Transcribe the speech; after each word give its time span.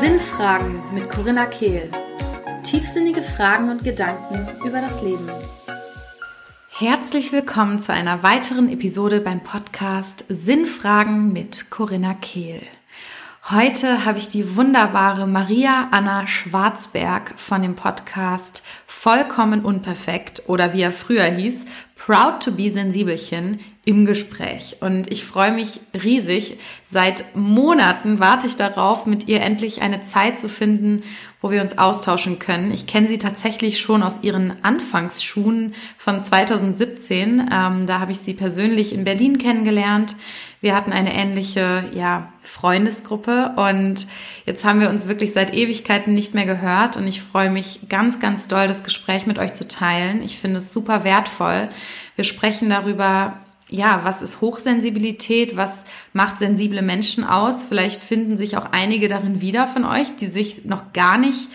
Sinnfragen 0.00 0.82
mit 0.92 1.08
Corinna 1.08 1.46
Kehl. 1.46 1.92
Tiefsinnige 2.64 3.22
Fragen 3.22 3.70
und 3.70 3.84
Gedanken 3.84 4.48
über 4.66 4.80
das 4.80 5.00
Leben. 5.00 5.30
Herzlich 6.70 7.32
willkommen 7.32 7.78
zu 7.78 7.92
einer 7.92 8.24
weiteren 8.24 8.68
Episode 8.68 9.20
beim 9.20 9.44
Podcast 9.44 10.24
Sinnfragen 10.28 11.32
mit 11.32 11.70
Corinna 11.70 12.14
Kehl. 12.14 12.62
Heute 13.50 14.04
habe 14.04 14.18
ich 14.18 14.28
die 14.28 14.54
wunderbare 14.54 15.26
Maria 15.26 15.88
Anna 15.90 16.28
Schwarzberg 16.28 17.34
von 17.36 17.60
dem 17.60 17.74
Podcast 17.74 18.62
Vollkommen 18.86 19.64
Unperfekt 19.64 20.44
oder 20.46 20.72
wie 20.72 20.82
er 20.82 20.92
früher 20.92 21.24
hieß, 21.24 21.64
Proud 21.96 22.40
to 22.40 22.52
be 22.52 22.70
Sensibelchen 22.70 23.58
im 23.84 24.06
Gespräch. 24.06 24.76
Und 24.80 25.10
ich 25.10 25.24
freue 25.24 25.50
mich 25.50 25.80
riesig. 25.92 26.58
Seit 26.84 27.34
Monaten 27.34 28.20
warte 28.20 28.46
ich 28.46 28.54
darauf, 28.54 29.06
mit 29.06 29.26
ihr 29.26 29.40
endlich 29.40 29.82
eine 29.82 30.00
Zeit 30.00 30.38
zu 30.38 30.48
finden, 30.48 31.02
wo 31.40 31.50
wir 31.50 31.62
uns 31.62 31.78
austauschen 31.78 32.38
können. 32.38 32.70
Ich 32.70 32.86
kenne 32.86 33.08
sie 33.08 33.18
tatsächlich 33.18 33.80
schon 33.80 34.04
aus 34.04 34.20
ihren 34.22 34.64
Anfangsschuhen 34.64 35.74
von 35.98 36.22
2017. 36.22 37.48
Ähm, 37.52 37.86
da 37.86 37.98
habe 37.98 38.12
ich 38.12 38.18
sie 38.18 38.34
persönlich 38.34 38.92
in 38.92 39.02
Berlin 39.02 39.38
kennengelernt. 39.38 40.14
Wir 40.62 40.76
hatten 40.76 40.92
eine 40.92 41.12
ähnliche 41.12 41.84
ja, 41.92 42.28
Freundesgruppe 42.44 43.50
und 43.56 44.06
jetzt 44.46 44.64
haben 44.64 44.78
wir 44.80 44.90
uns 44.90 45.08
wirklich 45.08 45.32
seit 45.32 45.54
Ewigkeiten 45.54 46.14
nicht 46.14 46.34
mehr 46.34 46.46
gehört 46.46 46.96
und 46.96 47.08
ich 47.08 47.20
freue 47.20 47.50
mich 47.50 47.88
ganz, 47.88 48.20
ganz 48.20 48.46
doll, 48.46 48.68
das 48.68 48.84
Gespräch 48.84 49.26
mit 49.26 49.40
euch 49.40 49.54
zu 49.54 49.66
teilen. 49.66 50.22
Ich 50.22 50.38
finde 50.38 50.58
es 50.58 50.72
super 50.72 51.02
wertvoll. 51.02 51.68
Wir 52.14 52.22
sprechen 52.22 52.70
darüber, 52.70 53.38
ja, 53.70 54.02
was 54.04 54.22
ist 54.22 54.40
Hochsensibilität? 54.40 55.56
Was 55.56 55.84
macht 56.12 56.38
sensible 56.38 56.82
Menschen 56.82 57.24
aus? 57.24 57.64
Vielleicht 57.64 58.00
finden 58.00 58.38
sich 58.38 58.56
auch 58.56 58.66
einige 58.70 59.08
darin 59.08 59.40
wieder 59.40 59.66
von 59.66 59.84
euch, 59.84 60.14
die 60.14 60.28
sich 60.28 60.64
noch 60.64 60.92
gar 60.92 61.18
nicht 61.18 61.48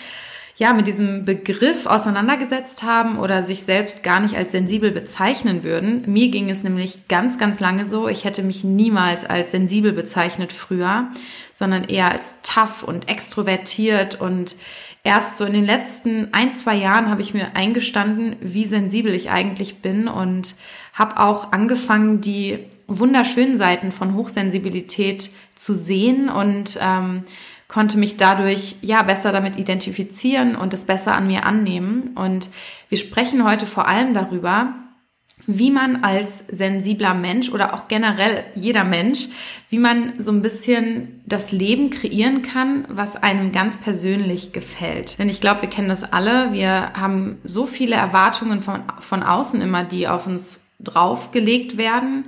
ja, 0.57 0.73
mit 0.73 0.87
diesem 0.87 1.23
Begriff 1.23 1.85
auseinandergesetzt 1.85 2.81
haben 2.81 3.19
oder 3.19 3.43
sich 3.43 3.61
selbst 3.61 4.01
gar 4.01 4.19
nicht 4.19 4.35
als 4.35 4.51
sensibel 4.51 4.89
bezeichnen 4.89 5.63
würden. 5.63 6.03
Mir 6.07 6.29
ging 6.29 6.49
es 6.49 6.63
nämlich 6.63 7.07
ganz, 7.07 7.37
ganz 7.37 7.59
lange 7.59 7.85
so. 7.85 8.07
Ich 8.07 8.25
hätte 8.25 8.41
mich 8.41 8.63
niemals 8.63 9.23
als 9.23 9.51
sensibel 9.51 9.93
bezeichnet 9.93 10.51
früher, 10.51 11.09
sondern 11.53 11.83
eher 11.83 12.11
als 12.11 12.37
tough 12.41 12.81
und 12.81 13.07
extrovertiert 13.07 14.19
und 14.19 14.55
erst 15.03 15.37
so 15.37 15.45
in 15.45 15.53
den 15.53 15.63
letzten 15.63 16.33
ein, 16.33 16.51
zwei 16.53 16.75
Jahren 16.75 17.11
habe 17.11 17.21
ich 17.21 17.35
mir 17.35 17.55
eingestanden, 17.55 18.35
wie 18.41 18.65
sensibel 18.65 19.13
ich 19.13 19.29
eigentlich 19.29 19.83
bin 19.83 20.07
und 20.07 20.55
habe 20.91 21.19
auch 21.19 21.51
angefangen, 21.51 22.19
die 22.19 22.65
wunderschönen 22.87 23.57
Seiten 23.57 23.91
von 23.91 24.15
Hochsensibilität 24.15 25.29
zu 25.53 25.75
sehen 25.75 26.29
und 26.29 26.79
ähm, 26.81 27.23
konnte 27.67 27.97
mich 27.97 28.17
dadurch 28.17 28.75
ja 28.81 29.03
besser 29.03 29.31
damit 29.31 29.57
identifizieren 29.57 30.55
und 30.55 30.73
es 30.73 30.85
besser 30.85 31.15
an 31.15 31.27
mir 31.27 31.45
annehmen. 31.45 32.11
Und 32.15 32.49
wir 32.89 32.97
sprechen 32.97 33.43
heute 33.43 33.65
vor 33.65 33.87
allem 33.87 34.13
darüber, 34.13 34.73
wie 35.47 35.71
man 35.71 36.03
als 36.03 36.39
sensibler 36.47 37.13
Mensch 37.13 37.49
oder 37.49 37.73
auch 37.73 37.87
generell 37.87 38.43
jeder 38.55 38.83
Mensch, 38.83 39.27
wie 39.69 39.79
man 39.79 40.13
so 40.19 40.31
ein 40.31 40.41
bisschen 40.41 41.21
das 41.25 41.53
Leben 41.53 41.89
kreieren 41.89 42.41
kann, 42.41 42.85
was 42.89 43.15
einem 43.15 43.53
ganz 43.53 43.77
persönlich 43.77 44.51
gefällt. 44.51 45.17
Denn 45.19 45.29
ich 45.29 45.39
glaube, 45.39 45.61
wir 45.61 45.69
kennen 45.69 45.89
das 45.89 46.11
alle. 46.11 46.51
Wir 46.51 46.93
haben 46.93 47.37
so 47.45 47.65
viele 47.65 47.95
Erwartungen 47.95 48.61
von, 48.61 48.83
von 48.99 49.23
außen 49.23 49.61
immer, 49.61 49.85
die 49.85 50.07
auf 50.07 50.27
uns 50.27 50.67
draufgelegt 50.79 51.77
werden 51.77 52.25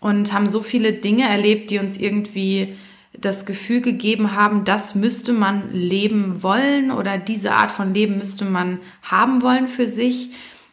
und 0.00 0.32
haben 0.32 0.48
so 0.48 0.62
viele 0.62 0.94
Dinge 0.94 1.28
erlebt, 1.28 1.70
die 1.70 1.78
uns 1.78 1.98
irgendwie 1.98 2.76
das 3.18 3.46
Gefühl 3.46 3.80
gegeben 3.80 4.34
haben, 4.34 4.64
das 4.64 4.94
müsste 4.94 5.32
man 5.32 5.72
leben 5.72 6.42
wollen 6.42 6.90
oder 6.90 7.18
diese 7.18 7.52
Art 7.52 7.70
von 7.70 7.94
Leben 7.94 8.18
müsste 8.18 8.44
man 8.44 8.80
haben 9.02 9.42
wollen 9.42 9.68
für 9.68 9.88
sich. 9.88 10.30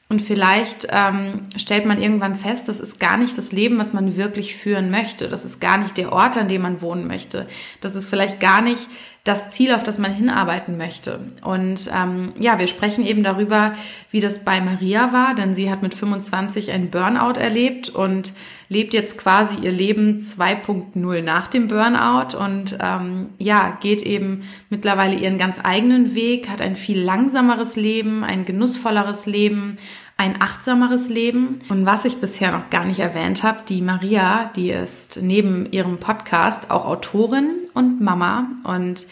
Und 0.09 0.21
vielleicht 0.21 0.87
ähm, 0.89 1.43
stellt 1.55 1.85
man 1.85 2.01
irgendwann 2.01 2.35
fest, 2.35 2.67
das 2.67 2.81
ist 2.81 2.99
gar 2.99 3.15
nicht 3.15 3.37
das 3.37 3.53
Leben, 3.53 3.77
was 3.77 3.93
man 3.93 4.17
wirklich 4.17 4.57
führen 4.57 4.91
möchte. 4.91 5.29
Das 5.29 5.45
ist 5.45 5.61
gar 5.61 5.77
nicht 5.77 5.95
der 5.95 6.11
Ort, 6.11 6.37
an 6.37 6.49
dem 6.49 6.63
man 6.63 6.81
wohnen 6.81 7.07
möchte. 7.07 7.47
Das 7.79 7.95
ist 7.95 8.09
vielleicht 8.09 8.41
gar 8.41 8.61
nicht 8.61 8.89
das 9.23 9.51
Ziel, 9.51 9.73
auf 9.73 9.83
das 9.83 9.99
man 9.99 10.13
hinarbeiten 10.13 10.77
möchte. 10.77 11.21
Und 11.43 11.89
ähm, 11.95 12.33
ja, 12.37 12.59
wir 12.59 12.67
sprechen 12.67 13.05
eben 13.05 13.23
darüber, 13.23 13.73
wie 14.09 14.19
das 14.19 14.43
bei 14.43 14.59
Maria 14.59 15.13
war, 15.13 15.33
denn 15.33 15.55
sie 15.55 15.71
hat 15.71 15.81
mit 15.81 15.93
25 15.93 16.71
einen 16.71 16.89
Burnout 16.89 17.39
erlebt 17.39 17.87
und 17.87 18.33
lebt 18.71 18.93
jetzt 18.93 19.17
quasi 19.17 19.57
ihr 19.61 19.71
Leben 19.73 20.21
2.0 20.21 21.21
nach 21.21 21.47
dem 21.49 21.67
Burnout 21.67 22.37
und 22.37 22.77
ähm, 22.79 23.27
ja, 23.37 23.77
geht 23.81 24.01
eben 24.01 24.43
mittlerweile 24.69 25.17
ihren 25.17 25.37
ganz 25.37 25.59
eigenen 25.61 26.15
Weg, 26.15 26.47
hat 26.47 26.61
ein 26.61 26.77
viel 26.77 27.01
langsameres 27.01 27.75
Leben, 27.75 28.23
ein 28.23 28.45
genussvolleres 28.45 29.25
Leben, 29.25 29.75
ein 30.15 30.41
achtsameres 30.41 31.09
Leben. 31.09 31.59
Und 31.67 31.85
was 31.85 32.05
ich 32.05 32.21
bisher 32.21 32.53
noch 32.53 32.69
gar 32.69 32.85
nicht 32.85 33.01
erwähnt 33.01 33.43
habe, 33.43 33.59
die 33.67 33.81
Maria, 33.81 34.49
die 34.55 34.71
ist 34.71 35.19
neben 35.21 35.69
ihrem 35.73 35.97
Podcast 35.97 36.71
auch 36.71 36.85
Autorin 36.85 37.55
und 37.73 37.99
Mama. 37.99 38.51
Und 38.63 39.05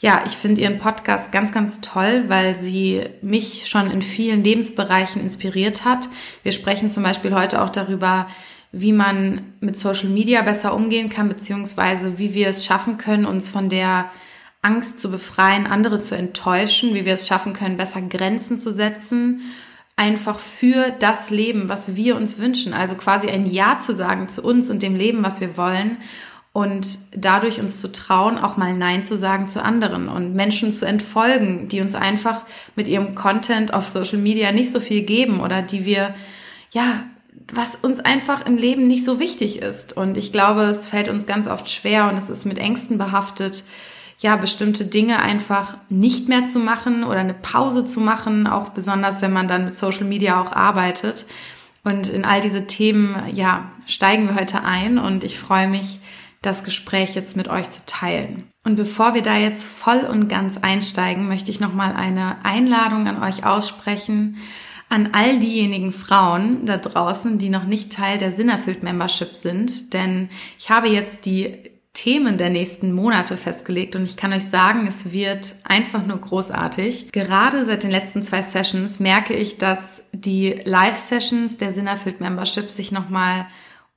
ja, 0.00 0.24
ich 0.26 0.32
finde 0.32 0.60
ihren 0.60 0.78
Podcast 0.78 1.30
ganz, 1.30 1.52
ganz 1.52 1.80
toll, 1.80 2.24
weil 2.26 2.56
sie 2.56 3.04
mich 3.22 3.68
schon 3.68 3.92
in 3.92 4.02
vielen 4.02 4.42
Lebensbereichen 4.42 5.22
inspiriert 5.22 5.84
hat. 5.84 6.08
Wir 6.42 6.50
sprechen 6.50 6.90
zum 6.90 7.04
Beispiel 7.04 7.32
heute 7.32 7.62
auch 7.62 7.70
darüber, 7.70 8.26
wie 8.74 8.92
man 8.92 9.42
mit 9.60 9.76
Social 9.76 10.08
Media 10.08 10.42
besser 10.42 10.74
umgehen 10.74 11.08
kann, 11.08 11.28
beziehungsweise 11.28 12.18
wie 12.18 12.34
wir 12.34 12.48
es 12.48 12.64
schaffen 12.64 12.98
können, 12.98 13.26
uns 13.26 13.48
von 13.48 13.68
der 13.68 14.10
Angst 14.62 14.98
zu 14.98 15.10
befreien, 15.10 15.66
andere 15.66 16.00
zu 16.00 16.16
enttäuschen, 16.16 16.94
wie 16.94 17.04
wir 17.04 17.14
es 17.14 17.28
schaffen 17.28 17.52
können, 17.52 17.76
besser 17.76 18.02
Grenzen 18.02 18.58
zu 18.58 18.72
setzen 18.72 19.42
einfach 19.96 20.38
für 20.38 20.90
das 20.98 21.30
Leben, 21.30 21.68
was 21.68 21.96
wir 21.96 22.16
uns 22.16 22.38
wünschen. 22.38 22.74
Also 22.74 22.96
quasi 22.96 23.28
ein 23.28 23.46
Ja 23.46 23.78
zu 23.78 23.94
sagen 23.94 24.28
zu 24.28 24.42
uns 24.42 24.70
und 24.70 24.82
dem 24.82 24.96
Leben, 24.96 25.22
was 25.22 25.40
wir 25.40 25.56
wollen. 25.56 25.98
Und 26.52 26.98
dadurch 27.16 27.60
uns 27.60 27.80
zu 27.80 27.90
trauen, 27.90 28.38
auch 28.38 28.56
mal 28.56 28.74
Nein 28.74 29.02
zu 29.02 29.16
sagen 29.16 29.48
zu 29.48 29.60
anderen 29.62 30.08
und 30.08 30.34
Menschen 30.34 30.72
zu 30.72 30.86
entfolgen, 30.86 31.68
die 31.68 31.80
uns 31.80 31.96
einfach 31.96 32.44
mit 32.76 32.86
ihrem 32.86 33.16
Content 33.16 33.74
auf 33.74 33.88
Social 33.88 34.18
Media 34.18 34.52
nicht 34.52 34.70
so 34.70 34.78
viel 34.78 35.04
geben 35.04 35.40
oder 35.40 35.62
die 35.62 35.84
wir, 35.84 36.14
ja, 36.70 37.04
was 37.52 37.76
uns 37.76 38.00
einfach 38.00 38.46
im 38.46 38.56
Leben 38.56 38.86
nicht 38.86 39.04
so 39.04 39.20
wichtig 39.20 39.60
ist. 39.60 39.96
Und 39.96 40.16
ich 40.16 40.32
glaube, 40.32 40.62
es 40.62 40.86
fällt 40.86 41.08
uns 41.08 41.26
ganz 41.26 41.46
oft 41.46 41.70
schwer 41.70 42.08
und 42.08 42.16
es 42.16 42.30
ist 42.30 42.44
mit 42.44 42.58
Ängsten 42.58 42.98
behaftet, 42.98 43.64
ja, 44.18 44.36
bestimmte 44.36 44.86
Dinge 44.86 45.20
einfach 45.20 45.76
nicht 45.88 46.28
mehr 46.28 46.44
zu 46.44 46.58
machen 46.58 47.04
oder 47.04 47.18
eine 47.18 47.34
Pause 47.34 47.84
zu 47.84 48.00
machen, 48.00 48.46
auch 48.46 48.70
besonders 48.70 49.22
wenn 49.22 49.32
man 49.32 49.48
dann 49.48 49.64
mit 49.64 49.74
Social 49.74 50.04
Media 50.04 50.40
auch 50.40 50.52
arbeitet. 50.52 51.26
Und 51.82 52.08
in 52.08 52.24
all 52.24 52.40
diese 52.40 52.66
Themen, 52.66 53.16
ja, 53.34 53.70
steigen 53.86 54.28
wir 54.28 54.36
heute 54.36 54.64
ein 54.64 54.98
und 54.98 55.24
ich 55.24 55.38
freue 55.38 55.68
mich, 55.68 55.98
das 56.40 56.64
Gespräch 56.64 57.14
jetzt 57.14 57.36
mit 57.36 57.48
euch 57.48 57.68
zu 57.70 57.84
teilen. 57.86 58.44
Und 58.64 58.76
bevor 58.76 59.14
wir 59.14 59.22
da 59.22 59.36
jetzt 59.36 59.66
voll 59.66 60.00
und 60.00 60.28
ganz 60.28 60.58
einsteigen, 60.58 61.28
möchte 61.28 61.50
ich 61.50 61.60
nochmal 61.60 61.94
eine 61.94 62.44
Einladung 62.44 63.06
an 63.06 63.22
euch 63.22 63.44
aussprechen, 63.44 64.36
an 64.88 65.10
all 65.12 65.38
diejenigen 65.38 65.92
Frauen 65.92 66.66
da 66.66 66.76
draußen, 66.76 67.38
die 67.38 67.48
noch 67.48 67.64
nicht 67.64 67.92
Teil 67.92 68.18
der 68.18 68.32
Sinnerfüllt 68.32 68.82
Membership 68.82 69.34
sind. 69.34 69.92
Denn 69.92 70.28
ich 70.58 70.70
habe 70.70 70.88
jetzt 70.88 71.26
die 71.26 71.56
Themen 71.94 72.38
der 72.38 72.50
nächsten 72.50 72.92
Monate 72.92 73.36
festgelegt 73.36 73.94
und 73.94 74.04
ich 74.04 74.16
kann 74.16 74.32
euch 74.32 74.44
sagen, 74.44 74.86
es 74.86 75.12
wird 75.12 75.54
einfach 75.64 76.04
nur 76.04 76.18
großartig. 76.18 77.12
Gerade 77.12 77.64
seit 77.64 77.84
den 77.84 77.90
letzten 77.92 78.22
zwei 78.24 78.42
Sessions 78.42 78.98
merke 78.98 79.32
ich, 79.32 79.58
dass 79.58 80.04
die 80.12 80.60
Live-Sessions 80.64 81.56
der 81.56 81.72
Sinnerfüllt 81.72 82.20
Membership 82.20 82.68
sich 82.68 82.90
nochmal 82.90 83.46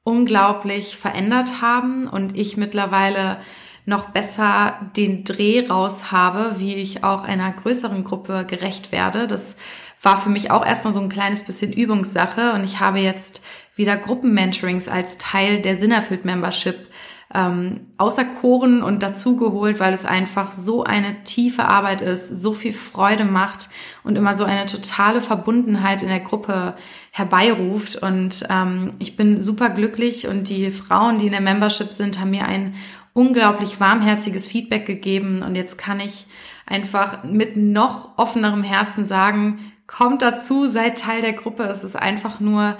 unglaublich 0.03 0.95
verändert 0.95 1.61
haben 1.61 2.07
und 2.07 2.37
ich 2.37 2.55
mittlerweile 2.55 3.39
noch 3.85 4.09
besser 4.09 4.91
den 4.95 5.23
Dreh 5.23 5.65
raus 5.67 6.11
habe, 6.11 6.59
wie 6.59 6.75
ich 6.75 7.03
auch 7.03 7.23
einer 7.23 7.51
größeren 7.51 8.03
Gruppe 8.03 8.45
gerecht 8.47 8.91
werde. 8.91 9.27
Das 9.27 9.55
war 10.01 10.17
für 10.17 10.29
mich 10.29 10.51
auch 10.51 10.65
erstmal 10.65 10.93
so 10.93 10.99
ein 10.99 11.09
kleines 11.09 11.43
bisschen 11.43 11.73
Übungssache 11.73 12.53
und 12.53 12.63
ich 12.63 12.79
habe 12.79 12.99
jetzt 12.99 13.41
wieder 13.75 13.95
Gruppenmentorings 13.97 14.87
als 14.87 15.17
Teil 15.17 15.61
der 15.61 15.75
Sinnerfüllt 15.75 16.25
Membership 16.25 16.87
ähm, 17.33 17.87
auserkoren 17.97 18.81
und 18.81 19.03
dazugeholt, 19.03 19.79
weil 19.79 19.93
es 19.93 20.05
einfach 20.05 20.53
so 20.53 20.83
eine 20.83 21.23
tiefe 21.23 21.65
Arbeit 21.65 22.01
ist, 22.01 22.29
so 22.29 22.53
viel 22.53 22.71
Freude 22.71 23.25
macht 23.25 23.69
und 24.03 24.15
immer 24.15 24.33
so 24.33 24.45
eine 24.45 24.65
totale 24.65 25.19
Verbundenheit 25.19 26.03
in 26.03 26.07
der 26.07 26.21
Gruppe 26.21 26.75
herbeiruft. 27.11 27.97
Und 27.97 28.45
ähm, 28.49 28.93
ich 28.99 29.17
bin 29.17 29.41
super 29.41 29.69
glücklich 29.69 30.27
und 30.27 30.49
die 30.49 30.71
Frauen, 30.71 31.17
die 31.17 31.25
in 31.25 31.33
der 31.33 31.41
Membership 31.41 31.91
sind, 31.91 32.19
haben 32.19 32.31
mir 32.31 32.45
ein 32.45 32.75
unglaublich 33.13 33.79
warmherziges 33.79 34.47
Feedback 34.47 34.85
gegeben. 34.85 35.41
Und 35.43 35.55
jetzt 35.55 35.77
kann 35.77 35.99
ich 35.99 36.27
einfach 36.65 37.23
mit 37.23 37.57
noch 37.57 38.17
offenerem 38.17 38.63
Herzen 38.63 39.05
sagen, 39.05 39.73
kommt 39.87 40.21
dazu, 40.21 40.67
seid 40.67 40.99
Teil 40.99 41.21
der 41.21 41.33
Gruppe. 41.33 41.63
Es 41.63 41.83
ist 41.83 41.95
einfach 41.95 42.39
nur 42.39 42.77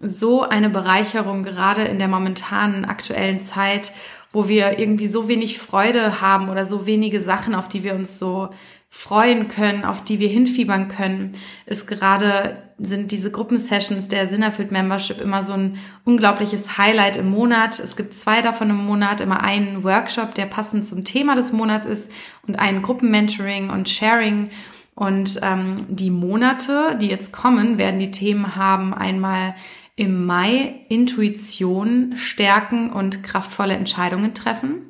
so 0.00 0.42
eine 0.42 0.70
Bereicherung, 0.70 1.42
gerade 1.42 1.82
in 1.82 1.98
der 1.98 2.08
momentanen 2.08 2.84
aktuellen 2.84 3.40
Zeit, 3.40 3.92
wo 4.32 4.48
wir 4.48 4.78
irgendwie 4.78 5.06
so 5.06 5.28
wenig 5.28 5.58
Freude 5.58 6.20
haben 6.20 6.48
oder 6.48 6.66
so 6.66 6.86
wenige 6.86 7.20
Sachen, 7.20 7.54
auf 7.54 7.68
die 7.68 7.82
wir 7.82 7.94
uns 7.94 8.18
so 8.18 8.50
freuen 8.90 9.48
können, 9.48 9.84
auf 9.84 10.02
die 10.02 10.18
wir 10.18 10.28
hinfiebern 10.28 10.88
können, 10.88 11.32
ist 11.66 11.86
gerade, 11.86 12.62
sind 12.78 13.12
diese 13.12 13.30
Gruppensessions 13.30 14.08
der 14.08 14.28
Sinnerfüllt 14.28 14.72
Membership 14.72 15.20
immer 15.20 15.42
so 15.42 15.52
ein 15.52 15.78
unglaubliches 16.04 16.78
Highlight 16.78 17.16
im 17.18 17.30
Monat. 17.30 17.78
Es 17.80 17.96
gibt 17.96 18.14
zwei 18.14 18.40
davon 18.40 18.70
im 18.70 18.76
Monat, 18.76 19.20
immer 19.20 19.42
einen 19.42 19.84
Workshop, 19.84 20.34
der 20.34 20.46
passend 20.46 20.86
zum 20.86 21.04
Thema 21.04 21.34
des 21.34 21.52
Monats 21.52 21.86
ist 21.86 22.10
und 22.46 22.58
ein 22.58 22.80
Gruppenmentoring 22.80 23.70
und 23.70 23.88
Sharing. 23.88 24.50
Und 24.98 25.38
ähm, 25.42 25.76
die 25.86 26.10
Monate, 26.10 26.98
die 27.00 27.06
jetzt 27.06 27.32
kommen, 27.32 27.78
werden 27.78 28.00
die 28.00 28.10
Themen 28.10 28.56
haben 28.56 28.92
einmal 28.92 29.54
im 29.94 30.26
Mai 30.26 30.74
Intuition 30.88 32.16
stärken 32.16 32.90
und 32.90 33.22
kraftvolle 33.22 33.74
Entscheidungen 33.74 34.34
treffen. 34.34 34.88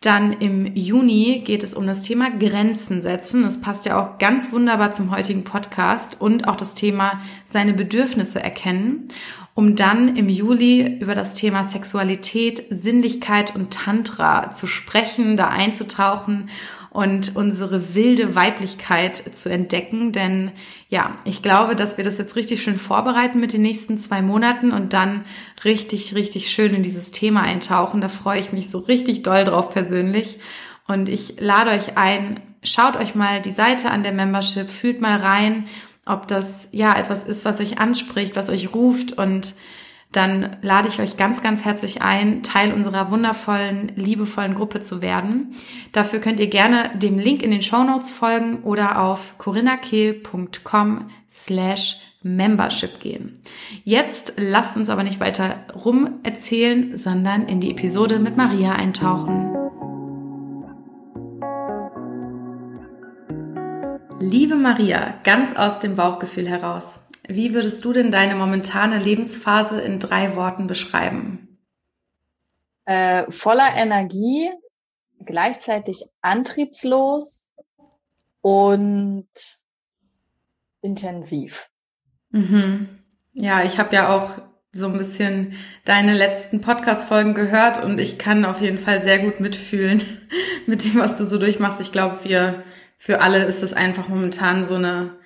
Dann 0.00 0.32
im 0.32 0.74
Juni 0.74 1.42
geht 1.44 1.62
es 1.62 1.74
um 1.74 1.86
das 1.86 2.02
Thema 2.02 2.30
Grenzen 2.36 3.00
setzen. 3.00 3.44
Das 3.44 3.60
passt 3.60 3.84
ja 3.84 4.02
auch 4.02 4.18
ganz 4.18 4.50
wunderbar 4.50 4.90
zum 4.90 5.12
heutigen 5.12 5.44
Podcast 5.44 6.20
und 6.20 6.48
auch 6.48 6.56
das 6.56 6.74
Thema 6.74 7.20
seine 7.46 7.74
Bedürfnisse 7.74 8.42
erkennen, 8.42 9.06
um 9.54 9.76
dann 9.76 10.16
im 10.16 10.28
Juli 10.28 10.98
über 10.98 11.14
das 11.14 11.34
Thema 11.34 11.62
Sexualität, 11.62 12.64
Sinnlichkeit 12.70 13.54
und 13.54 13.72
Tantra 13.72 14.52
zu 14.52 14.66
sprechen, 14.66 15.36
da 15.36 15.46
einzutauchen 15.46 16.50
und 16.90 17.36
unsere 17.36 17.94
wilde 17.94 18.34
Weiblichkeit 18.34 19.16
zu 19.36 19.50
entdecken. 19.50 20.12
Denn 20.12 20.52
ja, 20.88 21.16
ich 21.24 21.42
glaube, 21.42 21.76
dass 21.76 21.96
wir 21.96 22.04
das 22.04 22.18
jetzt 22.18 22.36
richtig 22.36 22.62
schön 22.62 22.78
vorbereiten 22.78 23.40
mit 23.40 23.52
den 23.52 23.62
nächsten 23.62 23.98
zwei 23.98 24.22
Monaten 24.22 24.72
und 24.72 24.92
dann 24.92 25.24
richtig, 25.64 26.14
richtig 26.14 26.50
schön 26.50 26.74
in 26.74 26.82
dieses 26.82 27.10
Thema 27.10 27.42
eintauchen. 27.42 28.00
Da 28.00 28.08
freue 28.08 28.40
ich 28.40 28.52
mich 28.52 28.70
so 28.70 28.78
richtig 28.78 29.22
doll 29.22 29.44
drauf 29.44 29.70
persönlich. 29.70 30.38
Und 30.86 31.08
ich 31.08 31.38
lade 31.38 31.70
euch 31.70 31.98
ein, 31.98 32.40
schaut 32.62 32.96
euch 32.96 33.14
mal 33.14 33.42
die 33.42 33.50
Seite 33.50 33.90
an 33.90 34.02
der 34.02 34.12
Membership, 34.12 34.70
fühlt 34.70 35.00
mal 35.02 35.18
rein, 35.18 35.66
ob 36.06 36.26
das 36.26 36.68
ja 36.72 36.96
etwas 36.96 37.24
ist, 37.24 37.44
was 37.44 37.60
euch 37.60 37.78
anspricht, 37.78 38.34
was 38.34 38.48
euch 38.48 38.74
ruft 38.74 39.12
und 39.12 39.54
dann 40.12 40.56
lade 40.62 40.88
ich 40.88 41.00
euch 41.00 41.16
ganz, 41.16 41.42
ganz 41.42 41.64
herzlich 41.64 42.00
ein, 42.00 42.42
Teil 42.42 42.72
unserer 42.72 43.10
wundervollen, 43.10 43.92
liebevollen 43.94 44.54
Gruppe 44.54 44.80
zu 44.80 45.02
werden. 45.02 45.54
Dafür 45.92 46.18
könnt 46.20 46.40
ihr 46.40 46.48
gerne 46.48 46.90
dem 46.94 47.18
Link 47.18 47.42
in 47.42 47.50
den 47.50 47.62
Show 47.62 47.84
Notes 47.84 48.10
folgen 48.10 48.62
oder 48.62 49.02
auf 49.02 49.36
corinnakehl.com 49.36 51.10
slash 51.28 52.00
Membership 52.22 53.00
gehen. 53.00 53.34
Jetzt 53.84 54.34
lasst 54.36 54.76
uns 54.76 54.90
aber 54.90 55.02
nicht 55.02 55.20
weiter 55.20 55.66
rum 55.74 56.18
erzählen, 56.22 56.96
sondern 56.96 57.46
in 57.46 57.60
die 57.60 57.70
Episode 57.70 58.18
mit 58.18 58.36
Maria 58.36 58.72
eintauchen. 58.72 59.54
Liebe 64.20 64.56
Maria, 64.56 65.14
ganz 65.22 65.54
aus 65.54 65.78
dem 65.78 65.94
Bauchgefühl 65.94 66.48
heraus. 66.48 67.00
Wie 67.28 67.52
würdest 67.52 67.84
du 67.84 67.92
denn 67.92 68.10
deine 68.10 68.34
momentane 68.34 68.98
Lebensphase 68.98 69.80
in 69.82 70.00
drei 70.00 70.34
Worten 70.34 70.66
beschreiben? 70.66 71.58
Äh, 72.86 73.30
voller 73.30 73.74
Energie, 73.76 74.50
gleichzeitig 75.26 76.06
antriebslos 76.22 77.50
und 78.40 79.28
intensiv. 80.80 81.68
Mhm. 82.30 82.98
Ja, 83.34 83.62
ich 83.62 83.78
habe 83.78 83.94
ja 83.94 84.16
auch 84.16 84.36
so 84.72 84.86
ein 84.86 84.96
bisschen 84.96 85.52
deine 85.84 86.14
letzten 86.14 86.62
Podcast-Folgen 86.62 87.34
gehört 87.34 87.84
und 87.84 87.98
ich 88.00 88.18
kann 88.18 88.46
auf 88.46 88.62
jeden 88.62 88.78
Fall 88.78 89.02
sehr 89.02 89.18
gut 89.18 89.38
mitfühlen 89.38 90.02
mit 90.66 90.82
dem, 90.82 90.96
was 90.98 91.16
du 91.16 91.26
so 91.26 91.36
durchmachst. 91.36 91.80
Ich 91.80 91.92
glaube, 91.92 92.24
wir 92.24 92.64
für 92.96 93.20
alle 93.20 93.44
ist 93.44 93.62
es 93.62 93.74
einfach 93.74 94.08
momentan 94.08 94.64
so 94.64 94.76
eine 94.76 95.18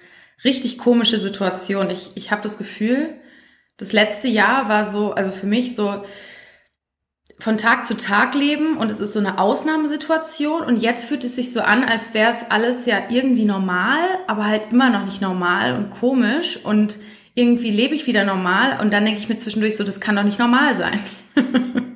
richtig 0.44 0.78
komische 0.78 1.18
Situation. 1.18 1.90
Ich, 1.90 2.10
ich 2.14 2.30
habe 2.30 2.42
das 2.42 2.58
Gefühl, 2.58 3.14
das 3.76 3.92
letzte 3.92 4.28
Jahr 4.28 4.68
war 4.68 4.90
so, 4.90 5.12
also 5.12 5.30
für 5.30 5.46
mich 5.46 5.74
so 5.74 6.04
von 7.38 7.58
Tag 7.58 7.86
zu 7.86 7.96
Tag 7.96 8.34
leben 8.34 8.76
und 8.76 8.90
es 8.90 9.00
ist 9.00 9.14
so 9.14 9.18
eine 9.18 9.40
Ausnahmesituation 9.40 10.62
und 10.62 10.76
jetzt 10.76 11.04
fühlt 11.04 11.24
es 11.24 11.34
sich 11.34 11.52
so 11.52 11.60
an, 11.60 11.82
als 11.82 12.14
wäre 12.14 12.30
es 12.30 12.50
alles 12.50 12.86
ja 12.86 13.02
irgendwie 13.10 13.44
normal, 13.44 13.98
aber 14.28 14.46
halt 14.46 14.70
immer 14.70 14.90
noch 14.90 15.04
nicht 15.04 15.20
normal 15.20 15.74
und 15.74 15.90
komisch 15.90 16.58
und 16.62 16.98
irgendwie 17.34 17.70
lebe 17.70 17.94
ich 17.94 18.06
wieder 18.06 18.24
normal 18.24 18.78
und 18.80 18.92
dann 18.92 19.04
denke 19.04 19.18
ich 19.18 19.28
mir 19.28 19.38
zwischendurch 19.38 19.76
so, 19.76 19.82
das 19.82 20.00
kann 20.00 20.14
doch 20.14 20.22
nicht 20.22 20.38
normal 20.38 20.76
sein. 20.76 21.00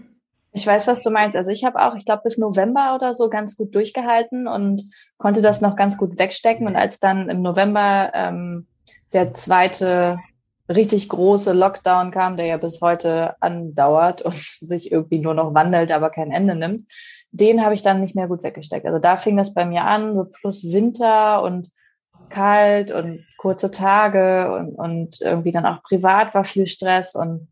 ich 0.56 0.66
weiß, 0.66 0.86
was 0.86 1.02
du 1.02 1.10
meinst. 1.10 1.36
Also 1.36 1.50
ich 1.50 1.64
habe 1.64 1.78
auch, 1.78 1.96
ich 1.96 2.06
glaube, 2.06 2.22
bis 2.24 2.38
November 2.38 2.94
oder 2.94 3.12
so 3.12 3.28
ganz 3.28 3.58
gut 3.58 3.74
durchgehalten 3.74 4.48
und 4.48 4.88
konnte 5.18 5.42
das 5.42 5.60
noch 5.60 5.76
ganz 5.76 5.98
gut 5.98 6.18
wegstecken. 6.18 6.66
Und 6.66 6.76
als 6.76 6.98
dann 6.98 7.28
im 7.28 7.42
November 7.42 8.10
ähm, 8.14 8.66
der 9.12 9.34
zweite 9.34 10.16
richtig 10.70 11.10
große 11.10 11.52
Lockdown 11.52 12.10
kam, 12.10 12.38
der 12.38 12.46
ja 12.46 12.56
bis 12.56 12.80
heute 12.80 13.34
andauert 13.40 14.22
und 14.22 14.34
sich 14.60 14.90
irgendwie 14.90 15.18
nur 15.18 15.34
noch 15.34 15.52
wandelt, 15.52 15.92
aber 15.92 16.08
kein 16.08 16.32
Ende 16.32 16.54
nimmt, 16.54 16.88
den 17.32 17.62
habe 17.62 17.74
ich 17.74 17.82
dann 17.82 18.00
nicht 18.00 18.16
mehr 18.16 18.26
gut 18.26 18.42
weggesteckt. 18.42 18.86
Also 18.86 18.98
da 18.98 19.18
fing 19.18 19.36
das 19.36 19.52
bei 19.52 19.66
mir 19.66 19.84
an, 19.84 20.14
so 20.14 20.24
plus 20.24 20.64
Winter 20.72 21.42
und 21.42 21.68
kalt 22.30 22.92
und 22.92 23.26
kurze 23.36 23.70
Tage 23.70 24.50
und, 24.54 24.74
und 24.74 25.20
irgendwie 25.20 25.50
dann 25.50 25.66
auch 25.66 25.82
privat 25.82 26.34
war 26.34 26.44
viel 26.44 26.66
Stress 26.66 27.14
und 27.14 27.46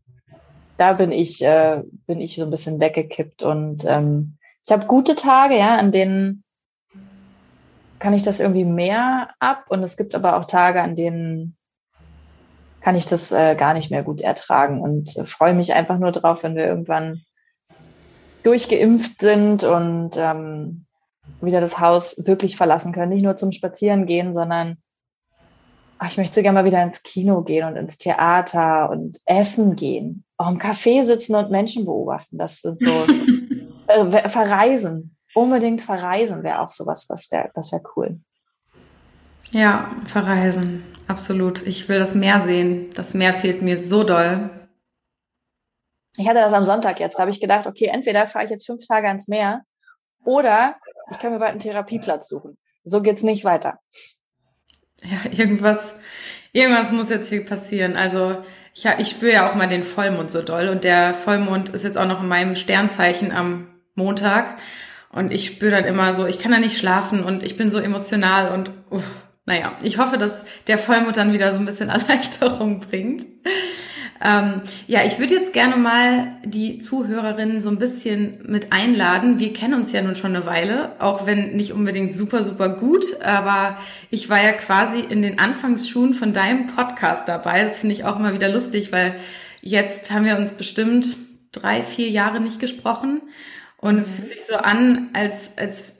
da 0.77 0.93
bin 0.93 1.11
ich, 1.11 1.43
äh, 1.43 1.83
bin 2.07 2.21
ich 2.21 2.35
so 2.35 2.43
ein 2.43 2.51
bisschen 2.51 2.79
weggekippt 2.79 3.43
und 3.43 3.85
ähm, 3.85 4.37
ich 4.63 4.71
habe 4.71 4.87
gute 4.87 5.15
Tage, 5.15 5.57
ja, 5.57 5.77
an 5.77 5.91
denen 5.91 6.43
kann 7.99 8.13
ich 8.13 8.23
das 8.23 8.39
irgendwie 8.39 8.65
mehr 8.65 9.29
ab 9.39 9.65
und 9.69 9.83
es 9.83 9.97
gibt 9.97 10.15
aber 10.15 10.37
auch 10.37 10.45
Tage, 10.45 10.81
an 10.81 10.95
denen 10.95 11.55
kann 12.81 12.95
ich 12.95 13.05
das 13.07 13.31
äh, 13.31 13.55
gar 13.55 13.73
nicht 13.73 13.89
mehr 13.89 14.03
gut 14.03 14.21
ertragen 14.21 14.81
und 14.81 15.15
äh, 15.17 15.25
freue 15.25 15.53
mich 15.53 15.73
einfach 15.73 15.97
nur 15.97 16.11
drauf, 16.11 16.43
wenn 16.43 16.55
wir 16.55 16.67
irgendwann 16.67 17.23
durchgeimpft 18.43 19.21
sind 19.21 19.63
und 19.63 20.11
ähm, 20.17 20.85
wieder 21.41 21.61
das 21.61 21.79
Haus 21.79 22.27
wirklich 22.27 22.57
verlassen 22.57 22.91
können. 22.91 23.11
Nicht 23.11 23.23
nur 23.23 23.35
zum 23.35 23.51
Spazieren 23.51 24.05
gehen, 24.05 24.33
sondern 24.33 24.77
ich 26.07 26.17
möchte 26.17 26.41
gerne 26.43 26.59
mal 26.59 26.65
wieder 26.65 26.83
ins 26.83 27.03
Kino 27.03 27.41
gehen 27.41 27.65
und 27.65 27.75
ins 27.77 27.97
Theater 27.97 28.89
und 28.89 29.19
essen 29.25 29.75
gehen. 29.75 30.23
Auch 30.37 30.49
im 30.49 30.59
Café 30.59 31.03
sitzen 31.05 31.35
und 31.35 31.51
Menschen 31.51 31.85
beobachten. 31.85 32.37
Das 32.37 32.61
sind 32.61 32.79
so 32.79 32.91
äh, 33.87 34.29
verreisen 34.29 35.15
unbedingt 35.35 35.81
verreisen 35.81 36.43
wäre 36.43 36.59
auch 36.59 36.71
sowas, 36.71 37.05
was 37.09 37.29
wäre 37.29 37.51
das 37.53 37.71
wäre 37.71 37.83
cool. 37.95 38.19
Ja, 39.51 39.91
verreisen, 40.05 40.83
absolut. 41.07 41.65
Ich 41.67 41.87
will 41.87 41.99
das 41.99 42.15
Meer 42.15 42.41
sehen. 42.41 42.89
Das 42.95 43.13
Meer 43.13 43.33
fehlt 43.33 43.61
mir 43.61 43.77
so 43.77 44.03
doll. 44.03 44.49
Ich 46.17 46.27
hatte 46.27 46.39
das 46.39 46.53
am 46.53 46.65
Sonntag 46.65 46.99
jetzt. 46.99 47.19
Da 47.19 47.21
habe 47.21 47.31
ich 47.31 47.41
gedacht, 47.41 47.67
okay, 47.67 47.85
entweder 47.85 48.25
fahre 48.25 48.45
ich 48.45 48.51
jetzt 48.51 48.65
fünf 48.65 48.87
Tage 48.87 49.07
ans 49.07 49.27
Meer 49.27 49.61
oder 50.23 50.77
ich 51.11 51.19
kann 51.19 51.31
mir 51.31 51.39
bald 51.39 51.51
einen 51.51 51.59
Therapieplatz 51.59 52.27
suchen. 52.27 52.57
So 52.83 53.01
geht's 53.01 53.21
nicht 53.21 53.43
weiter. 53.43 53.79
Ja, 55.09 55.31
irgendwas, 55.31 55.99
irgendwas 56.51 56.91
muss 56.91 57.09
jetzt 57.09 57.29
hier 57.29 57.45
passieren. 57.45 57.95
Also 57.95 58.43
ich, 58.73 58.85
ich 58.97 59.09
spüre 59.09 59.33
ja 59.33 59.49
auch 59.49 59.55
mal 59.55 59.67
den 59.67 59.83
Vollmond 59.83 60.31
so 60.31 60.41
doll 60.41 60.69
und 60.69 60.83
der 60.83 61.13
Vollmond 61.13 61.69
ist 61.69 61.83
jetzt 61.83 61.97
auch 61.97 62.07
noch 62.07 62.21
in 62.21 62.27
meinem 62.27 62.55
Sternzeichen 62.55 63.31
am 63.31 63.67
Montag. 63.95 64.57
Und 65.09 65.31
ich 65.31 65.45
spüre 65.45 65.71
dann 65.71 65.85
immer 65.85 66.11
so, 66.13 66.25
ich 66.25 66.39
kann 66.39 66.51
da 66.51 66.59
nicht 66.59 66.77
schlafen 66.77 67.23
und 67.23 67.43
ich 67.43 67.55
bin 67.55 67.71
so 67.71 67.77
emotional 67.77 68.51
und 68.51 68.71
uff, 68.89 69.09
naja, 69.45 69.73
ich 69.83 69.97
hoffe, 69.97 70.17
dass 70.17 70.45
der 70.67 70.77
Vollmond 70.77 71.17
dann 71.17 71.33
wieder 71.33 71.53
so 71.53 71.59
ein 71.59 71.65
bisschen 71.65 71.89
Erleichterung 71.89 72.79
bringt. 72.79 73.25
Ähm, 74.23 74.61
ja, 74.87 75.05
ich 75.05 75.19
würde 75.19 75.35
jetzt 75.35 75.51
gerne 75.51 75.75
mal 75.75 76.37
die 76.45 76.79
Zuhörerinnen 76.79 77.61
so 77.61 77.69
ein 77.69 77.77
bisschen 77.77 78.39
mit 78.47 78.71
einladen. 78.71 79.39
Wir 79.39 79.51
kennen 79.51 79.73
uns 79.73 79.91
ja 79.91 80.01
nun 80.01 80.15
schon 80.15 80.35
eine 80.35 80.45
Weile, 80.45 80.93
auch 80.99 81.25
wenn 81.25 81.55
nicht 81.55 81.73
unbedingt 81.73 82.13
super, 82.13 82.41
super 82.41 82.69
gut, 82.69 83.21
aber 83.21 83.77
ich 84.09 84.29
war 84.29 84.41
ja 84.41 84.53
quasi 84.53 84.99
in 84.99 85.21
den 85.21 85.37
Anfangsschuhen 85.37 86.13
von 86.13 86.31
deinem 86.31 86.67
Podcast 86.67 87.27
dabei. 87.27 87.63
Das 87.63 87.79
finde 87.79 87.93
ich 87.93 88.05
auch 88.05 88.17
immer 88.17 88.33
wieder 88.33 88.49
lustig, 88.49 88.93
weil 88.93 89.19
jetzt 89.61 90.11
haben 90.11 90.25
wir 90.25 90.37
uns 90.37 90.53
bestimmt 90.53 91.17
drei, 91.51 91.83
vier 91.83 92.09
Jahre 92.09 92.39
nicht 92.39 92.59
gesprochen. 92.59 93.21
Und 93.77 93.99
es 93.99 94.11
fühlt 94.11 94.29
sich 94.29 94.45
so 94.45 94.55
an, 94.55 95.09
als, 95.13 95.51
als, 95.57 95.94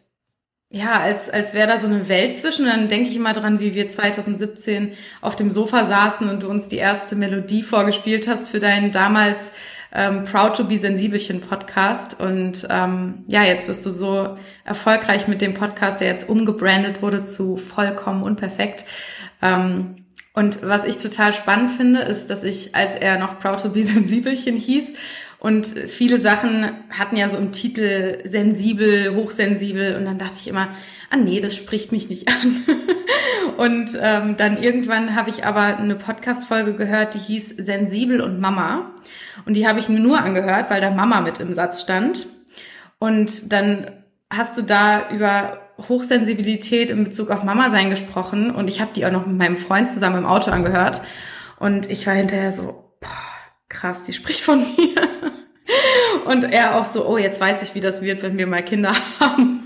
ja, 0.75 0.99
als, 0.99 1.29
als 1.29 1.53
wäre 1.53 1.69
da 1.69 1.77
so 1.77 1.87
eine 1.87 2.09
Welt 2.09 2.35
zwischen. 2.35 2.65
Und 2.65 2.71
dann 2.71 2.89
denke 2.89 3.09
ich 3.09 3.15
immer 3.15 3.31
dran, 3.31 3.61
wie 3.61 3.73
wir 3.75 3.87
2017 3.87 4.91
auf 5.21 5.37
dem 5.37 5.49
Sofa 5.49 5.85
saßen 5.85 6.29
und 6.29 6.43
du 6.43 6.49
uns 6.49 6.67
die 6.67 6.75
erste 6.75 7.15
Melodie 7.15 7.63
vorgespielt 7.63 8.27
hast 8.27 8.49
für 8.49 8.59
deinen 8.59 8.91
damals 8.91 9.53
ähm, 9.93 10.25
Proud 10.25 10.57
to 10.57 10.65
be 10.65 10.77
Sensibelchen 10.77 11.39
Podcast. 11.39 12.19
Und 12.19 12.67
ähm, 12.69 13.23
ja, 13.27 13.45
jetzt 13.45 13.67
bist 13.67 13.85
du 13.85 13.89
so 13.89 14.35
erfolgreich 14.65 15.29
mit 15.29 15.41
dem 15.41 15.53
Podcast, 15.53 16.01
der 16.01 16.09
jetzt 16.09 16.27
umgebrandet 16.27 17.01
wurde 17.01 17.23
zu 17.23 17.55
vollkommen 17.55 18.21
unperfekt. 18.21 18.83
Ähm, 19.41 19.95
Und 20.33 20.61
was 20.61 20.83
ich 20.83 20.97
total 20.97 21.33
spannend 21.33 21.71
finde, 21.71 22.01
ist, 22.01 22.29
dass 22.29 22.43
ich, 22.43 22.75
als 22.75 22.97
er 22.97 23.17
noch 23.17 23.39
Proud 23.39 23.61
to 23.61 23.69
be 23.69 23.81
Sensibelchen 23.83 24.57
hieß, 24.57 24.87
und 25.45 25.67
viele 25.67 26.19
Sachen 26.19 26.71
hatten 26.89 27.15
ja 27.17 27.29
so 27.29 27.37
im 27.37 27.51
Titel 27.51 28.17
sensibel, 28.23 29.13
hochsensibel, 29.13 29.95
und 29.95 30.05
dann 30.05 30.17
dachte 30.17 30.37
ich 30.39 30.47
immer, 30.47 30.69
ah 31.11 31.17
nee, 31.17 31.39
das 31.39 31.55
spricht 31.55 31.91
mich 31.91 32.09
nicht 32.09 32.27
an. 32.41 32.63
und 33.57 33.91
ähm, 34.01 34.37
dann 34.37 34.57
irgendwann 34.57 35.15
habe 35.15 35.29
ich 35.29 35.45
aber 35.45 35.77
eine 35.77 35.93
Podcast-Folge 35.93 36.73
gehört, 36.73 37.13
die 37.13 37.19
hieß 37.19 37.49
Sensibel 37.59 38.21
und 38.21 38.39
Mama. 38.39 38.95
Und 39.45 39.55
die 39.55 39.67
habe 39.67 39.79
ich 39.79 39.87
mir 39.87 39.99
nur 39.99 40.19
angehört, 40.19 40.71
weil 40.71 40.81
da 40.81 40.89
Mama 40.89 41.21
mit 41.21 41.39
im 41.39 41.53
Satz 41.53 41.81
stand. 41.81 42.25
Und 42.97 43.53
dann 43.53 43.91
hast 44.33 44.57
du 44.57 44.63
da 44.63 45.09
über 45.11 45.61
Hochsensibilität 45.77 46.89
in 46.89 47.03
Bezug 47.03 47.29
auf 47.29 47.43
Mama 47.43 47.69
sein 47.69 47.91
gesprochen 47.91 48.49
und 48.49 48.67
ich 48.67 48.81
habe 48.81 48.93
die 48.95 49.05
auch 49.05 49.11
noch 49.11 49.27
mit 49.27 49.37
meinem 49.37 49.57
Freund 49.57 49.87
zusammen 49.87 50.17
im 50.17 50.25
Auto 50.25 50.49
angehört 50.49 51.01
und 51.59 51.87
ich 51.91 52.07
war 52.07 52.15
hinterher 52.15 52.51
so, 52.51 52.95
boah, 52.99 53.34
krass, 53.75 54.03
die 54.03 54.13
spricht 54.13 54.41
von 54.41 54.59
mir. 54.59 54.95
Und 56.25 56.43
er 56.43 56.79
auch 56.79 56.85
so, 56.85 57.07
oh, 57.07 57.17
jetzt 57.17 57.41
weiß 57.41 57.61
ich, 57.61 57.75
wie 57.75 57.81
das 57.81 58.01
wird, 58.01 58.23
wenn 58.23 58.37
wir 58.37 58.47
mal 58.47 58.63
Kinder 58.63 58.95
haben. 59.19 59.63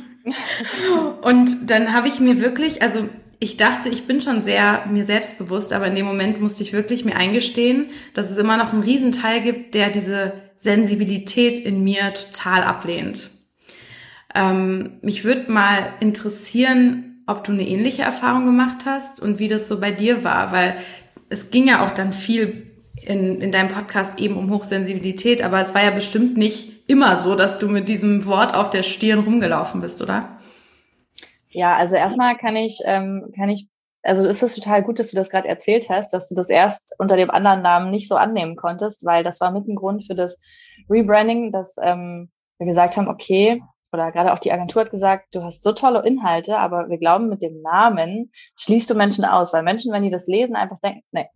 Und 1.22 1.70
dann 1.70 1.94
habe 1.94 2.08
ich 2.08 2.20
mir 2.20 2.42
wirklich, 2.42 2.82
also 2.82 3.08
ich 3.40 3.56
dachte, 3.56 3.90
ich 3.90 4.06
bin 4.06 4.20
schon 4.20 4.42
sehr 4.42 4.86
mir 4.92 5.06
selbstbewusst, 5.06 5.72
aber 5.72 5.88
in 5.88 5.96
dem 5.96 6.06
Moment 6.06 6.42
musste 6.42 6.62
ich 6.62 6.74
wirklich 6.74 7.06
mir 7.06 7.16
eingestehen, 7.16 7.92
dass 8.14 8.30
es 8.30 8.38
immer 8.38 8.58
noch 8.58 8.74
einen 8.74 8.84
Riesenteil 8.84 9.42
gibt, 9.42 9.76
der 9.76 9.90
diese 9.90 10.34
Sensibilität 10.58 11.58
in 11.58 11.84
mir 11.84 12.14
total 12.14 12.64
ablehnt. 12.64 13.32
Ähm, 14.36 15.00
mich 15.02 15.24
würde 15.24 15.52
mal 15.52 15.94
interessieren, 16.02 17.24
ob 17.28 17.46
du 17.46 17.54
eine 17.54 17.68
ähnliche 17.68 18.02
Erfahrung 18.02 18.46
gemacht 18.46 18.86
hast 18.86 19.22
und 19.22 19.40
wie 19.40 19.48
das 19.48 19.68
so 19.68 19.80
bei 19.80 19.92
dir 19.92 20.24
war, 20.24 20.52
weil 20.52 20.76
es 21.30 21.52
ging 21.52 21.68
ja 21.68 21.86
auch 21.86 21.92
dann 21.92 22.12
viel 22.12 22.69
in, 23.06 23.42
in 23.42 23.52
deinem 23.52 23.70
Podcast 23.70 24.20
eben 24.20 24.38
um 24.38 24.52
Hochsensibilität, 24.52 25.44
aber 25.44 25.60
es 25.60 25.74
war 25.74 25.84
ja 25.84 25.92
bestimmt 25.92 26.38
nicht 26.38 26.90
immer 26.90 27.22
so, 27.22 27.36
dass 27.36 27.60
du 27.60 27.68
mit 27.68 27.88
diesem 27.88 28.26
Wort 28.26 28.56
auf 28.56 28.70
der 28.70 28.84
Stirn 28.84 29.20
rumgelaufen 29.20 29.82
bist, 29.82 30.02
oder? 30.02 30.40
Ja, 31.50 31.76
also 31.76 31.96
erstmal 31.96 32.38
kann 32.38 32.56
ich, 32.56 32.80
ähm, 32.86 33.32
kann 33.36 33.50
ich, 33.50 33.68
also 34.04 34.28
ist 34.28 34.44
es 34.44 34.56
total 34.56 34.84
gut, 34.84 35.00
dass 35.00 35.10
du 35.10 35.16
das 35.16 35.30
gerade 35.30 35.48
erzählt 35.48 35.90
hast, 35.90 36.14
dass 36.14 36.30
du 36.30 36.36
das 36.36 36.50
erst 36.50 36.96
unter 37.00 37.16
dem 37.16 37.32
anderen 37.32 37.62
Namen 37.62 37.92
nicht 37.92 38.08
so 38.08 38.16
annehmen 38.16 38.56
konntest, 38.56 39.06
weil 39.06 39.24
das 39.24 39.42
war 39.42 39.52
mit 39.52 39.68
ein 39.68 39.76
Grund 39.76 40.06
für 40.06 40.16
das 40.16 40.40
Rebranding, 40.90 41.52
dass 41.52 41.76
ähm, 41.82 42.30
wir 42.60 42.68
gesagt 42.68 42.98
haben, 42.98 43.08
okay, 43.08 43.62
oder 43.92 44.12
gerade 44.12 44.34
auch 44.34 44.40
die 44.40 44.52
Agentur 44.52 44.84
hat 44.84 44.92
gesagt, 44.92 45.28
du 45.34 45.44
hast 45.44 45.64
so 45.64 45.72
tolle 45.72 46.06
Inhalte, 46.06 46.58
aber 46.58 46.90
wir 46.90 46.98
glauben, 46.98 47.30
mit 47.30 47.42
dem 47.42 47.62
Namen 47.62 48.32
schließt 48.56 48.90
du 48.90 48.96
Menschen 48.96 49.26
aus, 49.26 49.52
weil 49.54 49.64
Menschen, 49.64 49.92
wenn 49.92 50.04
die 50.04 50.12
das 50.12 50.28
lesen, 50.28 50.56
einfach 50.56 50.80
denken, 50.82 51.04
nee, 51.12 51.28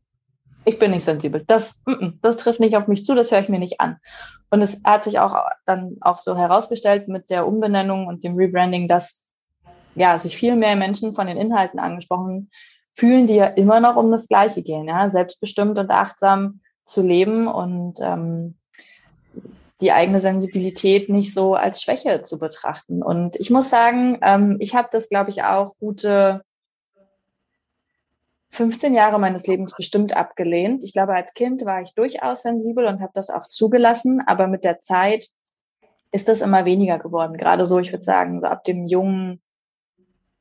ich 0.65 0.79
bin 0.79 0.91
nicht 0.91 1.03
sensibel. 1.03 1.43
Das, 1.45 1.81
das 2.21 2.37
trifft 2.37 2.59
nicht 2.59 2.75
auf 2.75 2.87
mich 2.87 3.05
zu, 3.05 3.15
das 3.15 3.31
höre 3.31 3.41
ich 3.41 3.49
mir 3.49 3.59
nicht 3.59 3.79
an. 3.79 3.97
Und 4.49 4.61
es 4.61 4.81
hat 4.83 5.03
sich 5.03 5.19
auch 5.19 5.35
dann 5.65 5.97
auch 6.01 6.17
so 6.17 6.37
herausgestellt 6.37 7.07
mit 7.07 7.29
der 7.29 7.47
Umbenennung 7.47 8.07
und 8.07 8.23
dem 8.23 8.35
Rebranding, 8.35 8.87
dass 8.87 9.25
ja 9.95 10.17
sich 10.19 10.37
viel 10.37 10.55
mehr 10.55 10.75
Menschen 10.75 11.13
von 11.13 11.27
den 11.27 11.37
Inhalten 11.37 11.79
angesprochen 11.79 12.51
fühlen, 12.93 13.27
die 13.27 13.35
ja 13.35 13.45
immer 13.45 13.79
noch 13.79 13.95
um 13.95 14.11
das 14.11 14.27
Gleiche 14.27 14.61
gehen, 14.61 14.87
ja, 14.87 15.09
selbstbestimmt 15.09 15.77
und 15.79 15.89
achtsam 15.89 16.61
zu 16.85 17.01
leben 17.01 17.47
und 17.47 17.95
ähm, 18.01 18.55
die 19.81 19.91
eigene 19.91 20.19
Sensibilität 20.19 21.09
nicht 21.09 21.33
so 21.33 21.55
als 21.55 21.81
Schwäche 21.81 22.21
zu 22.21 22.37
betrachten. 22.37 23.01
Und 23.01 23.35
ich 23.37 23.49
muss 23.49 23.69
sagen, 23.69 24.19
ähm, 24.21 24.57
ich 24.59 24.75
habe 24.75 24.87
das, 24.91 25.09
glaube 25.09 25.31
ich, 25.31 25.43
auch 25.43 25.75
gute 25.79 26.43
15 28.53 28.93
Jahre 28.93 29.19
meines 29.19 29.47
Lebens 29.47 29.73
bestimmt 29.75 30.15
abgelehnt. 30.15 30.83
Ich 30.83 30.93
glaube, 30.93 31.15
als 31.15 31.33
Kind 31.33 31.65
war 31.65 31.81
ich 31.81 31.95
durchaus 31.95 32.43
sensibel 32.43 32.85
und 32.85 33.01
habe 33.01 33.11
das 33.15 33.31
auch 33.31 33.47
zugelassen, 33.47 34.21
aber 34.27 34.47
mit 34.47 34.63
der 34.63 34.79
Zeit 34.79 35.27
ist 36.11 36.27
das 36.27 36.41
immer 36.41 36.63
weniger 36.63 36.99
geworden. 36.99 37.35
Gerade 37.35 37.65
so, 37.65 37.79
ich 37.79 37.91
würde 37.91 38.03
sagen, 38.03 38.41
so 38.41 38.45
ab 38.45 38.63
dem 38.63 38.85
jungen, 38.85 39.41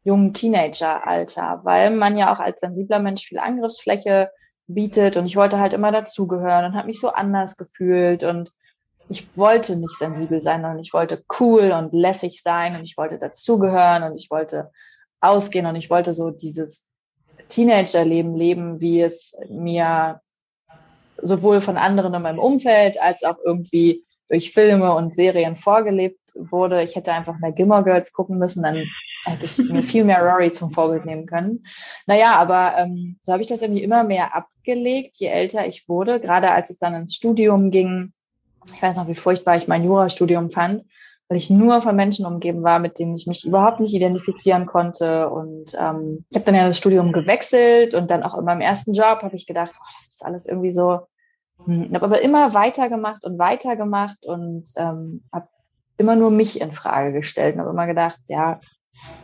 jungen 0.04 0.34
Teenageralter, 0.34 1.60
weil 1.64 1.90
man 1.90 2.18
ja 2.18 2.34
auch 2.34 2.38
als 2.38 2.60
sensibler 2.60 2.98
Mensch 2.98 3.24
viel 3.24 3.38
Angriffsfläche 3.38 4.30
bietet 4.66 5.16
und 5.16 5.24
ich 5.24 5.36
wollte 5.36 5.58
halt 5.58 5.72
immer 5.72 5.90
dazugehören 5.90 6.66
und 6.66 6.74
habe 6.74 6.88
mich 6.88 7.00
so 7.00 7.08
anders 7.08 7.56
gefühlt 7.56 8.24
und 8.24 8.52
ich 9.08 9.36
wollte 9.38 9.76
nicht 9.76 9.96
sensibel 9.96 10.42
sein, 10.42 10.60
sondern 10.60 10.78
ich 10.80 10.92
wollte 10.92 11.24
cool 11.40 11.72
und 11.72 11.94
lässig 11.94 12.42
sein 12.42 12.76
und 12.76 12.84
ich 12.84 12.98
wollte 12.98 13.18
dazugehören 13.18 14.02
und 14.02 14.16
ich 14.16 14.30
wollte 14.30 14.70
ausgehen 15.20 15.64
und 15.64 15.76
ich 15.76 15.88
wollte 15.88 16.12
so 16.12 16.30
dieses 16.30 16.86
Teenagerleben 17.52 18.34
leben, 18.34 18.80
wie 18.80 19.02
es 19.02 19.36
mir 19.48 20.20
sowohl 21.20 21.60
von 21.60 21.76
anderen 21.76 22.14
in 22.14 22.22
meinem 22.22 22.38
Umfeld 22.38 23.00
als 23.00 23.22
auch 23.22 23.36
irgendwie 23.44 24.04
durch 24.28 24.52
Filme 24.52 24.94
und 24.94 25.14
Serien 25.14 25.56
vorgelebt 25.56 26.18
wurde. 26.34 26.82
Ich 26.82 26.96
hätte 26.96 27.12
einfach 27.12 27.38
mehr 27.38 27.52
Gilmore 27.52 27.84
Girls 27.84 28.12
gucken 28.12 28.38
müssen, 28.38 28.62
dann 28.62 28.82
hätte 29.24 29.44
ich 29.44 29.58
mir 29.70 29.82
viel 29.82 30.04
mehr 30.04 30.22
Rory 30.22 30.52
zum 30.52 30.70
Vorbild 30.70 31.04
nehmen 31.04 31.26
können. 31.26 31.64
Naja, 32.06 32.36
aber 32.36 32.74
ähm, 32.78 33.18
so 33.22 33.32
habe 33.32 33.42
ich 33.42 33.48
das 33.48 33.60
irgendwie 33.60 33.82
immer 33.82 34.04
mehr 34.04 34.34
abgelegt, 34.34 35.16
je 35.18 35.26
älter 35.26 35.66
ich 35.66 35.88
wurde, 35.88 36.18
gerade 36.18 36.50
als 36.50 36.70
es 36.70 36.78
dann 36.78 36.94
ins 36.94 37.14
Studium 37.14 37.70
ging, 37.70 38.12
ich 38.74 38.80
weiß 38.80 38.96
noch, 38.96 39.08
wie 39.08 39.14
furchtbar 39.14 39.58
ich 39.58 39.68
mein 39.68 39.84
Jurastudium 39.84 40.50
fand, 40.50 40.84
weil 41.32 41.38
ich 41.38 41.48
nur 41.48 41.80
von 41.80 41.96
Menschen 41.96 42.26
umgeben 42.26 42.62
war, 42.62 42.78
mit 42.78 42.98
denen 42.98 43.14
ich 43.14 43.26
mich 43.26 43.46
überhaupt 43.46 43.80
nicht 43.80 43.94
identifizieren 43.94 44.66
konnte. 44.66 45.30
Und 45.30 45.72
ähm, 45.80 46.26
ich 46.28 46.36
habe 46.36 46.44
dann 46.44 46.54
ja 46.54 46.66
das 46.66 46.76
Studium 46.76 47.10
gewechselt 47.10 47.94
und 47.94 48.10
dann 48.10 48.22
auch 48.22 48.36
in 48.36 48.44
meinem 48.44 48.60
ersten 48.60 48.92
Job 48.92 49.22
habe 49.22 49.34
ich 49.34 49.46
gedacht, 49.46 49.72
oh, 49.74 49.84
das 49.94 50.08
ist 50.08 50.22
alles 50.26 50.44
irgendwie 50.44 50.72
so. 50.72 51.06
Hm, 51.64 51.90
habe 51.94 52.04
aber 52.04 52.20
immer 52.20 52.52
weitergemacht 52.52 53.24
und 53.24 53.38
weitergemacht 53.38 54.26
und 54.26 54.64
ähm, 54.76 55.24
habe 55.32 55.48
immer 55.96 56.16
nur 56.16 56.30
mich 56.30 56.60
in 56.60 56.72
Frage 56.72 57.14
gestellt 57.14 57.54
und 57.54 57.62
habe 57.62 57.70
immer 57.70 57.86
gedacht, 57.86 58.20
ja, 58.28 58.60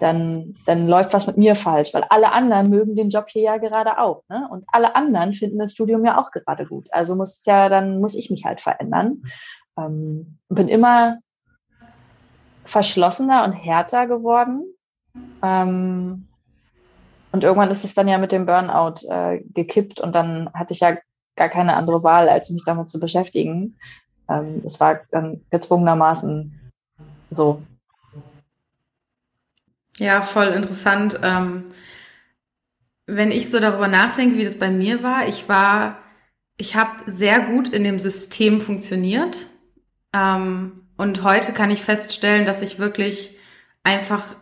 dann, 0.00 0.54
dann 0.64 0.88
läuft 0.88 1.12
was 1.12 1.26
mit 1.26 1.36
mir 1.36 1.56
falsch, 1.56 1.92
weil 1.92 2.04
alle 2.04 2.32
anderen 2.32 2.70
mögen 2.70 2.96
den 2.96 3.10
Job 3.10 3.26
hier 3.28 3.42
ja 3.42 3.58
gerade 3.58 3.98
auch. 3.98 4.22
Ne? 4.30 4.48
Und 4.50 4.64
alle 4.68 4.96
anderen 4.96 5.34
finden 5.34 5.58
das 5.58 5.72
Studium 5.72 6.06
ja 6.06 6.18
auch 6.18 6.30
gerade 6.30 6.64
gut. 6.64 6.88
Also 6.90 7.14
muss 7.16 7.44
ja, 7.44 7.68
dann 7.68 8.00
muss 8.00 8.14
ich 8.14 8.30
mich 8.30 8.46
halt 8.46 8.62
verändern. 8.62 9.24
Ähm, 9.76 10.38
bin 10.48 10.68
immer 10.68 11.18
verschlossener 12.68 13.44
und 13.44 13.52
härter 13.52 14.06
geworden. 14.06 14.62
Ähm, 15.42 16.26
und 17.32 17.44
irgendwann 17.44 17.70
ist 17.70 17.84
es 17.84 17.94
dann 17.94 18.08
ja 18.08 18.18
mit 18.18 18.32
dem 18.32 18.46
Burnout 18.46 19.06
äh, 19.08 19.42
gekippt 19.54 20.00
und 20.00 20.14
dann 20.14 20.50
hatte 20.54 20.74
ich 20.74 20.80
ja 20.80 20.96
gar 21.36 21.48
keine 21.48 21.74
andere 21.74 22.02
Wahl, 22.02 22.28
als 22.28 22.50
mich 22.50 22.62
damit 22.64 22.90
zu 22.90 23.00
beschäftigen. 23.00 23.76
Ähm, 24.28 24.62
es 24.64 24.80
war 24.80 25.00
dann 25.10 25.44
gezwungenermaßen 25.50 26.72
so. 27.30 27.62
Ja, 29.96 30.22
voll 30.22 30.48
interessant. 30.48 31.18
Ähm, 31.22 31.64
wenn 33.06 33.30
ich 33.30 33.50
so 33.50 33.58
darüber 33.60 33.88
nachdenke, 33.88 34.36
wie 34.36 34.44
das 34.44 34.58
bei 34.58 34.70
mir 34.70 35.02
war, 35.02 35.26
ich 35.26 35.48
war, 35.48 35.98
ich 36.56 36.76
habe 36.76 37.10
sehr 37.10 37.40
gut 37.40 37.68
in 37.68 37.84
dem 37.84 37.98
System 37.98 38.60
funktioniert. 38.60 39.46
Ähm, 40.12 40.87
und 40.98 41.22
heute 41.22 41.52
kann 41.52 41.70
ich 41.70 41.82
feststellen, 41.82 42.44
dass 42.44 42.60
ich 42.60 42.78
wirklich 42.78 43.38
einfach 43.84 44.34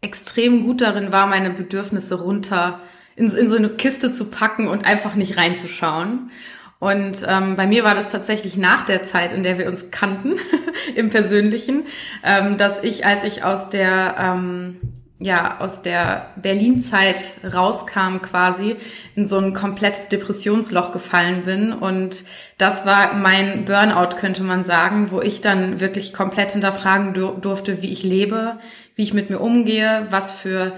extrem 0.00 0.64
gut 0.64 0.80
darin 0.80 1.12
war, 1.12 1.26
meine 1.26 1.50
Bedürfnisse 1.50 2.20
runter 2.20 2.80
in, 3.16 3.30
in 3.30 3.48
so 3.48 3.56
eine 3.56 3.68
Kiste 3.68 4.12
zu 4.12 4.30
packen 4.30 4.66
und 4.66 4.86
einfach 4.86 5.14
nicht 5.14 5.36
reinzuschauen. 5.36 6.30
Und 6.78 7.26
ähm, 7.28 7.56
bei 7.56 7.66
mir 7.66 7.84
war 7.84 7.94
das 7.94 8.08
tatsächlich 8.08 8.56
nach 8.56 8.84
der 8.84 9.02
Zeit, 9.02 9.34
in 9.34 9.42
der 9.42 9.58
wir 9.58 9.68
uns 9.68 9.90
kannten, 9.90 10.36
im 10.96 11.10
Persönlichen, 11.10 11.84
ähm, 12.24 12.56
dass 12.56 12.82
ich, 12.82 13.04
als 13.04 13.22
ich 13.24 13.44
aus 13.44 13.68
der 13.68 14.16
ähm, 14.18 14.80
ja 15.20 15.60
aus 15.60 15.82
der 15.82 16.30
Berlin-Zeit 16.36 17.32
rauskam 17.52 18.22
quasi, 18.22 18.76
in 19.14 19.28
so 19.28 19.36
ein 19.36 19.52
komplettes 19.52 20.08
Depressionsloch 20.08 20.92
gefallen 20.92 21.42
bin. 21.42 21.72
Und 21.72 22.24
das 22.56 22.86
war 22.86 23.12
mein 23.12 23.66
Burnout, 23.66 24.16
könnte 24.16 24.42
man 24.42 24.64
sagen, 24.64 25.10
wo 25.10 25.20
ich 25.20 25.42
dann 25.42 25.78
wirklich 25.78 26.14
komplett 26.14 26.52
hinterfragen 26.52 27.12
dur 27.12 27.36
durfte, 27.38 27.82
wie 27.82 27.92
ich 27.92 28.02
lebe, 28.02 28.58
wie 28.96 29.02
ich 29.02 29.14
mit 29.14 29.28
mir 29.30 29.40
umgehe, 29.40 30.06
was 30.10 30.32
für 30.32 30.72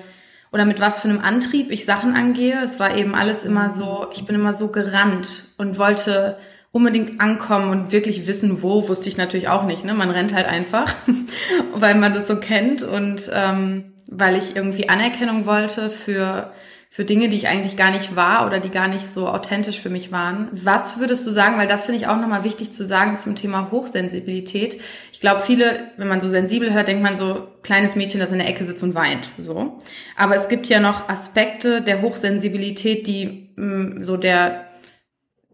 oder 0.52 0.66
mit 0.66 0.80
was 0.80 0.98
für 0.98 1.08
einem 1.08 1.20
Antrieb 1.20 1.70
ich 1.70 1.86
Sachen 1.86 2.14
angehe. 2.14 2.60
Es 2.62 2.78
war 2.78 2.96
eben 2.96 3.14
alles 3.14 3.44
immer 3.44 3.70
so, 3.70 4.08
ich 4.12 4.26
bin 4.26 4.34
immer 4.34 4.52
so 4.52 4.68
gerannt 4.68 5.44
und 5.56 5.78
wollte 5.78 6.36
unbedingt 6.72 7.20
ankommen 7.20 7.70
und 7.70 7.92
wirklich 7.92 8.26
wissen, 8.26 8.62
wo, 8.62 8.88
wusste 8.88 9.08
ich 9.08 9.16
natürlich 9.16 9.48
auch 9.48 9.64
nicht. 9.64 9.84
Ne? 9.84 9.94
Man 9.94 10.10
rennt 10.10 10.34
halt 10.34 10.46
einfach, 10.46 10.92
weil 11.74 11.94
man 11.94 12.12
das 12.12 12.26
so 12.26 12.36
kennt 12.36 12.82
und 12.82 13.30
ähm, 13.32 13.91
weil 14.16 14.36
ich 14.36 14.56
irgendwie 14.56 14.88
Anerkennung 14.88 15.46
wollte 15.46 15.90
für, 15.90 16.52
für 16.90 17.04
Dinge, 17.04 17.28
die 17.28 17.36
ich 17.36 17.48
eigentlich 17.48 17.76
gar 17.76 17.90
nicht 17.90 18.16
war 18.16 18.46
oder 18.46 18.60
die 18.60 18.70
gar 18.70 18.88
nicht 18.88 19.06
so 19.06 19.28
authentisch 19.28 19.80
für 19.80 19.90
mich 19.90 20.12
waren. 20.12 20.48
Was 20.52 20.98
würdest 20.98 21.26
du 21.26 21.30
sagen, 21.30 21.56
weil 21.58 21.66
das 21.66 21.86
finde 21.86 22.00
ich 22.00 22.06
auch 22.06 22.18
nochmal 22.18 22.44
wichtig 22.44 22.72
zu 22.72 22.84
sagen 22.84 23.16
zum 23.16 23.36
Thema 23.36 23.70
Hochsensibilität. 23.70 24.80
Ich 25.12 25.20
glaube, 25.20 25.40
viele, 25.40 25.90
wenn 25.96 26.08
man 26.08 26.20
so 26.20 26.28
sensibel 26.28 26.72
hört, 26.72 26.88
denkt 26.88 27.02
man 27.02 27.16
so, 27.16 27.48
kleines 27.62 27.96
Mädchen, 27.96 28.20
das 28.20 28.32
in 28.32 28.38
der 28.38 28.48
Ecke 28.48 28.64
sitzt 28.64 28.82
und 28.82 28.94
weint, 28.94 29.30
so. 29.38 29.78
Aber 30.16 30.36
es 30.36 30.48
gibt 30.48 30.66
ja 30.66 30.80
noch 30.80 31.08
Aspekte 31.08 31.80
der 31.80 32.02
Hochsensibilität, 32.02 33.06
die 33.06 33.50
mh, 33.56 33.64
mm, 33.64 34.02
so 34.02 34.16
der 34.16 34.66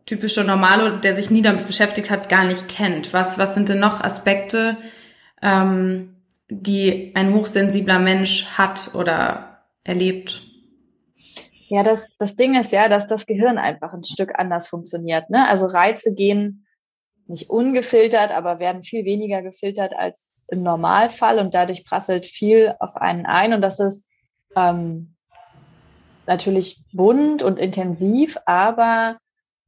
typische 0.07 0.43
Normalo, 0.43 0.97
der 0.97 1.15
sich 1.15 1.31
nie 1.31 1.43
damit 1.43 1.67
beschäftigt 1.67 2.11
hat, 2.11 2.29
gar 2.31 2.45
nicht 2.45 2.69
kennt. 2.69 3.13
Was, 3.13 3.39
was 3.39 3.55
sind 3.55 3.69
denn 3.69 3.79
noch 3.79 4.01
Aspekte, 4.01 4.79
ähm, 5.43 6.15
die 6.51 7.13
ein 7.15 7.35
hochsensibler 7.35 7.99
Mensch 7.99 8.47
hat 8.57 8.95
oder 8.95 9.63
erlebt? 9.85 10.43
Ja, 11.69 11.83
das, 11.83 12.17
das 12.17 12.37
Ding 12.37 12.59
ist 12.59 12.73
ja, 12.73 12.89
dass 12.89 13.07
das 13.07 13.27
Gehirn 13.27 13.59
einfach 13.59 13.93
ein 13.93 14.05
Stück 14.05 14.39
anders 14.39 14.67
funktioniert. 14.67 15.29
Ne? 15.29 15.47
Also 15.47 15.67
Reize 15.67 16.15
gehen 16.15 16.67
nicht 17.27 17.51
ungefiltert, 17.51 18.31
aber 18.31 18.59
werden 18.59 18.83
viel 18.83 19.05
weniger 19.05 19.43
gefiltert 19.43 19.95
als 19.95 20.33
im 20.49 20.63
Normalfall 20.63 21.39
und 21.39 21.55
dadurch 21.55 21.85
prasselt 21.85 22.27
viel 22.27 22.75
auf 22.81 22.97
einen 22.97 23.27
ein 23.27 23.53
und 23.53 23.61
das 23.61 23.81
ist 23.81 24.07
ähm, 24.57 25.15
natürlich 26.27 26.83
bunt 26.93 27.43
und 27.43 27.59
intensiv, 27.59 28.39
aber 28.47 29.19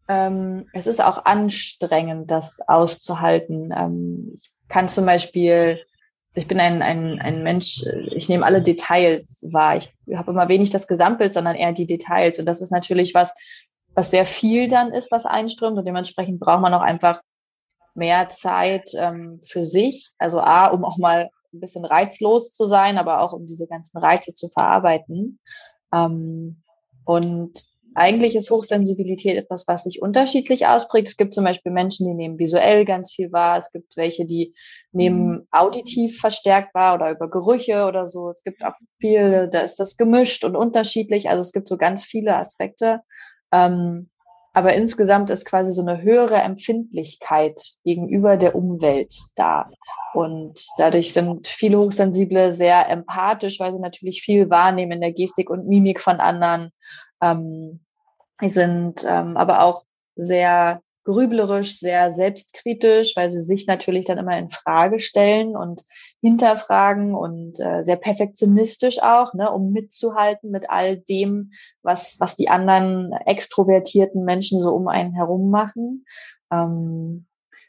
ähm, 0.08 0.66
es 0.72 0.86
ist 0.86 1.02
auch 1.02 1.26
anstrengend, 1.26 2.30
das 2.30 2.60
auszuhalten. 2.66 3.72
Ähm, 3.76 4.32
ich 4.36 4.50
kann 4.68 4.88
zum 4.88 5.04
Beispiel 5.04 5.84
ich 6.34 6.46
bin 6.46 6.60
ein, 6.60 6.80
ein, 6.80 7.20
ein 7.20 7.42
Mensch, 7.42 7.84
ich 8.12 8.28
nehme 8.28 8.46
alle 8.46 8.62
Details 8.62 9.46
wahr. 9.50 9.76
Ich 9.76 9.92
habe 10.14 10.30
immer 10.30 10.48
wenig 10.48 10.70
das 10.70 10.86
Gesamtbild, 10.86 11.34
sondern 11.34 11.56
eher 11.56 11.72
die 11.72 11.86
Details. 11.86 12.38
Und 12.38 12.46
das 12.46 12.60
ist 12.60 12.70
natürlich 12.70 13.14
was, 13.14 13.34
was 13.94 14.10
sehr 14.10 14.24
viel 14.24 14.68
dann 14.68 14.92
ist, 14.92 15.10
was 15.10 15.26
einströmt. 15.26 15.76
Und 15.76 15.86
dementsprechend 15.86 16.38
braucht 16.38 16.62
man 16.62 16.74
auch 16.74 16.82
einfach 16.82 17.20
mehr 17.94 18.28
Zeit 18.28 18.92
ähm, 18.94 19.40
für 19.44 19.64
sich. 19.64 20.12
Also 20.18 20.40
A, 20.40 20.68
um 20.68 20.84
auch 20.84 20.98
mal 20.98 21.30
ein 21.52 21.60
bisschen 21.60 21.84
reizlos 21.84 22.52
zu 22.52 22.64
sein, 22.64 22.96
aber 22.96 23.22
auch 23.22 23.32
um 23.32 23.46
diese 23.46 23.66
ganzen 23.66 23.98
Reize 23.98 24.32
zu 24.32 24.48
verarbeiten. 24.50 25.40
Ähm, 25.92 26.62
und 27.04 27.69
eigentlich 27.94 28.36
ist 28.36 28.50
Hochsensibilität 28.50 29.36
etwas, 29.36 29.66
was 29.66 29.84
sich 29.84 30.00
unterschiedlich 30.00 30.66
ausprägt. 30.66 31.08
Es 31.08 31.16
gibt 31.16 31.34
zum 31.34 31.44
Beispiel 31.44 31.72
Menschen, 31.72 32.06
die 32.06 32.14
nehmen 32.14 32.38
visuell 32.38 32.84
ganz 32.84 33.12
viel 33.12 33.32
wahr. 33.32 33.58
Es 33.58 33.72
gibt 33.72 33.96
welche, 33.96 34.26
die 34.26 34.54
nehmen 34.92 35.30
mhm. 35.30 35.46
auditiv 35.50 36.18
verstärkt 36.20 36.74
wahr 36.74 36.94
oder 36.94 37.10
über 37.10 37.28
Gerüche 37.28 37.86
oder 37.86 38.08
so. 38.08 38.30
Es 38.30 38.42
gibt 38.44 38.64
auch 38.64 38.74
viele, 39.00 39.48
da 39.48 39.60
ist 39.60 39.76
das 39.80 39.96
gemischt 39.96 40.44
und 40.44 40.56
unterschiedlich. 40.56 41.28
Also 41.28 41.40
es 41.40 41.52
gibt 41.52 41.68
so 41.68 41.76
ganz 41.76 42.04
viele 42.04 42.36
Aspekte. 42.36 43.00
Ähm, 43.52 44.10
aber 44.52 44.74
insgesamt 44.74 45.30
ist 45.30 45.44
quasi 45.44 45.72
so 45.72 45.82
eine 45.82 46.02
höhere 46.02 46.36
Empfindlichkeit 46.36 47.60
gegenüber 47.84 48.36
der 48.36 48.56
Umwelt 48.56 49.14
da. 49.36 49.66
Und 50.12 50.66
dadurch 50.76 51.12
sind 51.12 51.46
viele 51.46 51.78
Hochsensible 51.78 52.52
sehr 52.52 52.88
empathisch, 52.88 53.60
weil 53.60 53.72
sie 53.72 53.78
natürlich 53.78 54.22
viel 54.22 54.50
wahrnehmen 54.50 54.92
in 54.92 55.00
der 55.00 55.12
Gestik 55.12 55.50
und 55.50 55.68
Mimik 55.68 56.00
von 56.00 56.18
anderen 56.18 56.72
ähm, 57.20 57.80
die 58.42 58.50
sind 58.50 59.04
ähm, 59.06 59.36
aber 59.36 59.62
auch 59.62 59.84
sehr 60.16 60.82
grüblerisch, 61.04 61.78
sehr 61.78 62.12
selbstkritisch, 62.12 63.16
weil 63.16 63.32
sie 63.32 63.42
sich 63.42 63.66
natürlich 63.66 64.06
dann 64.06 64.18
immer 64.18 64.38
in 64.38 64.50
Frage 64.50 65.00
stellen 65.00 65.56
und 65.56 65.82
hinterfragen 66.20 67.14
und 67.14 67.58
äh, 67.58 67.82
sehr 67.84 67.96
perfektionistisch 67.96 69.02
auch, 69.02 69.32
ne, 69.34 69.50
um 69.50 69.72
mitzuhalten 69.72 70.50
mit 70.50 70.68
all 70.68 70.98
dem, 70.98 71.52
was, 71.82 72.16
was 72.20 72.36
die 72.36 72.48
anderen 72.48 73.12
extrovertierten 73.24 74.24
Menschen 74.24 74.60
so 74.60 74.74
um 74.74 74.88
einen 74.88 75.14
herum 75.14 75.50
machen. 75.50 76.04
Ähm, 76.52 77.26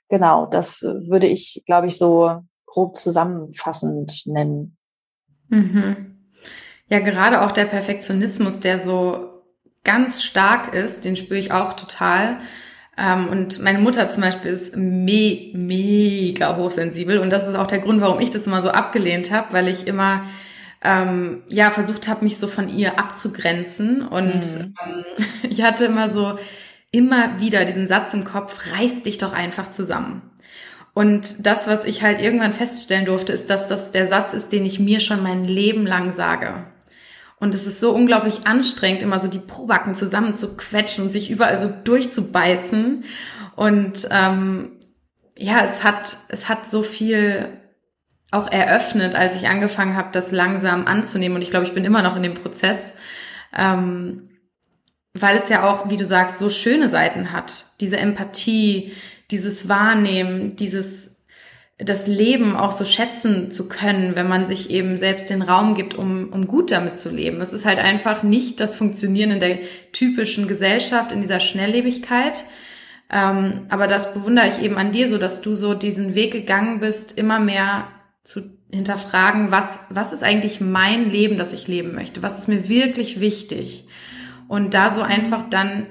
genau, 0.10 0.46
das 0.46 0.82
würde 0.82 1.28
ich, 1.28 1.64
glaube 1.66 1.88
ich, 1.88 1.98
so 1.98 2.42
grob 2.66 2.98
zusammenfassend 2.98 4.24
nennen. 4.26 4.78
Mhm. 5.48 6.18
Ja, 6.88 7.00
gerade 7.00 7.42
auch 7.42 7.54
der 7.54 7.66
Perfektionismus, 7.66 8.60
der 8.60 8.78
so 8.78 9.31
ganz 9.84 10.24
stark 10.24 10.74
ist, 10.74 11.06
den 11.06 11.16
spüre 11.16 11.40
ich 11.40 11.52
auch 11.52 11.74
total. 11.74 12.38
Ähm, 12.98 13.28
und 13.30 13.60
meine 13.60 13.80
Mutter 13.80 14.10
zum 14.10 14.24
Beispiel 14.24 14.52
ist 14.52 14.76
me 14.76 15.52
mega 15.54 16.56
hochsensibel 16.58 17.20
und 17.20 17.32
das 17.32 17.48
ist 17.48 17.56
auch 17.56 17.68
der 17.68 17.80
Grund, 17.80 18.02
warum 18.02 18.20
ich 18.20 18.32
das 18.32 18.48
immer 18.48 18.62
so 18.62 18.70
abgelehnt 18.70 19.32
habe, 19.32 19.54
weil 19.54 19.68
ich 19.68 19.88
immer 19.88 20.26
ähm, 20.84 21.44
ja 21.48 21.72
versucht 21.72 22.08
habe, 22.08 22.24
mich 22.24 22.38
so 22.38 22.48
von 22.48 22.70
ihr 22.70 23.00
abzugrenzen 23.00 24.06
und 24.08 24.58
mhm. 24.58 24.76
ähm, 24.86 25.06
ich 25.50 25.62
hatte 25.62 25.86
immer 25.86 26.10
so 26.10 26.38
immer 26.92 27.40
wieder 27.40 27.66
diesen 27.66 27.88
Satz 27.88 28.14
im 28.14 28.26
Kopf: 28.26 28.72
Reiß 28.74 29.04
dich 29.04 29.18
doch 29.18 29.34
einfach 29.34 29.70
zusammen. 29.70 30.22
Und 30.94 31.46
das, 31.46 31.68
was 31.68 31.86
ich 31.86 32.04
halt 32.04 32.22
irgendwann 32.22 32.52
feststellen 32.52 33.06
durfte, 33.06 33.32
ist, 33.32 33.50
dass 33.50 33.70
das 33.70 33.92
der 33.92 34.08
Satz 34.08 34.34
ist, 34.34 34.52
den 34.52 34.66
ich 34.66 34.80
mir 34.80 35.00
schon 35.00 35.24
mein 35.24 35.46
Leben 35.46 35.86
lang 35.86 36.12
sage. 36.12 36.66
Und 37.42 37.56
es 37.56 37.66
ist 37.66 37.80
so 37.80 37.92
unglaublich 37.92 38.46
anstrengend, 38.46 39.02
immer 39.02 39.20
so 39.20 39.28
die 39.28 39.40
Probacken 39.40 39.96
zusammenzuquetschen 39.96 41.06
und 41.06 41.10
sich 41.10 41.32
überall 41.32 41.58
so 41.60 41.74
durchzubeißen. 41.84 43.04
Und 43.56 44.08
ähm, 44.12 44.74
ja, 45.36 45.64
es 45.64 45.84
hat, 45.84 46.16
es 46.30 46.50
hat 46.50 46.70
so 46.70 46.84
viel 46.84 47.50
auch 48.30 48.48
eröffnet, 48.50 49.16
als 49.16 49.36
ich 49.38 49.50
angefangen 49.50 49.98
habe, 49.98 50.10
das 50.12 50.32
langsam 50.32 50.86
anzunehmen. 50.86 51.36
Und 51.36 51.42
ich 51.42 51.50
glaube, 51.50 51.66
ich 51.66 51.74
bin 51.74 51.84
immer 51.84 52.04
noch 52.04 52.16
in 52.16 52.22
dem 52.22 52.36
Prozess, 52.36 52.92
ähm, 53.58 54.30
weil 55.16 55.36
es 55.36 55.50
ja 55.50 55.68
auch, 55.68 55.90
wie 55.90 55.98
du 55.98 56.06
sagst, 56.06 56.38
so 56.38 56.52
schöne 56.52 56.90
Seiten 56.90 57.32
hat. 57.32 57.72
Diese 57.80 57.98
Empathie, 57.98 58.94
dieses 59.32 59.68
Wahrnehmen, 59.68 60.58
dieses 60.58 61.11
das 61.84 62.08
Leben 62.08 62.56
auch 62.56 62.72
so 62.72 62.86
schätzen 62.86 63.52
zu 63.52 63.68
können, 63.68 64.16
wenn 64.16 64.28
man 64.28 64.46
sich 64.46 64.70
eben 64.70 64.98
selbst 64.98 65.30
den 65.30 65.42
Raum 65.42 65.74
gibt, 65.74 65.96
um, 65.96 66.30
um 66.32 66.48
gut 66.48 66.72
damit 66.72 66.96
zu 66.96 67.10
leben. 67.10 67.42
Es 67.42 67.54
ist 67.54 67.66
halt 67.66 67.80
einfach 67.80 68.24
nicht 68.24 68.60
das 68.60 68.76
Funktionieren 68.76 69.32
in 69.32 69.40
der 69.40 69.60
typischen 69.92 70.48
Gesellschaft, 70.48 71.12
in 71.12 71.22
dieser 71.22 71.40
Schnelllebigkeit. 71.40 72.44
Ähm, 73.10 73.62
aber 73.70 73.88
das 73.88 74.14
bewundere 74.14 74.48
ich 74.48 74.62
eben 74.62 74.78
an 74.78 74.92
dir, 74.92 75.10
so 75.10 75.18
dass 75.18 75.42
du 75.42 75.56
so 75.56 75.74
diesen 75.74 76.14
Weg 76.14 76.32
gegangen 76.32 76.80
bist, 76.80 77.18
immer 77.18 77.40
mehr 77.40 77.88
zu 78.24 78.42
hinterfragen, 78.72 79.52
was, 79.52 79.82
was 79.90 80.14
ist 80.14 80.24
eigentlich 80.24 80.62
mein 80.62 81.10
Leben, 81.10 81.38
das 81.38 81.52
ich 81.52 81.68
leben 81.68 81.94
möchte? 81.94 82.24
Was 82.24 82.40
ist 82.40 82.48
mir 82.48 82.70
wirklich 82.70 83.20
wichtig? 83.20 83.86
Und 84.48 84.74
da 84.74 84.92
so 84.92 85.02
einfach 85.02 85.50
dann 85.50 85.88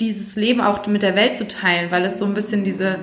dieses 0.00 0.36
Leben 0.36 0.60
auch 0.60 0.86
mit 0.86 1.02
der 1.02 1.16
Welt 1.16 1.36
zu 1.36 1.48
teilen, 1.48 1.90
weil 1.90 2.04
es 2.04 2.18
so 2.18 2.24
ein 2.24 2.34
bisschen 2.34 2.62
diese 2.62 2.98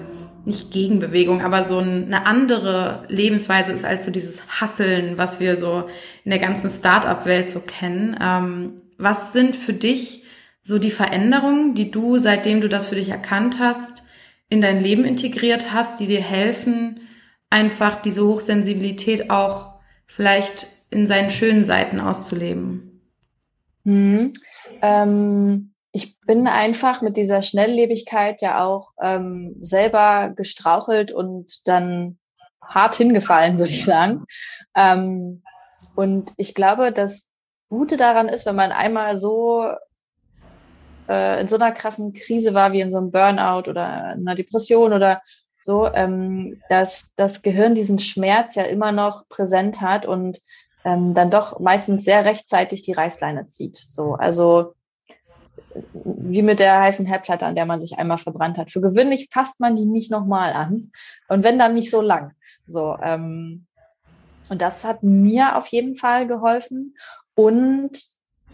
nicht 0.46 0.72
Gegenbewegung, 0.72 1.42
aber 1.42 1.64
so 1.64 1.80
eine 1.80 2.26
andere 2.26 3.04
Lebensweise 3.08 3.72
ist 3.72 3.86
als 3.86 4.06
so 4.06 4.12
dieses 4.12 4.62
Hasseln, 4.62 5.18
was 5.18 5.40
wir 5.40 5.56
so 5.56 5.90
in 6.24 6.32
der 6.32 6.40
ganzen 6.40 6.70
Start-up-Welt 6.70 7.50
so 7.50 7.60
kennen. 7.62 8.18
Ähm, 8.22 8.82
was 8.98 9.34
sind 9.34 9.56
für 9.56 9.74
dich 9.74 10.24
so 10.62 10.80
die 10.80 10.92
Veränderungen, 10.92 11.76
die 11.76 11.92
du, 11.92 12.18
seitdem 12.18 12.62
du 12.62 12.70
das 12.70 12.88
für 12.88 12.96
dich 12.96 13.10
erkannt 13.10 13.60
hast, 13.60 14.04
in 14.50 14.62
dein 14.62 14.80
Leben 14.80 15.06
integriert 15.06 15.74
hast, 15.74 16.00
die 16.00 16.08
dir 16.08 16.22
helfen, 16.22 17.02
einfach 17.50 17.96
diese 18.02 18.26
Hochsensibilität 18.26 19.30
auch 19.30 19.76
vielleicht 20.06 20.68
in 20.92 21.08
seinen 21.08 21.30
schönen 21.30 21.66
Seiten 21.66 22.00
auszuleben? 22.00 23.02
Hm. 23.84 24.34
Ähm 24.82 25.75
ich 25.96 26.20
bin 26.20 26.46
einfach 26.46 27.02
mit 27.02 27.16
dieser 27.16 27.42
Schnelllebigkeit 27.42 28.42
ja 28.42 28.66
auch 28.66 28.92
ähm, 29.02 29.56
selber 29.62 30.34
gestrauchelt 30.36 31.14
und 31.14 31.66
dann 31.70 32.18
hart 32.62 32.96
hingefallen, 32.96 33.58
würde 33.58 33.72
ich 33.72 33.86
sagen. 33.86 34.26
Ähm, 34.76 35.42
und 35.96 36.34
ich 36.36 36.54
glaube, 36.54 36.92
das 36.92 37.30
Gute 37.70 37.96
daran 37.96 38.28
ist, 38.28 38.46
wenn 38.46 38.58
man 38.58 38.74
einmal 38.74 39.16
so 39.16 39.72
äh, 41.08 41.40
in 41.40 41.48
so 41.48 41.56
einer 41.56 41.72
krassen 41.72 42.14
Krise 42.14 42.54
war 42.54 42.74
wie 42.74 42.82
in 42.82 42.92
so 42.92 42.98
einem 42.98 43.12
Burnout 43.12 43.70
oder 43.70 43.86
einer 43.86 44.36
Depression 44.36 44.92
oder 44.92 45.22
so, 45.58 45.88
ähm, 45.94 46.62
dass 46.68 47.10
das 47.16 47.42
Gehirn 47.42 47.74
diesen 47.74 48.00
Schmerz 48.00 48.56
ja 48.56 48.64
immer 48.64 48.92
noch 48.92 49.30
präsent 49.30 49.80
hat 49.80 50.06
und 50.06 50.42
ähm, 50.84 51.14
dann 51.14 51.32
doch 51.32 51.58
meistens 51.62 52.04
sehr 52.04 52.26
rechtzeitig 52.26 52.82
die 52.82 52.94
Reißleine 52.94 53.48
zieht. 53.48 53.78
So, 53.78 54.16
also 54.16 54.75
wie 55.94 56.42
mit 56.42 56.60
der 56.60 56.80
heißen 56.80 57.06
Herdplatte, 57.06 57.46
an 57.46 57.56
der 57.56 57.66
man 57.66 57.80
sich 57.80 57.98
einmal 57.98 58.18
verbrannt 58.18 58.58
hat. 58.58 58.72
Für 58.72 58.82
gewöhnlich 58.82 59.30
fasst 59.32 59.60
man 59.60 59.76
die 59.76 59.86
nicht 59.86 60.12
nochmal 60.12 60.54
an. 60.54 60.92
Und 61.28 61.44
wenn 61.44 61.60
dann 61.60 61.74
nicht 61.74 61.92
so 61.92 62.02
lang. 62.02 62.34
So, 62.68 62.98
ähm, 63.02 63.66
und 64.50 64.62
das 64.62 64.86
hat 64.86 65.04
mir 65.04 65.58
auf 65.58 65.68
jeden 65.68 65.96
Fall 65.96 66.28
geholfen. 66.28 66.96
Und 67.36 68.00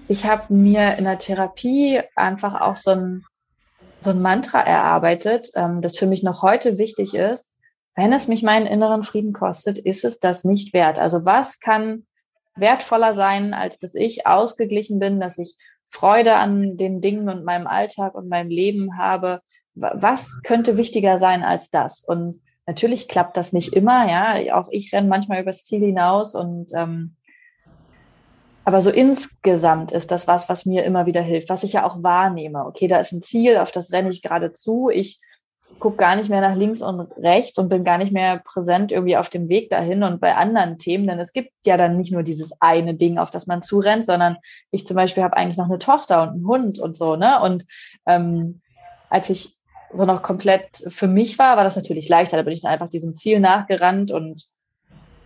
ich 0.07 0.25
habe 0.25 0.53
mir 0.53 0.97
in 0.97 1.05
der 1.05 1.17
Therapie 1.17 2.01
einfach 2.15 2.59
auch 2.59 2.75
so 2.75 2.91
ein, 2.91 3.25
so 3.99 4.09
ein 4.09 4.21
Mantra 4.21 4.61
erarbeitet, 4.61 5.51
ähm, 5.55 5.81
das 5.81 5.97
für 5.97 6.07
mich 6.07 6.23
noch 6.23 6.41
heute 6.41 6.77
wichtig 6.77 7.13
ist. 7.13 7.47
Wenn 7.95 8.13
es 8.13 8.27
mich 8.27 8.41
meinen 8.41 8.67
inneren 8.67 9.03
Frieden 9.03 9.33
kostet, 9.33 9.77
ist 9.77 10.05
es 10.05 10.19
das 10.19 10.43
nicht 10.43 10.73
wert. 10.73 10.97
Also 10.97 11.25
was 11.25 11.59
kann 11.59 12.05
wertvoller 12.55 13.13
sein, 13.13 13.53
als 13.53 13.79
dass 13.79 13.95
ich 13.95 14.25
ausgeglichen 14.25 14.99
bin, 14.99 15.19
dass 15.19 15.37
ich 15.37 15.55
Freude 15.91 16.35
an 16.35 16.77
den 16.77 17.01
Dingen 17.01 17.29
und 17.29 17.43
meinem 17.43 17.67
Alltag 17.67 18.15
und 18.15 18.29
meinem 18.29 18.49
Leben 18.49 18.97
habe, 18.97 19.41
was 19.75 20.41
könnte 20.43 20.77
wichtiger 20.77 21.19
sein 21.19 21.43
als 21.43 21.69
das? 21.69 22.03
Und 22.03 22.41
natürlich 22.65 23.07
klappt 23.07 23.37
das 23.37 23.53
nicht 23.53 23.73
immer, 23.73 24.09
ja. 24.09 24.55
Auch 24.55 24.67
ich 24.71 24.93
renne 24.93 25.07
manchmal 25.07 25.41
übers 25.41 25.65
Ziel 25.65 25.81
hinaus 25.81 26.33
und 26.33 26.71
ähm, 26.75 27.15
aber 28.63 28.81
so 28.81 28.91
insgesamt 28.91 29.91
ist 29.91 30.11
das 30.11 30.27
was, 30.27 30.47
was 30.47 30.65
mir 30.65 30.83
immer 30.83 31.07
wieder 31.07 31.21
hilft, 31.21 31.49
was 31.49 31.63
ich 31.63 31.73
ja 31.73 31.83
auch 31.83 32.03
wahrnehme. 32.03 32.65
Okay, 32.65 32.87
da 32.87 32.99
ist 32.99 33.11
ein 33.11 33.23
Ziel, 33.23 33.57
auf 33.57 33.71
das 33.71 33.91
renne 33.91 34.09
ich 34.09 34.21
gerade 34.21 34.53
zu. 34.53 34.89
Ich 34.89 35.19
gucke 35.79 35.97
gar 35.97 36.15
nicht 36.15 36.29
mehr 36.29 36.41
nach 36.41 36.55
links 36.55 36.81
und 36.81 37.11
rechts 37.17 37.57
und 37.57 37.69
bin 37.69 37.83
gar 37.83 37.97
nicht 37.97 38.11
mehr 38.11 38.37
präsent 38.37 38.91
irgendwie 38.91 39.17
auf 39.17 39.29
dem 39.29 39.49
Weg 39.49 39.69
dahin 39.69 40.03
und 40.03 40.21
bei 40.21 40.35
anderen 40.35 40.77
Themen, 40.77 41.07
denn 41.07 41.19
es 41.19 41.33
gibt 41.33 41.51
ja 41.65 41.77
dann 41.77 41.97
nicht 41.97 42.11
nur 42.11 42.23
dieses 42.23 42.53
eine 42.59 42.93
Ding, 42.93 43.17
auf 43.17 43.31
das 43.31 43.47
man 43.47 43.61
zurennt, 43.61 44.05
sondern 44.05 44.37
ich 44.69 44.85
zum 44.85 44.95
Beispiel 44.95 45.23
habe 45.23 45.37
eigentlich 45.37 45.57
noch 45.57 45.65
eine 45.65 45.79
Tochter 45.79 46.23
und 46.23 46.29
einen 46.29 46.47
Hund 46.47 46.79
und 46.79 46.95
so, 46.95 47.15
ne? 47.15 47.41
Und 47.41 47.65
ähm, 48.05 48.61
als 49.09 49.29
ich 49.29 49.55
so 49.93 50.05
noch 50.05 50.21
komplett 50.21 50.77
für 50.87 51.07
mich 51.07 51.37
war, 51.37 51.57
war 51.57 51.63
das 51.63 51.75
natürlich 51.75 52.07
leichter. 52.07 52.37
Da 52.37 52.43
bin 52.43 52.53
ich 52.53 52.61
dann 52.61 52.71
einfach 52.71 52.89
diesem 52.89 53.15
Ziel 53.15 53.39
nachgerannt 53.39 54.11
und 54.11 54.45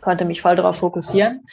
konnte 0.01 0.25
mich 0.25 0.41
voll 0.41 0.55
darauf 0.55 0.77
fokussieren. 0.77 1.45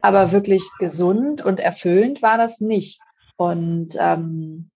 Aber 0.00 0.32
wirklich 0.32 0.62
gesund 0.78 1.44
und 1.44 1.60
erfüllend 1.60 2.22
war 2.22 2.38
das 2.38 2.60
nicht. 2.60 3.00
Und 3.36 3.96
ähm, 3.98 4.70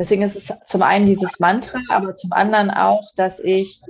deswegen 0.00 0.22
ist 0.22 0.34
es 0.34 0.52
zum 0.64 0.82
einen 0.82 1.06
dieses 1.06 1.38
Mantra, 1.38 1.78
aber 1.90 2.14
zum 2.16 2.32
anderen 2.32 2.70
auch, 2.70 3.04
dass 3.16 3.38
ich 3.38 3.82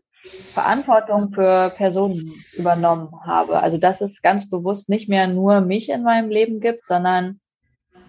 Verantwortung 0.52 1.32
für 1.32 1.70
Personen 1.76 2.44
übernommen 2.52 3.12
habe. 3.24 3.60
Also 3.60 3.78
dass 3.78 4.00
es 4.00 4.20
ganz 4.20 4.50
bewusst 4.50 4.88
nicht 4.88 5.08
mehr 5.08 5.28
nur 5.28 5.60
mich 5.60 5.88
in 5.88 6.02
meinem 6.02 6.28
Leben 6.28 6.60
gibt, 6.60 6.86
sondern 6.86 7.40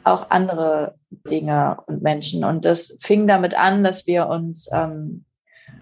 auch 0.03 0.31
andere 0.31 0.95
Dinge 1.11 1.77
und 1.85 2.01
Menschen. 2.01 2.43
Und 2.43 2.65
das 2.65 2.97
fing 2.99 3.27
damit 3.27 3.53
an, 3.53 3.83
dass 3.83 4.07
wir 4.07 4.27
uns 4.27 4.67
ähm, 4.73 5.25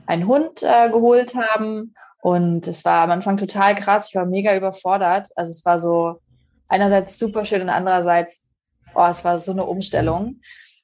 einen 0.06 0.28
Hund 0.28 0.62
äh, 0.62 0.90
geholt 0.90 1.36
haben. 1.36 1.96
Und 2.22 2.68
es 2.68 2.84
war 2.84 3.04
am 3.04 3.12
Anfang 3.12 3.38
total 3.38 3.76
krass. 3.76 4.10
Ich 4.10 4.16
war 4.16 4.26
mega 4.26 4.56
überfordert. 4.58 5.30
Also 5.38 5.52
es 5.52 5.64
war 5.64 5.80
so 5.80 6.20
einerseits 6.68 7.18
super 7.18 7.46
schön 7.46 7.62
und 7.62 7.70
andererseits, 7.70 8.46
oh, 8.94 9.06
es 9.06 9.24
war 9.24 9.40
so 9.40 9.52
eine 9.52 9.66
Umstellung. 9.66 10.42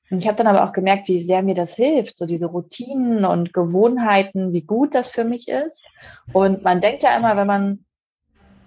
Und 0.09 0.19
ich 0.19 0.27
habe 0.27 0.37
dann 0.37 0.47
aber 0.47 0.63
auch 0.63 0.73
gemerkt, 0.73 1.07
wie 1.07 1.19
sehr 1.19 1.41
mir 1.41 1.55
das 1.55 1.75
hilft, 1.75 2.17
so 2.17 2.25
diese 2.25 2.47
Routinen 2.47 3.25
und 3.25 3.53
Gewohnheiten, 3.53 4.53
wie 4.53 4.61
gut 4.61 4.93
das 4.93 5.11
für 5.11 5.23
mich 5.23 5.47
ist. 5.47 5.83
Und 6.31 6.63
man 6.63 6.81
denkt 6.81 7.03
ja 7.03 7.15
immer, 7.17 7.37
wenn 7.37 7.47
man 7.47 7.85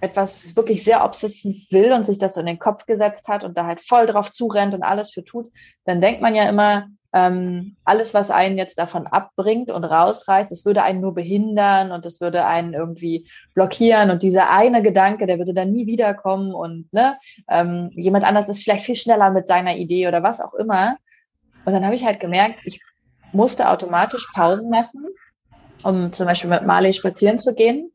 etwas 0.00 0.54
wirklich 0.56 0.84
sehr 0.84 1.04
obsessiv 1.04 1.70
will 1.72 1.92
und 1.92 2.04
sich 2.04 2.18
das 2.18 2.34
so 2.34 2.40
in 2.40 2.46
den 2.46 2.58
Kopf 2.58 2.86
gesetzt 2.86 3.28
hat 3.28 3.44
und 3.44 3.56
da 3.56 3.66
halt 3.66 3.80
voll 3.80 4.06
drauf 4.06 4.30
zurennt 4.30 4.74
und 4.74 4.82
alles 4.82 5.10
für 5.10 5.24
tut, 5.24 5.46
dann 5.84 6.00
denkt 6.00 6.20
man 6.20 6.34
ja 6.34 6.48
immer, 6.48 6.88
ähm, 7.12 7.76
alles, 7.84 8.12
was 8.12 8.30
einen 8.30 8.58
jetzt 8.58 8.78
davon 8.78 9.06
abbringt 9.06 9.70
und 9.70 9.84
rausreißt, 9.84 10.50
das 10.52 10.66
würde 10.66 10.82
einen 10.82 11.00
nur 11.00 11.14
behindern 11.14 11.90
und 11.90 12.04
das 12.04 12.20
würde 12.20 12.44
einen 12.44 12.74
irgendwie 12.74 13.28
blockieren 13.54 14.10
und 14.10 14.22
dieser 14.22 14.50
eine 14.50 14.82
Gedanke, 14.82 15.26
der 15.26 15.38
würde 15.38 15.54
dann 15.54 15.72
nie 15.72 15.86
wiederkommen 15.86 16.52
und 16.52 16.92
ne, 16.92 17.18
ähm, 17.48 17.90
jemand 17.94 18.24
anders 18.24 18.48
ist 18.48 18.62
vielleicht 18.62 18.84
viel 18.84 18.96
schneller 18.96 19.30
mit 19.30 19.46
seiner 19.46 19.76
Idee 19.76 20.06
oder 20.06 20.22
was 20.22 20.40
auch 20.40 20.54
immer. 20.54 20.98
Und 21.64 21.72
dann 21.72 21.84
habe 21.84 21.94
ich 21.94 22.04
halt 22.04 22.20
gemerkt, 22.20 22.60
ich 22.64 22.80
musste 23.32 23.68
automatisch 23.68 24.26
Pausen 24.34 24.70
machen, 24.70 25.06
um 25.82 26.12
zum 26.12 26.26
Beispiel 26.26 26.50
mit 26.50 26.66
Marley 26.66 26.92
spazieren 26.92 27.38
zu 27.38 27.54
gehen. 27.54 27.92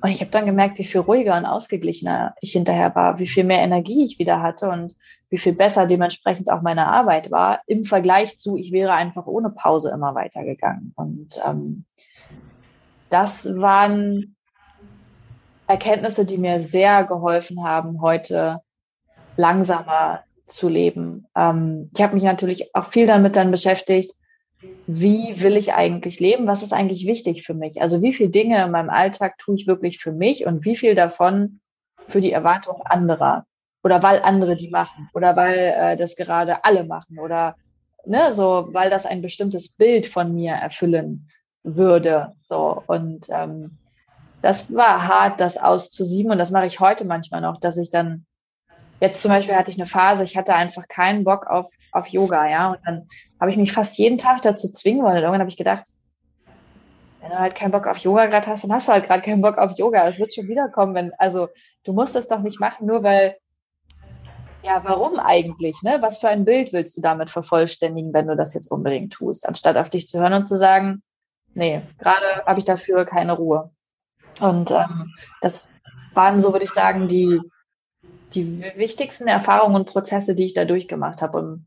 Und 0.00 0.10
ich 0.10 0.20
habe 0.20 0.30
dann 0.30 0.46
gemerkt, 0.46 0.78
wie 0.78 0.84
viel 0.84 1.00
ruhiger 1.00 1.36
und 1.36 1.46
ausgeglichener 1.46 2.34
ich 2.40 2.52
hinterher 2.52 2.94
war, 2.94 3.18
wie 3.18 3.26
viel 3.26 3.44
mehr 3.44 3.60
Energie 3.60 4.04
ich 4.04 4.18
wieder 4.18 4.42
hatte 4.42 4.68
und 4.68 4.94
wie 5.30 5.38
viel 5.38 5.54
besser 5.54 5.86
dementsprechend 5.86 6.50
auch 6.50 6.62
meine 6.62 6.86
Arbeit 6.86 7.30
war, 7.30 7.60
im 7.66 7.84
Vergleich 7.84 8.38
zu, 8.38 8.56
ich 8.56 8.72
wäre 8.72 8.92
einfach 8.92 9.26
ohne 9.26 9.50
Pause 9.50 9.90
immer 9.90 10.14
weitergegangen. 10.14 10.92
Und 10.94 11.40
ähm, 11.44 11.84
das 13.10 13.56
waren 13.56 14.36
Erkenntnisse, 15.66 16.24
die 16.24 16.38
mir 16.38 16.60
sehr 16.60 17.04
geholfen 17.04 17.64
haben, 17.64 18.00
heute 18.00 18.60
langsamer 19.36 20.22
zu 20.46 20.68
leben. 20.68 21.26
Ähm, 21.36 21.90
ich 21.94 22.02
habe 22.02 22.14
mich 22.14 22.24
natürlich 22.24 22.74
auch 22.74 22.86
viel 22.86 23.06
damit 23.06 23.36
dann 23.36 23.50
beschäftigt, 23.50 24.12
wie 24.86 25.40
will 25.42 25.56
ich 25.56 25.74
eigentlich 25.74 26.18
leben? 26.18 26.46
Was 26.46 26.62
ist 26.62 26.72
eigentlich 26.72 27.06
wichtig 27.06 27.44
für 27.44 27.54
mich? 27.54 27.82
Also 27.82 28.02
wie 28.02 28.12
viele 28.12 28.30
Dinge 28.30 28.64
in 28.64 28.70
meinem 28.70 28.90
Alltag 28.90 29.38
tue 29.38 29.56
ich 29.56 29.66
wirklich 29.66 29.98
für 29.98 30.12
mich 30.12 30.46
und 30.46 30.64
wie 30.64 30.76
viel 30.76 30.94
davon 30.94 31.60
für 32.08 32.20
die 32.20 32.32
Erwartung 32.32 32.82
anderer? 32.82 33.44
oder 33.86 34.02
weil 34.02 34.20
andere 34.22 34.56
die 34.56 34.68
machen 34.68 35.08
oder 35.14 35.36
weil 35.36 35.58
äh, 35.58 35.96
das 35.96 36.16
gerade 36.16 36.64
alle 36.64 36.82
machen 36.82 37.20
oder 37.20 37.54
ne, 38.04 38.32
so, 38.32 38.68
weil 38.72 38.90
das 38.90 39.06
ein 39.06 39.22
bestimmtes 39.22 39.72
Bild 39.72 40.08
von 40.08 40.34
mir 40.34 40.54
erfüllen 40.54 41.28
würde. 41.62 42.32
So 42.42 42.82
und 42.88 43.28
ähm, 43.30 43.78
das 44.42 44.74
war 44.74 45.06
hart, 45.06 45.40
das 45.40 45.56
auszusieben 45.56 46.32
und 46.32 46.38
das 46.38 46.50
mache 46.50 46.66
ich 46.66 46.80
heute 46.80 47.04
manchmal 47.04 47.40
noch, 47.40 47.60
dass 47.60 47.76
ich 47.76 47.92
dann 47.92 48.25
jetzt 49.00 49.22
zum 49.22 49.30
Beispiel 49.30 49.54
hatte 49.54 49.70
ich 49.70 49.78
eine 49.78 49.88
Phase, 49.88 50.22
ich 50.22 50.36
hatte 50.36 50.54
einfach 50.54 50.88
keinen 50.88 51.24
Bock 51.24 51.46
auf, 51.46 51.68
auf 51.92 52.08
Yoga, 52.08 52.48
ja, 52.48 52.70
und 52.70 52.78
dann 52.84 53.08
habe 53.40 53.50
ich 53.50 53.56
mich 53.56 53.72
fast 53.72 53.98
jeden 53.98 54.18
Tag 54.18 54.42
dazu 54.42 54.70
zwingen 54.72 55.02
wollen. 55.02 55.16
Und 55.16 55.22
irgendwann 55.22 55.40
habe 55.40 55.50
ich 55.50 55.56
gedacht, 55.56 55.84
wenn 57.20 57.30
du 57.30 57.38
halt 57.38 57.54
keinen 57.54 57.72
Bock 57.72 57.86
auf 57.86 57.98
Yoga 57.98 58.26
gerade 58.26 58.46
hast, 58.46 58.64
dann 58.64 58.72
hast 58.72 58.88
du 58.88 58.92
halt 58.92 59.06
gerade 59.06 59.22
keinen 59.22 59.42
Bock 59.42 59.58
auf 59.58 59.76
Yoga. 59.76 60.08
Es 60.08 60.18
wird 60.18 60.34
schon 60.34 60.48
wiederkommen, 60.48 60.94
wenn, 60.94 61.12
also 61.18 61.48
du 61.84 61.92
musst 61.92 62.16
es 62.16 62.28
doch 62.28 62.40
nicht 62.40 62.60
machen, 62.60 62.86
nur 62.86 63.02
weil 63.02 63.36
ja, 64.66 64.82
warum 64.84 65.20
eigentlich? 65.20 65.80
Ne? 65.82 65.98
Was 66.00 66.18
für 66.18 66.28
ein 66.28 66.44
Bild 66.44 66.72
willst 66.72 66.96
du 66.96 67.00
damit 67.00 67.30
vervollständigen, 67.30 68.12
wenn 68.12 68.26
du 68.26 68.34
das 68.34 68.52
jetzt 68.52 68.68
unbedingt 68.70 69.12
tust, 69.12 69.46
anstatt 69.48 69.76
auf 69.76 69.90
dich 69.90 70.08
zu 70.08 70.18
hören 70.18 70.32
und 70.32 70.48
zu 70.48 70.56
sagen, 70.56 71.02
nee, 71.54 71.82
gerade 71.98 72.44
habe 72.46 72.58
ich 72.58 72.64
dafür 72.64 73.04
keine 73.04 73.34
Ruhe. 73.34 73.70
Und 74.40 74.72
ähm, 74.72 75.14
das 75.40 75.70
waren 76.14 76.40
so, 76.40 76.52
würde 76.52 76.64
ich 76.64 76.72
sagen, 76.72 77.06
die, 77.06 77.40
die 78.36 78.62
wichtigsten 78.76 79.26
Erfahrungen 79.26 79.76
und 79.76 79.86
Prozesse, 79.86 80.34
die 80.34 80.46
ich 80.46 80.54
da 80.54 80.64
durchgemacht 80.64 81.22
habe, 81.22 81.38
um 81.38 81.66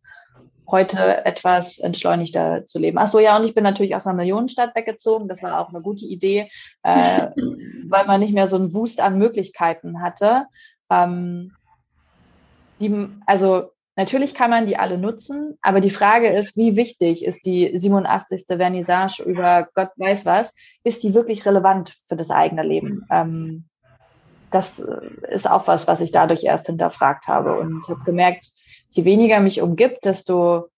heute 0.72 1.26
etwas 1.26 1.80
entschleunigter 1.80 2.66
zu 2.66 2.80
leben. 2.80 2.98
Ach 3.00 3.08
so, 3.08 3.20
ja, 3.20 3.38
und 3.38 3.44
ich 3.44 3.56
bin 3.56 3.64
natürlich 3.64 3.96
aus 3.96 4.06
einer 4.06 4.18
Millionenstadt 4.18 4.76
weggezogen. 4.76 5.28
Das 5.28 5.42
war 5.42 5.60
auch 5.60 5.70
eine 5.70 5.82
gute 5.82 6.06
Idee, 6.06 6.50
äh, 6.84 7.28
weil 7.90 8.06
man 8.06 8.20
nicht 8.20 8.34
mehr 8.34 8.48
so 8.48 8.56
einen 8.56 8.74
Wust 8.74 9.02
an 9.02 9.18
Möglichkeiten 9.18 10.02
hatte. 10.02 10.46
Ähm, 10.90 11.54
die, 12.80 13.08
also 13.26 13.72
natürlich 13.96 14.34
kann 14.34 14.52
man 14.52 14.66
die 14.66 14.78
alle 14.78 14.98
nutzen, 14.98 15.58
aber 15.62 15.82
die 15.82 15.90
Frage 15.90 16.30
ist, 16.30 16.56
wie 16.56 16.76
wichtig 16.76 17.26
ist 17.26 17.46
die 17.46 17.72
87. 17.78 18.46
Vernissage 18.48 19.24
über 19.24 19.68
Gott 19.74 19.90
weiß 19.98 20.26
was, 20.26 20.54
ist 20.84 21.04
die 21.04 21.14
wirklich 21.14 21.46
relevant 21.46 21.96
für 22.08 22.16
das 22.16 22.32
eigene 22.32 22.64
Leben? 22.64 23.06
Ähm, 23.12 23.66
das 24.52 24.80
ist 24.80 25.50
auch 25.50 25.68
was, 25.68 25.88
was 25.88 26.02
ich 26.02 26.12
dadurch 26.12 26.44
erst 26.44 26.66
hinterfragt 26.66 27.28
habe 27.28 27.60
und 27.60 27.88
habe 27.88 28.04
gemerkt, 28.04 28.48
je 28.90 29.06
weniger 29.06 29.40
mich 29.40 29.62
umgibt, 29.62 30.06
desto 30.06 30.70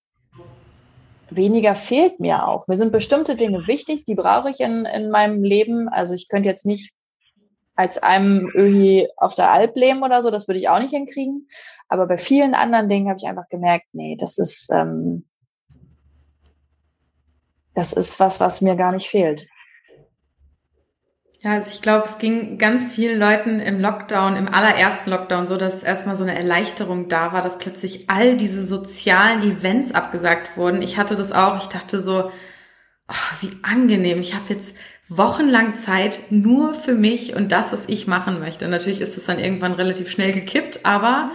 weniger 1.29 1.75
fehlt 1.75 2.19
mir 2.19 2.47
auch. 2.47 2.67
Mir 2.67 2.77
sind 2.77 2.91
bestimmte 2.91 3.35
Dinge 3.35 3.67
wichtig, 3.67 4.05
die 4.05 4.15
brauche 4.15 4.49
ich 4.49 4.59
in, 4.59 4.85
in 4.85 5.09
meinem 5.09 5.43
Leben. 5.43 5.87
Also 5.87 6.13
ich 6.13 6.27
könnte 6.27 6.49
jetzt 6.49 6.65
nicht 6.65 6.93
als 7.75 7.97
einem 7.97 8.51
irgendwie 8.53 9.07
auf 9.15 9.33
der 9.33 9.51
Alp 9.51 9.75
leben 9.75 10.03
oder 10.03 10.21
so, 10.21 10.29
das 10.29 10.47
würde 10.47 10.59
ich 10.59 10.69
auch 10.69 10.79
nicht 10.79 10.91
hinkriegen. 10.91 11.47
Aber 11.87 12.07
bei 12.07 12.17
vielen 12.17 12.53
anderen 12.53 12.89
Dingen 12.89 13.07
habe 13.07 13.17
ich 13.17 13.27
einfach 13.27 13.47
gemerkt, 13.49 13.87
nee, 13.93 14.17
das 14.19 14.37
ist, 14.37 14.69
ähm, 14.71 15.25
das 17.73 17.93
ist 17.93 18.19
was, 18.19 18.39
was 18.39 18.61
mir 18.61 18.75
gar 18.75 18.91
nicht 18.91 19.09
fehlt. 19.09 19.47
Ja, 21.43 21.53
also 21.53 21.71
ich 21.73 21.81
glaube, 21.81 22.05
es 22.05 22.19
ging 22.19 22.59
ganz 22.59 22.93
vielen 22.93 23.19
Leuten 23.19 23.59
im 23.59 23.79
Lockdown, 23.81 24.35
im 24.35 24.47
allerersten 24.47 25.09
Lockdown 25.09 25.47
so, 25.47 25.57
dass 25.57 25.81
erstmal 25.81 26.15
so 26.15 26.23
eine 26.23 26.37
Erleichterung 26.37 27.09
da 27.09 27.33
war, 27.33 27.41
dass 27.41 27.57
plötzlich 27.57 28.11
all 28.11 28.37
diese 28.37 28.63
sozialen 28.63 29.41
Events 29.41 29.91
abgesagt 29.91 30.55
wurden. 30.55 30.83
Ich 30.83 30.99
hatte 30.99 31.15
das 31.15 31.31
auch. 31.31 31.57
Ich 31.57 31.67
dachte 31.67 31.99
so, 31.99 32.31
oh, 33.07 33.35
wie 33.41 33.49
angenehm. 33.63 34.19
Ich 34.19 34.35
habe 34.35 34.53
jetzt 34.53 34.75
wochenlang 35.09 35.75
Zeit 35.75 36.19
nur 36.29 36.75
für 36.75 36.93
mich 36.93 37.35
und 37.35 37.51
das, 37.51 37.73
was 37.73 37.89
ich 37.89 38.05
machen 38.05 38.39
möchte. 38.39 38.65
Und 38.65 38.71
natürlich 38.71 39.01
ist 39.01 39.17
es 39.17 39.25
dann 39.25 39.39
irgendwann 39.39 39.73
relativ 39.73 40.11
schnell 40.11 40.33
gekippt, 40.33 40.85
aber 40.85 41.31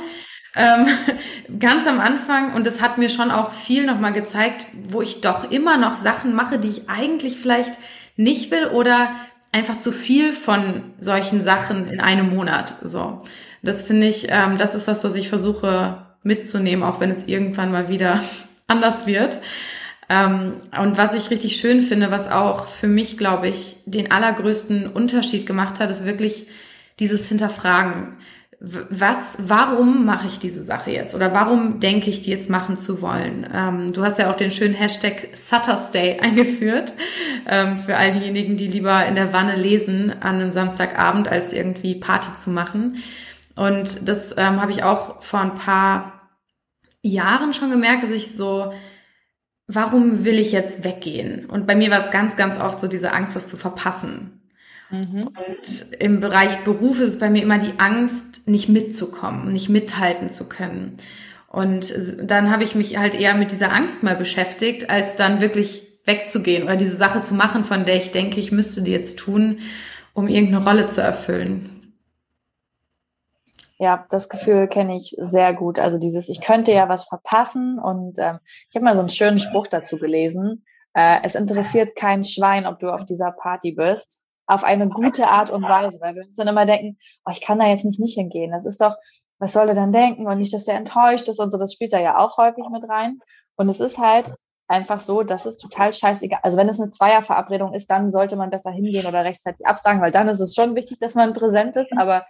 ähm, 0.54 0.86
ganz 1.58 1.84
am 1.88 1.98
Anfang, 1.98 2.54
und 2.54 2.64
das 2.64 2.80
hat 2.80 2.96
mir 2.96 3.08
schon 3.08 3.32
auch 3.32 3.50
viel 3.50 3.84
nochmal 3.84 4.12
gezeigt, 4.12 4.68
wo 4.88 5.02
ich 5.02 5.20
doch 5.20 5.50
immer 5.50 5.76
noch 5.78 5.96
Sachen 5.96 6.32
mache, 6.32 6.60
die 6.60 6.68
ich 6.68 6.88
eigentlich 6.88 7.36
vielleicht 7.38 7.80
nicht 8.16 8.52
will 8.52 8.68
oder 8.68 9.10
einfach 9.56 9.78
zu 9.78 9.90
viel 9.90 10.34
von 10.34 10.82
solchen 10.98 11.42
Sachen 11.42 11.88
in 11.88 12.00
einem 12.00 12.34
Monat. 12.34 12.74
So, 12.82 13.22
das 13.62 13.82
finde 13.82 14.06
ich, 14.06 14.26
ähm, 14.28 14.58
das 14.58 14.74
ist 14.74 14.86
was, 14.86 15.02
was 15.02 15.14
ich 15.14 15.30
versuche 15.30 16.06
mitzunehmen, 16.22 16.84
auch 16.84 17.00
wenn 17.00 17.10
es 17.10 17.24
irgendwann 17.24 17.72
mal 17.72 17.88
wieder 17.88 18.20
anders 18.66 19.06
wird. 19.06 19.38
Ähm, 20.10 20.52
und 20.78 20.98
was 20.98 21.14
ich 21.14 21.30
richtig 21.30 21.56
schön 21.56 21.80
finde, 21.80 22.10
was 22.10 22.30
auch 22.30 22.68
für 22.68 22.86
mich, 22.86 23.16
glaube 23.16 23.48
ich, 23.48 23.78
den 23.86 24.12
allergrößten 24.12 24.88
Unterschied 24.88 25.46
gemacht 25.46 25.80
hat, 25.80 25.90
ist 25.90 26.04
wirklich 26.04 26.46
dieses 27.00 27.26
Hinterfragen 27.26 28.18
was, 28.58 29.36
warum 29.40 30.06
mache 30.06 30.26
ich 30.28 30.38
diese 30.38 30.64
Sache 30.64 30.90
jetzt 30.90 31.14
oder 31.14 31.34
warum 31.34 31.78
denke 31.78 32.08
ich, 32.08 32.22
die 32.22 32.30
jetzt 32.30 32.48
machen 32.48 32.78
zu 32.78 33.02
wollen? 33.02 33.46
Ähm, 33.52 33.92
du 33.92 34.02
hast 34.02 34.18
ja 34.18 34.30
auch 34.30 34.36
den 34.36 34.50
schönen 34.50 34.74
Hashtag 34.74 35.28
Sutterstay 35.34 36.18
eingeführt 36.22 36.94
ähm, 37.46 37.76
für 37.76 37.96
all 37.96 38.12
diejenigen, 38.12 38.56
die 38.56 38.68
lieber 38.68 39.04
in 39.04 39.14
der 39.14 39.32
Wanne 39.32 39.56
lesen 39.56 40.10
an 40.10 40.36
einem 40.36 40.52
Samstagabend, 40.52 41.28
als 41.28 41.52
irgendwie 41.52 41.96
Party 41.96 42.34
zu 42.36 42.50
machen. 42.50 42.96
Und 43.56 44.08
das 44.08 44.34
ähm, 44.38 44.60
habe 44.60 44.70
ich 44.70 44.84
auch 44.84 45.22
vor 45.22 45.40
ein 45.40 45.54
paar 45.54 46.30
Jahren 47.02 47.52
schon 47.52 47.70
gemerkt, 47.70 48.02
dass 48.02 48.10
ich 48.10 48.36
so, 48.36 48.72
warum 49.66 50.24
will 50.24 50.38
ich 50.38 50.52
jetzt 50.52 50.82
weggehen? 50.82 51.46
Und 51.46 51.66
bei 51.66 51.76
mir 51.76 51.90
war 51.90 52.04
es 52.04 52.10
ganz, 52.10 52.36
ganz 52.36 52.58
oft 52.58 52.80
so 52.80 52.88
diese 52.88 53.12
Angst, 53.12 53.36
was 53.36 53.48
zu 53.48 53.56
verpassen. 53.56 54.35
Mhm. 54.90 55.28
Und 55.28 55.92
im 56.00 56.20
Bereich 56.20 56.58
Beruf 56.64 57.00
ist 57.00 57.10
es 57.10 57.18
bei 57.18 57.30
mir 57.30 57.42
immer 57.42 57.58
die 57.58 57.78
Angst, 57.78 58.46
nicht 58.46 58.68
mitzukommen, 58.68 59.48
nicht 59.48 59.68
mithalten 59.68 60.30
zu 60.30 60.48
können. 60.48 60.96
Und 61.48 61.92
dann 62.22 62.50
habe 62.50 62.64
ich 62.64 62.74
mich 62.74 62.98
halt 62.98 63.14
eher 63.14 63.34
mit 63.34 63.52
dieser 63.52 63.72
Angst 63.72 64.02
mal 64.02 64.16
beschäftigt, 64.16 64.90
als 64.90 65.16
dann 65.16 65.40
wirklich 65.40 66.00
wegzugehen 66.04 66.64
oder 66.64 66.76
diese 66.76 66.96
Sache 66.96 67.22
zu 67.22 67.34
machen, 67.34 67.64
von 67.64 67.84
der 67.84 67.96
ich 67.96 68.10
denke, 68.12 68.38
ich 68.38 68.52
müsste 68.52 68.82
die 68.82 68.92
jetzt 68.92 69.18
tun, 69.18 69.58
um 70.12 70.28
irgendeine 70.28 70.64
Rolle 70.64 70.86
zu 70.86 71.02
erfüllen. 71.02 71.94
Ja, 73.78 74.06
das 74.08 74.28
Gefühl 74.28 74.68
kenne 74.68 74.96
ich 74.96 75.14
sehr 75.18 75.52
gut. 75.52 75.78
Also 75.78 75.98
dieses, 75.98 76.28
ich 76.28 76.40
könnte 76.40 76.72
ja 76.72 76.88
was 76.88 77.04
verpassen. 77.04 77.78
Und 77.78 78.18
ähm, 78.18 78.38
ich 78.70 78.76
habe 78.76 78.84
mal 78.84 78.94
so 78.94 79.00
einen 79.00 79.10
schönen 79.10 79.38
Spruch 79.38 79.66
dazu 79.66 79.98
gelesen. 79.98 80.64
Äh, 80.94 81.18
es 81.24 81.34
interessiert 81.34 81.94
kein 81.94 82.24
Schwein, 82.24 82.64
ob 82.64 82.78
du 82.78 82.88
auf 82.88 83.04
dieser 83.04 83.32
Party 83.32 83.72
bist 83.72 84.22
auf 84.46 84.64
eine 84.64 84.88
gute 84.88 85.28
Art 85.28 85.50
und 85.50 85.62
Weise, 85.62 86.00
weil 86.00 86.14
wir 86.14 86.24
uns 86.24 86.36
dann 86.36 86.48
immer 86.48 86.66
denken, 86.66 86.98
oh, 87.24 87.30
ich 87.32 87.40
kann 87.40 87.58
da 87.58 87.66
jetzt 87.66 87.84
nicht 87.84 88.00
nicht 88.00 88.14
hingehen. 88.14 88.52
Das 88.52 88.66
ist 88.66 88.80
doch, 88.80 88.94
was 89.38 89.52
soll 89.52 89.68
er 89.68 89.74
dann 89.74 89.92
denken 89.92 90.26
und 90.26 90.38
nicht, 90.38 90.54
dass 90.54 90.68
er 90.68 90.76
enttäuscht 90.76 91.28
ist 91.28 91.40
und 91.40 91.50
so. 91.50 91.58
Das 91.58 91.72
spielt 91.72 91.92
da 91.92 92.00
ja 92.00 92.18
auch 92.18 92.36
häufig 92.36 92.64
mit 92.70 92.88
rein. 92.88 93.20
Und 93.56 93.68
es 93.68 93.80
ist 93.80 93.98
halt 93.98 94.34
einfach 94.68 95.00
so, 95.00 95.22
dass 95.22 95.46
es 95.46 95.56
total 95.56 95.92
scheißegal. 95.92 96.40
Also 96.42 96.56
wenn 96.56 96.68
es 96.68 96.80
eine 96.80 96.90
Zweierverabredung 96.90 97.72
ist, 97.74 97.90
dann 97.90 98.10
sollte 98.10 98.36
man 98.36 98.50
besser 98.50 98.70
hingehen 98.70 99.06
oder 99.06 99.24
rechtzeitig 99.24 99.66
absagen, 99.66 100.00
weil 100.00 100.12
dann 100.12 100.28
ist 100.28 100.40
es 100.40 100.54
schon 100.54 100.74
wichtig, 100.74 100.98
dass 100.98 101.14
man 101.14 101.34
präsent 101.34 101.76
ist. 101.76 101.92
Aber 101.96 102.26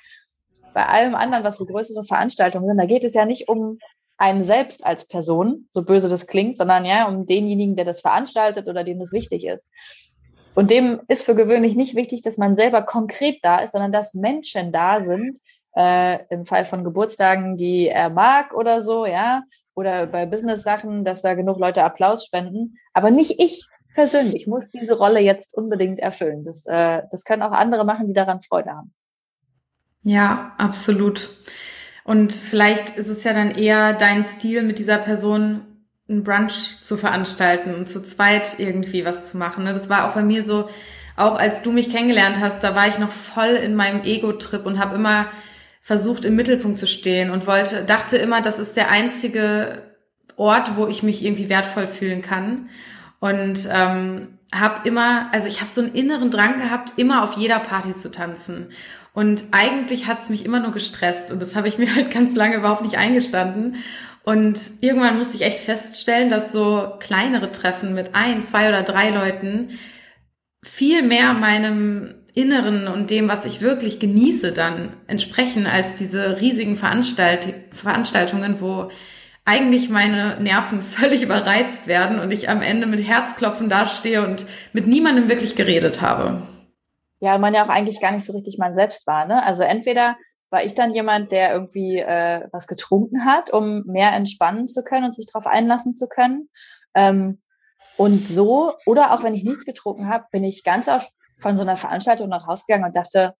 bei 0.74 0.86
allem 0.86 1.14
anderen, 1.14 1.44
was 1.44 1.56
so 1.56 1.64
größere 1.64 2.04
Veranstaltungen 2.04 2.66
sind, 2.66 2.78
da 2.78 2.86
geht 2.86 3.04
es 3.04 3.14
ja 3.14 3.24
nicht 3.24 3.48
um 3.48 3.78
einen 4.18 4.44
selbst 4.44 4.84
als 4.84 5.06
Person, 5.06 5.68
so 5.72 5.84
böse 5.84 6.08
das 6.08 6.26
klingt, 6.26 6.56
sondern 6.56 6.84
ja 6.84 7.06
um 7.06 7.26
denjenigen, 7.26 7.76
der 7.76 7.84
das 7.84 8.00
veranstaltet 8.00 8.66
oder 8.66 8.84
dem 8.84 8.98
das 8.98 9.12
wichtig 9.12 9.46
ist. 9.46 9.66
Und 10.56 10.70
dem 10.70 11.02
ist 11.06 11.26
für 11.26 11.34
gewöhnlich 11.34 11.76
nicht 11.76 11.94
wichtig, 11.94 12.22
dass 12.22 12.38
man 12.38 12.56
selber 12.56 12.80
konkret 12.80 13.40
da 13.42 13.58
ist, 13.58 13.72
sondern 13.72 13.92
dass 13.92 14.14
Menschen 14.14 14.72
da 14.72 15.02
sind, 15.02 15.38
äh, 15.76 16.24
im 16.30 16.46
Fall 16.46 16.64
von 16.64 16.82
Geburtstagen, 16.82 17.58
die 17.58 17.88
er 17.88 18.08
mag 18.08 18.54
oder 18.54 18.80
so, 18.80 19.04
ja, 19.04 19.42
oder 19.74 20.06
bei 20.06 20.24
Business-Sachen, 20.24 21.04
dass 21.04 21.20
da 21.20 21.34
genug 21.34 21.58
Leute 21.58 21.84
Applaus 21.84 22.24
spenden. 22.24 22.78
Aber 22.94 23.10
nicht 23.10 23.38
ich 23.38 23.66
persönlich 23.94 24.46
muss 24.46 24.64
diese 24.70 24.96
Rolle 24.96 25.20
jetzt 25.20 25.54
unbedingt 25.54 26.00
erfüllen. 26.00 26.42
Das, 26.42 26.64
äh, 26.64 27.02
das 27.10 27.24
können 27.24 27.42
auch 27.42 27.52
andere 27.52 27.84
machen, 27.84 28.06
die 28.06 28.14
daran 28.14 28.40
Freude 28.40 28.70
haben. 28.70 28.94
Ja, 30.04 30.54
absolut. 30.56 31.28
Und 32.02 32.32
vielleicht 32.32 32.96
ist 32.96 33.08
es 33.08 33.24
ja 33.24 33.34
dann 33.34 33.50
eher 33.50 33.92
dein 33.92 34.24
Stil, 34.24 34.62
mit 34.62 34.78
dieser 34.78 34.96
Person 34.96 35.75
ein 36.08 36.22
Brunch 36.22 36.80
zu 36.82 36.96
veranstalten 36.96 37.74
und 37.74 37.88
zu 37.88 38.02
zweit 38.02 38.58
irgendwie 38.58 39.04
was 39.04 39.30
zu 39.30 39.36
machen. 39.36 39.64
Ne? 39.64 39.72
Das 39.72 39.88
war 39.88 40.08
auch 40.08 40.14
bei 40.14 40.22
mir 40.22 40.42
so, 40.42 40.68
auch 41.16 41.38
als 41.38 41.62
du 41.62 41.72
mich 41.72 41.90
kennengelernt 41.90 42.40
hast, 42.40 42.62
da 42.62 42.74
war 42.74 42.88
ich 42.88 42.98
noch 42.98 43.10
voll 43.10 43.50
in 43.50 43.74
meinem 43.74 44.02
Ego-Trip 44.04 44.64
und 44.66 44.78
habe 44.78 44.94
immer 44.94 45.26
versucht, 45.82 46.24
im 46.24 46.36
Mittelpunkt 46.36 46.78
zu 46.78 46.86
stehen 46.86 47.30
und 47.30 47.46
wollte, 47.46 47.84
dachte 47.84 48.16
immer, 48.16 48.42
das 48.42 48.58
ist 48.58 48.76
der 48.76 48.90
einzige 48.90 49.82
Ort, 50.36 50.76
wo 50.76 50.86
ich 50.86 51.02
mich 51.02 51.24
irgendwie 51.24 51.48
wertvoll 51.48 51.86
fühlen 51.86 52.22
kann. 52.22 52.68
Und 53.18 53.66
ähm, 53.72 54.38
habe 54.54 54.86
immer, 54.86 55.28
also 55.32 55.48
ich 55.48 55.60
habe 55.60 55.70
so 55.70 55.80
einen 55.80 55.94
inneren 55.94 56.30
Drang 56.30 56.58
gehabt, 56.58 56.92
immer 56.96 57.24
auf 57.24 57.34
jeder 57.34 57.58
Party 57.58 57.92
zu 57.92 58.10
tanzen. 58.10 58.68
Und 59.12 59.44
eigentlich 59.52 60.06
hat's 60.06 60.28
mich 60.28 60.44
immer 60.44 60.60
nur 60.60 60.72
gestresst 60.72 61.30
und 61.30 61.40
das 61.40 61.56
habe 61.56 61.68
ich 61.68 61.78
mir 61.78 61.94
halt 61.94 62.10
ganz 62.10 62.36
lange 62.36 62.56
überhaupt 62.56 62.82
nicht 62.82 62.98
eingestanden. 62.98 63.76
Und 64.26 64.60
irgendwann 64.80 65.16
musste 65.16 65.36
ich 65.36 65.44
echt 65.44 65.60
feststellen, 65.60 66.30
dass 66.30 66.50
so 66.50 66.94
kleinere 66.98 67.52
Treffen 67.52 67.94
mit 67.94 68.16
ein, 68.16 68.42
zwei 68.42 68.68
oder 68.68 68.82
drei 68.82 69.10
Leuten 69.10 69.78
viel 70.64 71.02
mehr 71.02 71.32
meinem 71.32 72.16
Inneren 72.34 72.88
und 72.88 73.10
dem, 73.10 73.28
was 73.28 73.44
ich 73.44 73.60
wirklich 73.60 74.00
genieße, 74.00 74.50
dann 74.50 74.94
entsprechen 75.06 75.68
als 75.68 75.94
diese 75.94 76.40
riesigen 76.40 76.74
Veranstalt 76.74 77.54
Veranstaltungen, 77.70 78.60
wo 78.60 78.90
eigentlich 79.44 79.90
meine 79.90 80.40
Nerven 80.40 80.82
völlig 80.82 81.22
überreizt 81.22 81.86
werden 81.86 82.18
und 82.18 82.32
ich 82.32 82.48
am 82.48 82.62
Ende 82.62 82.88
mit 82.88 83.06
Herzklopfen 83.06 83.68
dastehe 83.68 84.24
und 84.24 84.44
mit 84.72 84.88
niemandem 84.88 85.28
wirklich 85.28 85.54
geredet 85.54 86.02
habe. 86.02 86.42
Ja, 87.20 87.38
man 87.38 87.54
ja 87.54 87.64
auch 87.64 87.70
eigentlich 87.70 88.00
gar 88.00 88.10
nicht 88.10 88.26
so 88.26 88.32
richtig 88.32 88.58
man 88.58 88.74
selbst 88.74 89.06
war. 89.06 89.24
Ne? 89.24 89.40
Also 89.44 89.62
entweder 89.62 90.16
war 90.56 90.64
ich 90.64 90.74
dann 90.74 90.94
jemand, 90.94 91.32
der 91.32 91.52
irgendwie 91.52 91.98
äh, 91.98 92.48
was 92.50 92.66
getrunken 92.66 93.26
hat, 93.26 93.52
um 93.52 93.82
mehr 93.84 94.12
entspannen 94.12 94.68
zu 94.68 94.82
können 94.84 95.04
und 95.04 95.14
sich 95.14 95.26
darauf 95.26 95.46
einlassen 95.46 95.98
zu 95.98 96.08
können. 96.08 96.48
Ähm, 96.94 97.42
und 97.98 98.26
so, 98.26 98.72
oder 98.86 99.12
auch 99.12 99.22
wenn 99.22 99.34
ich 99.34 99.44
nichts 99.44 99.66
getrunken 99.66 100.08
habe, 100.08 100.24
bin 100.32 100.44
ich 100.44 100.64
ganz 100.64 100.88
oft 100.88 101.12
von 101.38 101.58
so 101.58 101.62
einer 101.62 101.76
Veranstaltung 101.76 102.30
nach 102.30 102.46
Hause 102.46 102.64
gegangen 102.66 102.86
und 102.86 102.96
dachte, 102.96 103.34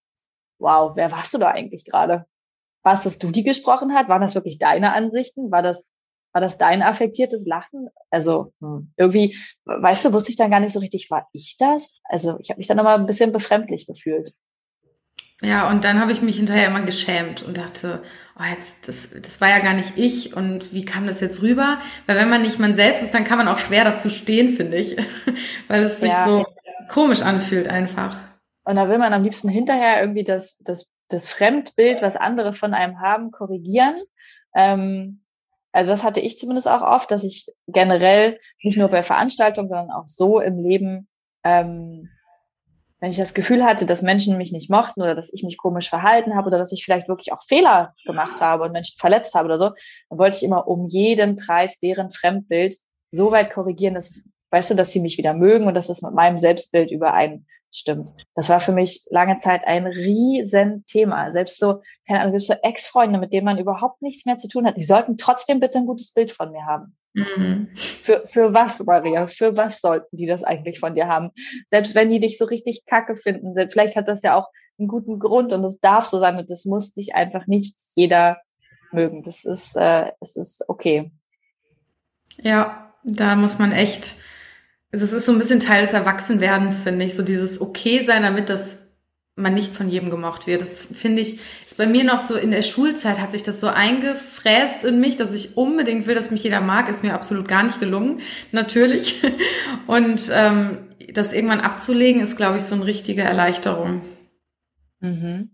wow, 0.58 0.92
wer 0.94 1.10
warst 1.10 1.32
du 1.32 1.38
da 1.38 1.48
eigentlich 1.48 1.86
gerade? 1.86 2.26
War 2.82 2.92
es, 2.92 3.04
dass 3.04 3.18
du 3.18 3.30
die 3.30 3.44
gesprochen 3.44 3.94
hat? 3.94 4.10
Waren 4.10 4.20
das 4.20 4.34
wirklich 4.34 4.58
deine 4.58 4.92
Ansichten? 4.92 5.50
War 5.50 5.62
das, 5.62 5.88
war 6.34 6.42
das 6.42 6.58
dein 6.58 6.82
affektiertes 6.82 7.46
Lachen? 7.46 7.88
Also 8.10 8.52
hm, 8.60 8.92
irgendwie, 8.98 9.38
weißt 9.64 10.04
du, 10.04 10.12
wusste 10.12 10.28
ich 10.28 10.36
dann 10.36 10.50
gar 10.50 10.60
nicht 10.60 10.74
so 10.74 10.80
richtig, 10.80 11.10
war 11.10 11.26
ich 11.32 11.56
das? 11.58 11.98
Also 12.04 12.38
ich 12.40 12.50
habe 12.50 12.58
mich 12.58 12.66
dann 12.66 12.76
nochmal 12.76 12.98
ein 12.98 13.06
bisschen 13.06 13.32
befremdlich 13.32 13.86
gefühlt. 13.86 14.34
Ja, 15.42 15.68
und 15.68 15.84
dann 15.84 16.00
habe 16.00 16.12
ich 16.12 16.22
mich 16.22 16.36
hinterher 16.36 16.68
immer 16.68 16.82
geschämt 16.82 17.42
und 17.42 17.58
dachte, 17.58 18.02
oh, 18.38 18.44
jetzt, 18.50 18.88
das, 18.88 19.10
das 19.10 19.40
war 19.40 19.50
ja 19.50 19.58
gar 19.58 19.74
nicht 19.74 19.98
ich 19.98 20.34
und 20.34 20.72
wie 20.72 20.84
kam 20.84 21.06
das 21.06 21.20
jetzt 21.20 21.42
rüber? 21.42 21.78
Weil 22.06 22.16
wenn 22.16 22.30
man 22.30 22.42
nicht 22.42 22.58
man 22.58 22.74
selbst 22.74 23.02
ist, 23.02 23.12
dann 23.12 23.24
kann 23.24 23.38
man 23.38 23.48
auch 23.48 23.58
schwer 23.58 23.84
dazu 23.84 24.08
stehen, 24.08 24.48
finde 24.48 24.78
ich, 24.78 24.96
weil 25.68 25.82
es 25.82 26.00
sich 26.00 26.10
ja. 26.10 26.26
so 26.26 26.46
komisch 26.88 27.22
anfühlt 27.22 27.68
einfach. 27.68 28.16
Und 28.64 28.76
da 28.76 28.88
will 28.88 28.98
man 28.98 29.12
am 29.12 29.22
liebsten 29.22 29.48
hinterher 29.48 30.00
irgendwie 30.00 30.24
das, 30.24 30.56
das, 30.60 30.86
das 31.08 31.28
Fremdbild, 31.28 32.02
was 32.02 32.16
andere 32.16 32.54
von 32.54 32.74
einem 32.74 33.00
haben, 33.00 33.30
korrigieren. 33.30 33.96
Ähm, 34.54 35.22
also 35.72 35.92
das 35.92 36.02
hatte 36.02 36.20
ich 36.20 36.38
zumindest 36.38 36.68
auch 36.68 36.80
oft, 36.80 37.10
dass 37.10 37.22
ich 37.22 37.46
generell 37.66 38.40
nicht 38.62 38.78
nur 38.78 38.88
bei 38.88 39.02
Veranstaltungen, 39.02 39.68
sondern 39.68 39.90
auch 39.90 40.08
so 40.08 40.40
im 40.40 40.58
Leben 40.58 41.06
ähm, 41.44 42.08
wenn 43.06 43.12
ich 43.12 43.18
das 43.18 43.34
Gefühl 43.34 43.64
hatte, 43.64 43.86
dass 43.86 44.02
Menschen 44.02 44.36
mich 44.36 44.50
nicht 44.50 44.68
mochten 44.68 45.00
oder 45.00 45.14
dass 45.14 45.32
ich 45.32 45.44
mich 45.44 45.58
komisch 45.58 45.88
verhalten 45.88 46.34
habe 46.34 46.48
oder 46.48 46.58
dass 46.58 46.72
ich 46.72 46.84
vielleicht 46.84 47.06
wirklich 47.06 47.32
auch 47.32 47.44
Fehler 47.44 47.94
gemacht 48.04 48.40
habe 48.40 48.64
und 48.64 48.72
Menschen 48.72 48.98
verletzt 48.98 49.36
habe 49.36 49.44
oder 49.44 49.60
so, 49.60 49.70
dann 50.10 50.18
wollte 50.18 50.38
ich 50.38 50.42
immer 50.42 50.66
um 50.66 50.88
jeden 50.88 51.36
Preis 51.36 51.78
deren 51.78 52.10
Fremdbild 52.10 52.74
so 53.12 53.30
weit 53.30 53.52
korrigieren, 53.52 53.94
dass, 53.94 54.24
weißt 54.50 54.70
du, 54.70 54.74
dass 54.74 54.90
sie 54.90 54.98
mich 54.98 55.18
wieder 55.18 55.34
mögen 55.34 55.68
und 55.68 55.74
dass 55.74 55.88
es 55.88 56.02
mit 56.02 56.14
meinem 56.14 56.40
Selbstbild 56.40 56.90
übereinstimmt. 56.90 58.24
Das 58.34 58.48
war 58.48 58.58
für 58.58 58.72
mich 58.72 59.06
lange 59.08 59.38
Zeit 59.38 59.64
ein 59.68 59.86
riesen 59.86 60.84
Thema. 60.86 61.30
Selbst 61.30 61.60
so, 61.60 61.82
keine 62.08 62.22
Ahnung, 62.22 62.40
so 62.40 62.54
Ex-Freunde, 62.60 63.20
mit 63.20 63.32
denen 63.32 63.44
man 63.44 63.58
überhaupt 63.58 64.02
nichts 64.02 64.26
mehr 64.26 64.38
zu 64.38 64.48
tun 64.48 64.66
hat, 64.66 64.78
die 64.78 64.82
sollten 64.82 65.16
trotzdem 65.16 65.60
bitte 65.60 65.78
ein 65.78 65.86
gutes 65.86 66.12
Bild 66.12 66.32
von 66.32 66.50
mir 66.50 66.66
haben. 66.66 66.95
Mhm. 67.16 67.68
Für, 67.74 68.26
für 68.26 68.52
was, 68.52 68.84
Maria? 68.84 69.26
Für 69.26 69.56
was 69.56 69.80
sollten 69.80 70.16
die 70.16 70.26
das 70.26 70.44
eigentlich 70.44 70.78
von 70.78 70.94
dir 70.94 71.08
haben? 71.08 71.30
Selbst 71.70 71.94
wenn 71.94 72.10
die 72.10 72.20
dich 72.20 72.36
so 72.36 72.44
richtig 72.44 72.84
kacke 72.84 73.16
finden, 73.16 73.54
vielleicht 73.70 73.96
hat 73.96 74.06
das 74.06 74.22
ja 74.22 74.36
auch 74.36 74.50
einen 74.78 74.88
guten 74.88 75.18
Grund 75.18 75.52
und 75.52 75.64
es 75.64 75.80
darf 75.80 76.04
so 76.04 76.18
sein 76.18 76.36
und 76.36 76.50
das 76.50 76.66
muss 76.66 76.92
dich 76.92 77.14
einfach 77.14 77.46
nicht 77.46 77.74
jeder 77.94 78.36
mögen. 78.92 79.22
Das 79.22 79.44
ist, 79.44 79.76
äh, 79.76 80.12
es 80.20 80.36
ist 80.36 80.68
okay. 80.68 81.10
Ja, 82.42 82.92
da 83.02 83.34
muss 83.34 83.58
man 83.58 83.72
echt, 83.72 84.16
es 84.90 85.00
ist 85.00 85.24
so 85.24 85.32
ein 85.32 85.38
bisschen 85.38 85.60
Teil 85.60 85.80
des 85.80 85.94
Erwachsenwerdens, 85.94 86.82
finde 86.82 87.06
ich, 87.06 87.14
so 87.14 87.22
dieses 87.22 87.62
Okay 87.62 88.04
sein, 88.04 88.24
damit 88.24 88.50
das 88.50 88.85
man 89.36 89.52
nicht 89.52 89.74
von 89.74 89.88
jedem 89.88 90.08
gemocht 90.08 90.46
wird. 90.46 90.62
Das 90.62 90.86
finde 90.86 91.20
ich, 91.20 91.38
ist 91.66 91.76
bei 91.76 91.86
mir 91.86 92.04
noch 92.04 92.18
so 92.18 92.36
in 92.36 92.50
der 92.50 92.62
Schulzeit 92.62 93.20
hat 93.20 93.32
sich 93.32 93.42
das 93.42 93.60
so 93.60 93.68
eingefräst 93.68 94.84
in 94.84 94.98
mich, 94.98 95.18
dass 95.18 95.34
ich 95.34 95.58
unbedingt 95.58 96.06
will, 96.06 96.14
dass 96.14 96.30
mich 96.30 96.42
jeder 96.42 96.62
mag, 96.62 96.88
ist 96.88 97.02
mir 97.02 97.12
absolut 97.12 97.46
gar 97.46 97.62
nicht 97.62 97.78
gelungen, 97.78 98.22
natürlich. 98.50 99.22
Und 99.86 100.30
ähm, 100.32 100.88
das 101.12 101.34
irgendwann 101.34 101.60
abzulegen, 101.60 102.22
ist, 102.22 102.36
glaube 102.36 102.56
ich, 102.56 102.64
so 102.64 102.74
eine 102.74 102.86
richtige 102.86 103.22
Erleichterung. 103.22 104.00
Mhm. 105.00 105.50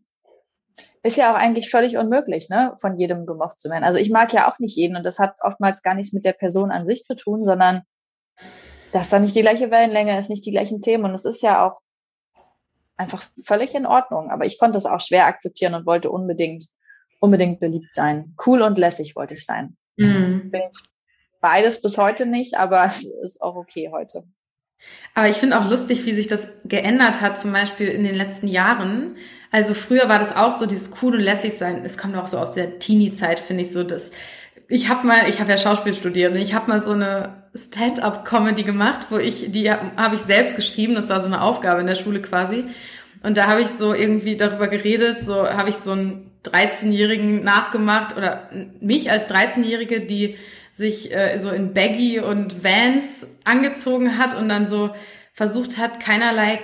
Ist 1.03 1.17
ja 1.17 1.33
auch 1.33 1.37
eigentlich 1.37 1.69
völlig 1.69 1.97
unmöglich, 1.97 2.49
ne, 2.49 2.77
von 2.81 2.97
jedem 2.97 3.27
gemocht 3.27 3.61
zu 3.61 3.69
werden. 3.69 3.83
Also 3.83 3.99
ich 3.99 4.11
mag 4.11 4.33
ja 4.33 4.49
auch 4.49 4.61
nicht 4.61 4.77
jeden 4.77 4.97
und 4.97 5.03
das 5.03 5.19
hat 5.19 5.35
oftmals 5.41 5.83
gar 5.83 5.95
nichts 5.95 6.13
mit 6.13 6.25
der 6.25 6.33
Person 6.33 6.71
an 6.71 6.87
sich 6.87 7.03
zu 7.03 7.17
tun, 7.17 7.45
sondern 7.45 7.83
dass 8.93 9.11
da 9.11 9.19
nicht 9.19 9.35
die 9.35 9.41
gleiche 9.41 9.73
Wellenlänge 9.73 10.17
ist, 10.21 10.31
nicht 10.31 10.47
die 10.47 10.53
gleichen 10.53 10.81
Themen 10.81 11.05
und 11.05 11.15
es 11.15 11.25
ist 11.25 11.43
ja 11.43 11.67
auch 11.67 11.81
einfach 12.97 13.25
völlig 13.45 13.75
in 13.75 13.87
Ordnung. 13.87 14.31
Aber 14.31 14.45
ich 14.45 14.59
konnte 14.59 14.79
es 14.79 14.87
auch 14.87 15.01
schwer 15.01 15.27
akzeptieren 15.27 15.75
und 15.75 15.87
wollte 15.87 16.11
unbedingt 16.11 16.67
unbedingt 17.23 17.61
beliebt 17.61 17.95
sein. 17.95 18.35
Cool 18.45 18.63
und 18.63 18.77
lässig 18.77 19.15
wollte 19.15 19.35
ich 19.35 19.47
sein. 19.47 19.77
Mhm. 19.97 20.53
Beides 21.41 21.81
bis 21.81 21.97
heute 21.97 22.27
nicht, 22.27 22.57
aber 22.57 22.87
es 22.91 23.05
ist 23.23 23.41
auch 23.41 23.55
okay 23.55 23.91
heute. 23.93 24.25
Aber 25.15 25.29
ich 25.29 25.37
finde 25.37 25.61
auch 25.61 25.71
lustig, 25.71 26.05
wie 26.07 26.13
sich 26.13 26.27
das 26.27 26.49
geändert 26.65 27.21
hat, 27.21 27.39
zum 27.39 27.53
Beispiel 27.53 27.87
in 27.87 28.03
den 28.03 28.17
letzten 28.17 28.49
Jahren. 28.49 29.17
Also 29.53 29.75
früher 29.75 30.09
war 30.09 30.19
das 30.19 30.35
auch 30.35 30.51
so, 30.51 30.67
dieses 30.67 30.91
cool 31.01 31.15
und 31.15 31.21
lässig 31.21 31.53
sein. 31.53 31.85
Es 31.85 31.97
kommt 31.97 32.17
auch 32.17 32.27
so 32.27 32.39
aus 32.39 32.51
der 32.51 32.81
Teenie-Zeit, 32.81 33.39
finde 33.39 33.63
ich 33.63 33.71
so, 33.71 33.85
dass 33.85 34.11
ich 34.69 34.89
habe 34.89 35.07
mal, 35.07 35.29
ich 35.29 35.39
habe 35.39 35.51
ja 35.51 35.59
Schauspiel 35.59 35.95
studiert 35.95 36.35
und 36.35 36.41
ich 36.41 36.55
habe 36.55 36.69
mal 36.69 36.81
so 36.81 36.91
eine 36.91 37.42
Stand-up-Comedy 37.55 38.63
gemacht, 38.63 39.09
wo 39.11 39.19
ich, 39.19 39.53
die 39.53 39.71
habe 39.71 40.15
ich 40.15 40.23
selbst 40.23 40.57
geschrieben, 40.57 40.95
das 40.95 41.09
war 41.11 41.21
so 41.21 41.27
eine 41.27 41.43
Aufgabe 41.43 41.81
in 41.81 41.87
der 41.87 41.97
Schule 41.97 42.23
quasi. 42.23 42.65
Und 43.23 43.37
da 43.37 43.47
habe 43.47 43.61
ich 43.61 43.69
so 43.69 43.95
irgendwie 43.95 44.37
darüber 44.37 44.69
geredet, 44.69 45.21
so 45.21 45.47
habe 45.47 45.69
ich 45.69 45.77
so 45.77 45.93
einen 45.93 46.31
13-Jährigen 46.45 47.45
nachgemacht 47.45 48.17
oder 48.17 48.49
mich 48.81 49.11
als 49.11 49.29
13-Jährige, 49.29 50.01
die 50.01 50.37
sich 50.73 51.15
äh, 51.15 51.39
so 51.39 51.51
in 51.51 51.75
Baggy 51.75 52.21
und 52.21 52.65
Vans 52.65 53.27
angezogen 53.45 54.19
hat 54.19 54.35
und 54.35 54.49
dann 54.49 54.67
so 54.67 54.91
versucht 55.35 55.79
hat, 55.79 56.01
keinerlei 56.01 56.61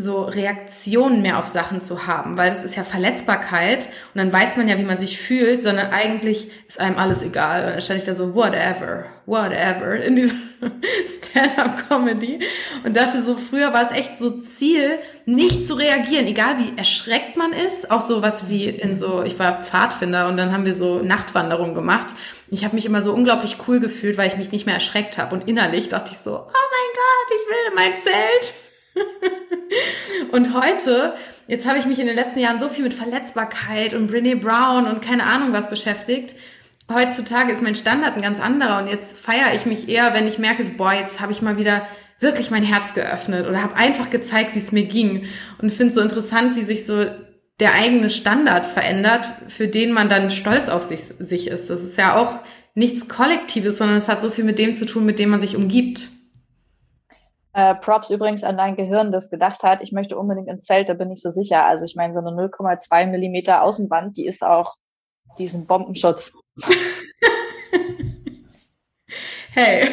so 0.00 0.22
Reaktionen 0.22 1.22
mehr 1.22 1.38
auf 1.38 1.46
Sachen 1.46 1.82
zu 1.82 2.06
haben, 2.06 2.36
weil 2.36 2.50
das 2.50 2.64
ist 2.64 2.76
ja 2.76 2.82
Verletzbarkeit 2.82 3.86
und 4.14 4.18
dann 4.18 4.32
weiß 4.32 4.56
man 4.56 4.68
ja, 4.68 4.78
wie 4.78 4.84
man 4.84 4.98
sich 4.98 5.18
fühlt, 5.18 5.62
sondern 5.62 5.90
eigentlich 5.92 6.50
ist 6.66 6.80
einem 6.80 6.96
alles 6.96 7.22
egal. 7.22 7.64
Und 7.64 7.70
dann 7.72 7.80
stand 7.80 8.00
ich 8.00 8.06
da 8.06 8.14
so, 8.14 8.34
whatever, 8.34 9.04
whatever, 9.26 9.96
in 9.96 10.16
dieser 10.16 10.34
Stand-up-Comedy 11.06 12.40
und 12.84 12.96
dachte 12.96 13.22
so, 13.22 13.36
früher 13.36 13.72
war 13.72 13.82
es 13.82 13.92
echt 13.92 14.18
so 14.18 14.40
Ziel, 14.40 14.98
nicht 15.26 15.66
zu 15.66 15.74
reagieren, 15.74 16.26
egal 16.26 16.56
wie 16.58 16.76
erschreckt 16.76 17.36
man 17.36 17.52
ist, 17.52 17.90
auch 17.90 18.00
so 18.00 18.22
was 18.22 18.48
wie 18.48 18.68
in 18.68 18.96
so, 18.96 19.22
ich 19.22 19.38
war 19.38 19.60
Pfadfinder 19.60 20.28
und 20.28 20.36
dann 20.36 20.52
haben 20.52 20.66
wir 20.66 20.74
so 20.74 21.00
Nachtwanderungen 21.00 21.74
gemacht. 21.74 22.14
Ich 22.50 22.64
habe 22.64 22.74
mich 22.74 22.86
immer 22.86 23.02
so 23.02 23.12
unglaublich 23.12 23.58
cool 23.68 23.80
gefühlt, 23.80 24.18
weil 24.18 24.28
ich 24.28 24.36
mich 24.36 24.50
nicht 24.50 24.66
mehr 24.66 24.74
erschreckt 24.74 25.18
habe 25.18 25.34
und 25.34 25.48
innerlich 25.48 25.88
dachte 25.88 26.10
ich 26.12 26.18
so, 26.18 26.32
oh 26.32 26.42
mein 26.44 26.90
Gott, 26.94 27.28
ich 27.28 27.48
will 27.48 27.68
in 27.68 27.74
mein 27.74 27.98
Zelt. 27.98 28.69
und 30.32 30.54
heute, 30.54 31.14
jetzt 31.46 31.68
habe 31.68 31.78
ich 31.78 31.86
mich 31.86 31.98
in 31.98 32.06
den 32.06 32.16
letzten 32.16 32.40
Jahren 32.40 32.60
so 32.60 32.68
viel 32.68 32.84
mit 32.84 32.94
Verletzbarkeit 32.94 33.94
und 33.94 34.08
Brene 34.08 34.36
Brown 34.36 34.86
und 34.86 35.02
keine 35.02 35.24
Ahnung 35.24 35.52
was 35.52 35.70
beschäftigt. 35.70 36.34
Heutzutage 36.92 37.52
ist 37.52 37.62
mein 37.62 37.76
Standard 37.76 38.16
ein 38.16 38.22
ganz 38.22 38.40
anderer 38.40 38.78
und 38.78 38.88
jetzt 38.88 39.18
feiere 39.18 39.54
ich 39.54 39.64
mich 39.64 39.88
eher, 39.88 40.12
wenn 40.14 40.26
ich 40.26 40.38
merke, 40.38 40.64
boah, 40.76 40.92
jetzt 40.92 41.20
habe 41.20 41.32
ich 41.32 41.42
mal 41.42 41.56
wieder 41.56 41.86
wirklich 42.18 42.50
mein 42.50 42.64
Herz 42.64 42.94
geöffnet 42.94 43.46
oder 43.46 43.62
habe 43.62 43.76
einfach 43.76 44.10
gezeigt, 44.10 44.54
wie 44.54 44.58
es 44.58 44.72
mir 44.72 44.84
ging 44.84 45.26
und 45.62 45.72
finde 45.72 45.94
so 45.94 46.00
interessant, 46.00 46.56
wie 46.56 46.62
sich 46.62 46.84
so 46.84 47.06
der 47.60 47.74
eigene 47.74 48.10
Standard 48.10 48.66
verändert, 48.66 49.30
für 49.48 49.68
den 49.68 49.92
man 49.92 50.08
dann 50.08 50.30
stolz 50.30 50.68
auf 50.68 50.82
sich, 50.82 51.00
sich 51.00 51.48
ist. 51.48 51.70
Das 51.70 51.82
ist 51.82 51.96
ja 51.96 52.16
auch 52.16 52.40
nichts 52.74 53.08
Kollektives, 53.08 53.78
sondern 53.78 53.96
es 53.96 54.08
hat 54.08 54.22
so 54.22 54.30
viel 54.30 54.44
mit 54.44 54.58
dem 54.58 54.74
zu 54.74 54.86
tun, 54.86 55.04
mit 55.04 55.18
dem 55.18 55.30
man 55.30 55.40
sich 55.40 55.56
umgibt. 55.56 56.08
Äh, 57.52 57.74
Props 57.76 58.10
übrigens 58.10 58.44
an 58.44 58.56
dein 58.56 58.76
Gehirn, 58.76 59.10
das 59.10 59.28
gedacht 59.28 59.62
hat, 59.62 59.82
ich 59.82 59.90
möchte 59.92 60.16
unbedingt 60.16 60.48
ins 60.48 60.64
Zelt, 60.66 60.88
da 60.88 60.94
bin 60.94 61.10
ich 61.10 61.20
so 61.20 61.30
sicher. 61.30 61.66
Also 61.66 61.84
ich 61.84 61.96
meine, 61.96 62.14
so 62.14 62.20
eine 62.20 62.30
0,2 62.30 63.06
Millimeter 63.06 63.62
Außenwand, 63.62 64.16
die 64.16 64.26
ist 64.26 64.44
auch 64.44 64.76
diesen 65.38 65.66
Bombenschutz. 65.66 66.32
hey, 69.50 69.88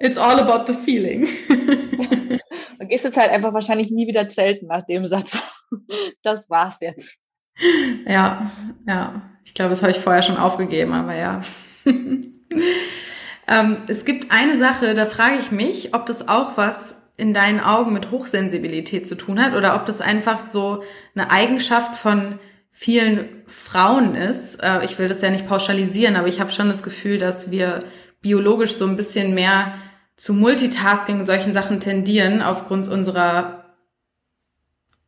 it's 0.00 0.18
all 0.18 0.38
about 0.38 0.70
the 0.70 0.78
feeling. 0.78 1.26
du 2.78 2.86
gehst 2.86 3.04
jetzt 3.04 3.16
halt 3.16 3.30
einfach 3.30 3.54
wahrscheinlich 3.54 3.90
nie 3.90 4.06
wieder 4.06 4.28
zelten 4.28 4.66
nach 4.66 4.84
dem 4.86 5.06
Satz. 5.06 5.38
Das 6.22 6.48
war's 6.48 6.78
jetzt. 6.80 7.18
Ja, 8.06 8.52
ja. 8.86 9.20
Ich 9.44 9.52
glaube, 9.52 9.70
das 9.70 9.82
habe 9.82 9.90
ich 9.90 9.98
vorher 9.98 10.22
schon 10.22 10.36
aufgegeben, 10.36 10.92
aber 10.92 11.14
ja. 11.14 11.40
Ähm, 13.48 13.78
es 13.86 14.04
gibt 14.04 14.32
eine 14.32 14.56
Sache, 14.56 14.94
da 14.94 15.06
frage 15.06 15.38
ich 15.38 15.50
mich, 15.50 15.94
ob 15.94 16.06
das 16.06 16.28
auch 16.28 16.56
was 16.56 17.10
in 17.16 17.32
deinen 17.32 17.60
Augen 17.60 17.92
mit 17.92 18.10
Hochsensibilität 18.10 19.08
zu 19.08 19.14
tun 19.14 19.42
hat 19.42 19.54
oder 19.54 19.76
ob 19.76 19.86
das 19.86 20.00
einfach 20.00 20.38
so 20.38 20.82
eine 21.14 21.30
Eigenschaft 21.30 21.96
von 21.96 22.38
vielen 22.70 23.28
Frauen 23.46 24.14
ist. 24.14 24.56
Äh, 24.62 24.84
ich 24.84 24.98
will 24.98 25.08
das 25.08 25.22
ja 25.22 25.30
nicht 25.30 25.48
pauschalisieren, 25.48 26.16
aber 26.16 26.28
ich 26.28 26.40
habe 26.40 26.50
schon 26.50 26.68
das 26.68 26.82
Gefühl, 26.82 27.18
dass 27.18 27.50
wir 27.50 27.80
biologisch 28.20 28.74
so 28.74 28.86
ein 28.86 28.96
bisschen 28.96 29.34
mehr 29.34 29.74
zu 30.16 30.34
Multitasking 30.34 31.20
und 31.20 31.26
solchen 31.26 31.52
Sachen 31.52 31.80
tendieren 31.80 32.42
aufgrund 32.42 32.88
unserer 32.88 33.64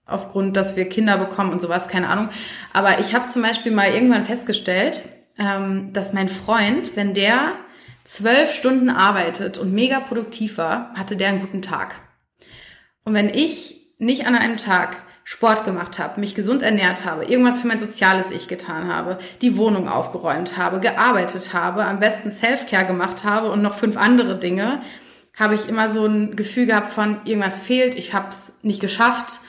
aufgrund, 0.07 0.57
dass 0.57 0.75
wir 0.77 0.89
Kinder 0.89 1.19
bekommen 1.19 1.53
und 1.53 1.61
sowas, 1.61 1.89
keine 1.89 2.09
Ahnung. 2.09 2.31
Aber 2.73 2.99
ich 3.01 3.15
habe 3.15 3.27
zum 3.27 3.43
Beispiel 3.43 3.73
mal 3.73 3.93
irgendwann 3.93 4.25
festgestellt, 4.25 5.03
ähm, 5.39 5.93
dass 5.93 6.15
mein 6.15 6.29
Freund, 6.29 6.97
wenn 6.97 7.13
der 7.13 7.53
zwölf 8.09 8.55
Stunden 8.55 8.89
arbeitet 8.89 9.59
und 9.59 9.75
mega 9.75 10.01
produktiv 10.01 10.57
war, 10.57 10.95
hatte 10.95 11.15
der 11.15 11.29
einen 11.29 11.43
guten 11.43 11.61
Tag. 11.61 11.95
Und 13.05 13.13
wenn 13.13 13.29
ich 13.29 13.93
nicht 13.99 14.27
an 14.27 14.35
einem 14.35 14.57
Tag 14.57 14.97
Sport 15.25 15.67
gemacht 15.67 15.99
habe, 15.99 16.19
mich 16.19 16.35
gesund 16.35 16.63
ernährt 16.63 17.05
habe, 17.05 17.27
irgendwas 17.27 17.61
für 17.61 17.69
mein 17.69 17.79
soziales 17.79 18.31
Ich 18.31 18.49
getan 18.49 18.89
habe, 18.89 19.19
die 19.43 19.59
Wohnung 19.59 19.91
aufgeräumt 19.91 20.57
habe, 20.57 20.81
gearbeitet 20.81 21.53
habe, 21.53 21.85
am 21.85 22.01
besten 22.01 22.31
Self-Care 22.31 22.87
gemacht 22.87 23.25
habe 23.25 23.51
und 23.51 23.61
noch 23.61 23.75
fünf 23.75 23.99
andere 23.99 24.39
Dinge, 24.39 24.81
habe 25.39 25.55
ich 25.55 25.69
immer 25.69 25.91
so 25.91 26.07
ein 26.07 26.35
Gefühl 26.35 26.65
gehabt 26.65 26.91
von 26.91 27.21
irgendwas 27.27 27.61
fehlt, 27.61 27.95
ich 27.95 28.15
habe 28.15 28.31
es 28.31 28.55
nicht 28.63 28.81
geschafft. 28.81 29.41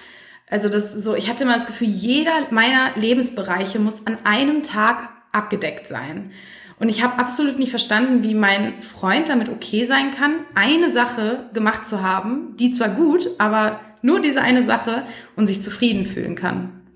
Also 0.50 0.68
das 0.68 0.92
so, 0.92 1.16
ich 1.16 1.30
hatte 1.30 1.46
immer 1.46 1.56
das 1.56 1.66
Gefühl, 1.66 1.88
jeder 1.88 2.34
meiner 2.52 2.92
Lebensbereiche 2.98 3.80
muss 3.80 4.06
an 4.06 4.18
einem 4.26 4.64
Tag 4.64 5.08
abgedeckt 5.32 5.88
sein. 5.88 6.32
Und 6.80 6.88
ich 6.88 7.04
habe 7.04 7.20
absolut 7.20 7.60
nicht 7.60 7.72
verstanden, 7.72 8.24
wie 8.24 8.34
mein 8.34 8.82
Freund 8.82 9.28
damit 9.28 9.50
okay 9.50 9.86
sein 9.86 10.12
kann, 10.12 10.46
eine 10.56 10.92
Sache 10.92 11.50
gemacht 11.54 11.86
zu 11.86 12.02
haben, 12.02 12.56
die 12.56 12.72
zwar 12.72 12.90
gut, 12.90 13.30
aber 13.38 13.82
nur 14.02 14.22
diese 14.22 14.42
eine 14.42 14.64
Sache 14.64 15.06
und 15.36 15.48
sich 15.48 15.62
zufrieden 15.62 16.06
fühlen 16.06 16.36
kann. 16.36 16.88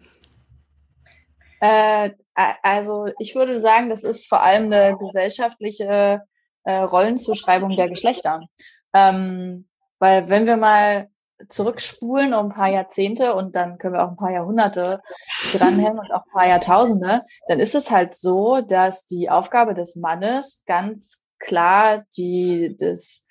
Äh, 1.60 2.12
also 2.34 3.08
ich 3.20 3.36
würde 3.36 3.60
sagen, 3.60 3.90
das 3.90 4.04
ist 4.04 4.28
vor 4.28 4.42
allem 4.42 4.72
eine 4.72 4.98
gesellschaftliche 4.98 6.22
äh, 6.64 6.76
Rollenzuschreibung 6.76 7.76
der 7.76 7.90
Geschlechter. 7.90 8.42
Ähm, 8.94 9.68
weil 10.00 10.30
wenn 10.30 10.46
wir 10.46 10.58
mal 10.58 11.10
zurückspulen 11.50 12.34
um 12.34 12.48
ein 12.48 12.56
paar 12.56 12.70
Jahrzehnte 12.70 13.36
und 13.36 13.56
dann 13.56 13.78
können 13.78 13.94
wir 13.94 14.04
auch 14.04 14.10
ein 14.10 14.18
paar 14.18 14.32
Jahrhunderte 14.32 15.02
dranhängen 15.54 16.00
und 16.00 16.12
auch 16.12 16.26
ein 16.26 16.32
paar 16.32 16.48
Jahrtausende, 16.48 17.24
dann 17.48 17.60
ist 17.60 17.76
es 17.76 17.92
halt 17.92 18.16
so, 18.16 18.62
dass 18.62 19.06
die 19.06 19.30
Aufgabe 19.30 19.74
des 19.74 19.96
Mannes 19.96 20.64
ganz 20.66 21.22
klar 21.40 22.04
die, 22.18 22.76
das, 22.80 23.26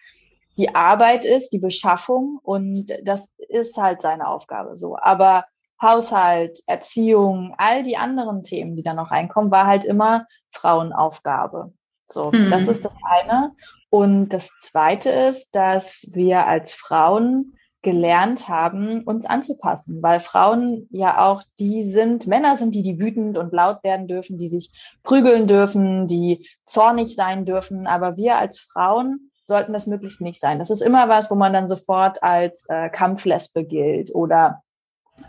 die 0.59 0.75
Arbeit 0.75 1.25
ist, 1.25 1.51
die 1.51 1.59
Beschaffung 1.59 2.39
und 2.43 2.93
das 3.05 3.33
ist 3.49 3.77
halt 3.77 4.03
seine 4.03 4.29
Aufgabe 4.29 4.77
so. 4.77 4.97
Aber 5.01 5.45
Haushalt, 5.81 6.61
Erziehung, 6.67 7.55
all 7.59 7.83
die 7.83 7.97
anderen 7.97 8.45
Themen, 8.45 8.77
die 8.77 8.85
da 8.85 8.95
noch 8.95 9.11
reinkommen, 9.11 9.51
war 9.51 9.67
halt 9.67 9.85
immer 9.85 10.27
Frauenaufgabe. 10.53 11.73
So, 12.09 12.31
mhm. 12.31 12.51
das 12.51 12.69
ist 12.69 12.85
das 12.85 12.95
eine. 13.05 13.53
Und 13.91 14.29
das 14.29 14.51
zweite 14.59 15.11
ist, 15.11 15.51
dass 15.55 16.07
wir 16.13 16.47
als 16.47 16.73
Frauen 16.73 17.59
gelernt 17.83 18.49
haben, 18.49 19.03
uns 19.03 19.27
anzupassen, 19.27 20.03
weil 20.03 20.21
Frauen 20.21 20.89
ja 20.91 21.27
auch 21.27 21.43
die 21.59 21.83
sind, 21.83 22.27
Männer 22.27 22.57
sind 22.57 22.75
die, 22.75 22.83
die 22.83 23.01
wütend 23.01 23.37
und 23.37 23.53
laut 23.53 23.83
werden 23.83 24.07
dürfen, 24.07 24.39
die 24.39 24.49
sich 24.49 24.71
prügeln 25.03 25.49
dürfen, 25.49 26.07
die 26.07 26.49
zornig 26.65 27.17
sein 27.17 27.45
dürfen, 27.45 27.87
aber 27.87 28.17
wir 28.17 28.37
als 28.37 28.61
Frauen 28.61 29.31
sollten 29.45 29.73
das 29.73 29.87
möglichst 29.87 30.21
nicht 30.21 30.41
sein. 30.41 30.61
Das 30.61 30.71
ist 30.71 30.81
immer 30.81 31.09
was, 31.09 31.31
wo 31.31 31.35
man 31.35 31.53
dann 31.53 31.69
sofort 31.69 32.23
als 32.23 32.67
äh, 32.69 32.89
Kampflesbe 32.89 33.65
gilt 33.65 34.15
oder 34.15 34.63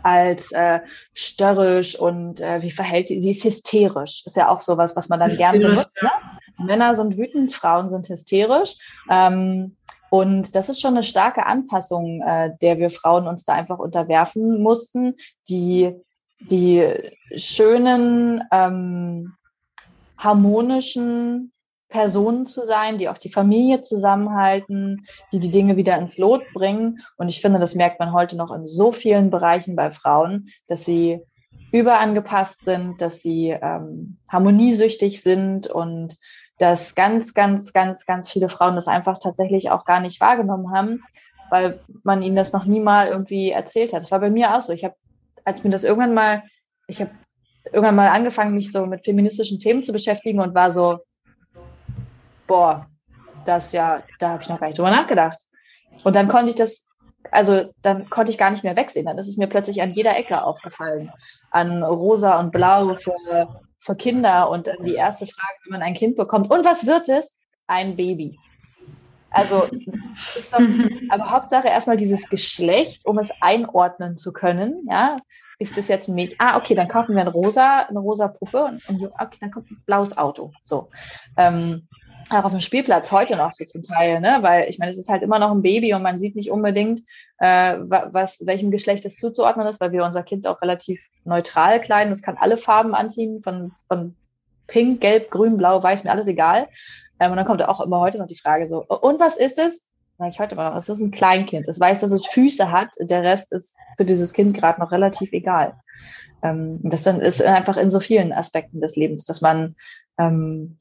als 0.02 0.52
äh, 0.52 0.80
störrisch 1.12 1.98
und 1.98 2.40
äh, 2.40 2.62
wie 2.62 2.70
verhält 2.70 3.08
sie, 3.08 3.20
sie 3.20 3.32
ist 3.32 3.44
hysterisch. 3.44 4.22
Ist 4.24 4.36
ja 4.36 4.48
auch 4.48 4.62
sowas, 4.62 4.96
was 4.96 5.08
man 5.08 5.20
dann 5.20 5.36
gerne 5.36 5.58
benutzt. 5.58 6.02
Ne? 6.02 6.10
Männer 6.58 6.94
sind 6.94 7.18
wütend, 7.18 7.52
Frauen 7.52 7.88
sind 7.88 8.08
hysterisch. 8.08 8.76
Ähm, 9.10 9.76
und 10.14 10.54
das 10.54 10.68
ist 10.68 10.80
schon 10.80 10.94
eine 10.94 11.02
starke 11.02 11.44
Anpassung, 11.44 12.22
äh, 12.22 12.52
der 12.62 12.78
wir 12.78 12.90
Frauen 12.90 13.26
uns 13.26 13.44
da 13.44 13.54
einfach 13.54 13.80
unterwerfen 13.80 14.62
mussten. 14.62 15.16
Die, 15.48 15.92
die 16.38 16.86
schönen, 17.34 18.40
ähm, 18.52 19.32
harmonischen 20.16 21.50
Personen 21.88 22.46
zu 22.46 22.64
sein, 22.64 22.96
die 22.98 23.08
auch 23.08 23.18
die 23.18 23.28
Familie 23.28 23.82
zusammenhalten, 23.82 25.04
die 25.32 25.40
die 25.40 25.50
Dinge 25.50 25.76
wieder 25.76 25.98
ins 25.98 26.16
Lot 26.16 26.44
bringen. 26.54 27.00
Und 27.16 27.28
ich 27.28 27.40
finde, 27.40 27.58
das 27.58 27.74
merkt 27.74 27.98
man 27.98 28.12
heute 28.12 28.36
noch 28.36 28.54
in 28.54 28.68
so 28.68 28.92
vielen 28.92 29.30
Bereichen 29.30 29.74
bei 29.74 29.90
Frauen, 29.90 30.48
dass 30.68 30.84
sie 30.84 31.22
überangepasst 31.72 32.64
sind, 32.64 33.00
dass 33.00 33.20
sie 33.20 33.48
ähm, 33.48 34.18
harmoniesüchtig 34.28 35.22
sind 35.22 35.66
und 35.66 36.16
dass 36.64 36.94
ganz, 36.94 37.34
ganz, 37.34 37.74
ganz, 37.74 38.06
ganz 38.06 38.30
viele 38.30 38.48
Frauen 38.48 38.74
das 38.74 38.88
einfach 38.88 39.18
tatsächlich 39.18 39.70
auch 39.70 39.84
gar 39.84 40.00
nicht 40.00 40.18
wahrgenommen 40.18 40.74
haben, 40.74 41.02
weil 41.50 41.78
man 42.04 42.22
ihnen 42.22 42.36
das 42.36 42.54
noch 42.54 42.64
nie 42.64 42.80
mal 42.80 43.08
irgendwie 43.08 43.50
erzählt 43.50 43.92
hat. 43.92 44.00
Das 44.00 44.10
war 44.10 44.20
bei 44.20 44.30
mir 44.30 44.56
auch 44.56 44.62
so. 44.62 44.72
Ich 44.72 44.82
habe, 44.82 44.94
als 45.44 45.62
mir 45.62 45.68
das 45.68 45.84
irgendwann 45.84 46.14
mal, 46.14 46.42
ich 46.86 47.02
habe 47.02 47.10
irgendwann 47.66 47.96
mal 47.96 48.08
angefangen, 48.08 48.54
mich 48.54 48.72
so 48.72 48.86
mit 48.86 49.04
feministischen 49.04 49.60
Themen 49.60 49.82
zu 49.82 49.92
beschäftigen 49.92 50.40
und 50.40 50.54
war 50.54 50.70
so, 50.70 51.00
boah, 52.46 52.86
das 53.44 53.72
ja, 53.72 54.02
da 54.18 54.30
habe 54.30 54.42
ich 54.42 54.48
noch 54.48 54.58
gar 54.58 54.68
nicht 54.68 54.78
drüber 54.78 54.90
nachgedacht. 54.90 55.38
Und 56.02 56.16
dann 56.16 56.28
konnte 56.28 56.48
ich 56.48 56.56
das, 56.56 56.82
also 57.30 57.74
dann 57.82 58.08
konnte 58.08 58.30
ich 58.30 58.38
gar 58.38 58.52
nicht 58.52 58.64
mehr 58.64 58.74
wegsehen. 58.74 59.04
Dann 59.04 59.18
ist 59.18 59.28
es 59.28 59.36
mir 59.36 59.48
plötzlich 59.48 59.82
an 59.82 59.90
jeder 59.90 60.16
Ecke 60.16 60.42
aufgefallen. 60.42 61.12
An 61.50 61.82
rosa 61.82 62.40
und 62.40 62.52
blau 62.52 62.94
für, 62.94 63.60
für 63.84 63.94
Kinder 63.94 64.48
und 64.50 64.66
dann 64.66 64.82
die 64.84 64.94
erste 64.94 65.26
Frage, 65.26 65.58
wenn 65.64 65.72
man 65.72 65.82
ein 65.82 65.94
Kind 65.94 66.16
bekommt. 66.16 66.50
Und 66.50 66.64
was 66.64 66.86
wird 66.86 67.08
es? 67.08 67.38
Ein 67.66 67.96
Baby. 67.96 68.38
Also, 69.30 69.64
ist 70.14 70.52
doch, 70.52 70.60
aber 71.10 71.30
Hauptsache 71.30 71.68
erstmal 71.68 71.96
dieses 71.96 72.28
Geschlecht, 72.28 73.04
um 73.04 73.18
es 73.18 73.30
einordnen 73.40 74.16
zu 74.16 74.32
können. 74.32 74.86
Ja, 74.88 75.16
ist 75.58 75.76
das 75.76 75.88
jetzt 75.88 76.08
ein 76.08 76.14
Mädchen? 76.14 76.36
Ah, 76.38 76.56
okay, 76.56 76.74
dann 76.74 76.88
kaufen 76.88 77.14
wir 77.14 77.22
ein 77.22 77.28
rosa, 77.28 77.80
eine 77.80 77.98
rosa 77.98 78.28
Puppe 78.28 78.64
und, 78.64 78.88
und 78.88 79.02
okay, 79.18 79.36
dann 79.40 79.50
kommt 79.50 79.70
ein 79.70 79.82
blaues 79.86 80.16
Auto. 80.16 80.52
So. 80.62 80.88
Ähm, 81.36 81.88
auch 82.30 82.44
auf 82.44 82.52
dem 82.52 82.60
Spielplatz 82.60 83.10
heute 83.10 83.36
noch 83.36 83.52
so 83.52 83.64
zum 83.64 83.82
Teil, 83.82 84.20
ne? 84.20 84.38
Weil 84.40 84.68
ich 84.68 84.78
meine, 84.78 84.90
es 84.90 84.98
ist 84.98 85.08
halt 85.08 85.22
immer 85.22 85.38
noch 85.38 85.50
ein 85.50 85.62
Baby 85.62 85.94
und 85.94 86.02
man 86.02 86.18
sieht 86.18 86.36
nicht 86.36 86.50
unbedingt, 86.50 87.00
äh, 87.38 87.76
was, 87.80 88.44
welchem 88.46 88.70
Geschlecht 88.70 89.04
es 89.04 89.16
zuzuordnen 89.16 89.66
ist, 89.66 89.80
weil 89.80 89.92
wir 89.92 90.04
unser 90.04 90.22
Kind 90.22 90.46
auch 90.46 90.60
relativ 90.62 91.06
neutral 91.24 91.80
kleiden. 91.80 92.10
Das 92.10 92.22
kann 92.22 92.36
alle 92.38 92.56
Farben 92.56 92.94
anziehen, 92.94 93.40
von, 93.40 93.72
von 93.88 94.16
Pink, 94.66 95.00
Gelb, 95.00 95.30
Grün, 95.30 95.56
Blau, 95.56 95.82
Weiß, 95.82 96.04
mir 96.04 96.10
alles 96.10 96.26
egal. 96.26 96.68
Ähm, 97.20 97.30
und 97.30 97.36
dann 97.36 97.46
kommt 97.46 97.62
auch 97.62 97.80
immer 97.80 98.00
heute 98.00 98.18
noch 98.18 98.26
die 98.26 98.38
Frage 98.38 98.68
so, 98.68 98.84
und 98.84 99.20
was 99.20 99.36
ist 99.36 99.58
es? 99.58 99.84
Sag 100.18 100.30
ich 100.30 100.38
heute 100.38 100.54
mal 100.54 100.70
noch, 100.70 100.76
es 100.76 100.88
ist 100.88 101.00
ein 101.00 101.10
Kleinkind. 101.10 101.66
Es 101.68 101.80
weiß, 101.80 102.00
dass 102.00 102.12
es 102.12 102.26
Füße 102.26 102.70
hat. 102.70 102.90
Der 103.00 103.22
Rest 103.22 103.52
ist 103.52 103.76
für 103.96 104.04
dieses 104.04 104.32
Kind 104.32 104.56
gerade 104.56 104.80
noch 104.80 104.92
relativ 104.92 105.32
egal. 105.32 105.74
Ähm, 106.42 106.78
das 106.82 107.02
dann 107.02 107.20
ist 107.20 107.42
einfach 107.42 107.76
in 107.76 107.90
so 107.90 107.98
vielen 107.98 108.32
Aspekten 108.32 108.80
des 108.80 108.94
Lebens, 108.96 109.24
dass 109.24 109.40
man 109.40 109.74
ähm, 110.18 110.78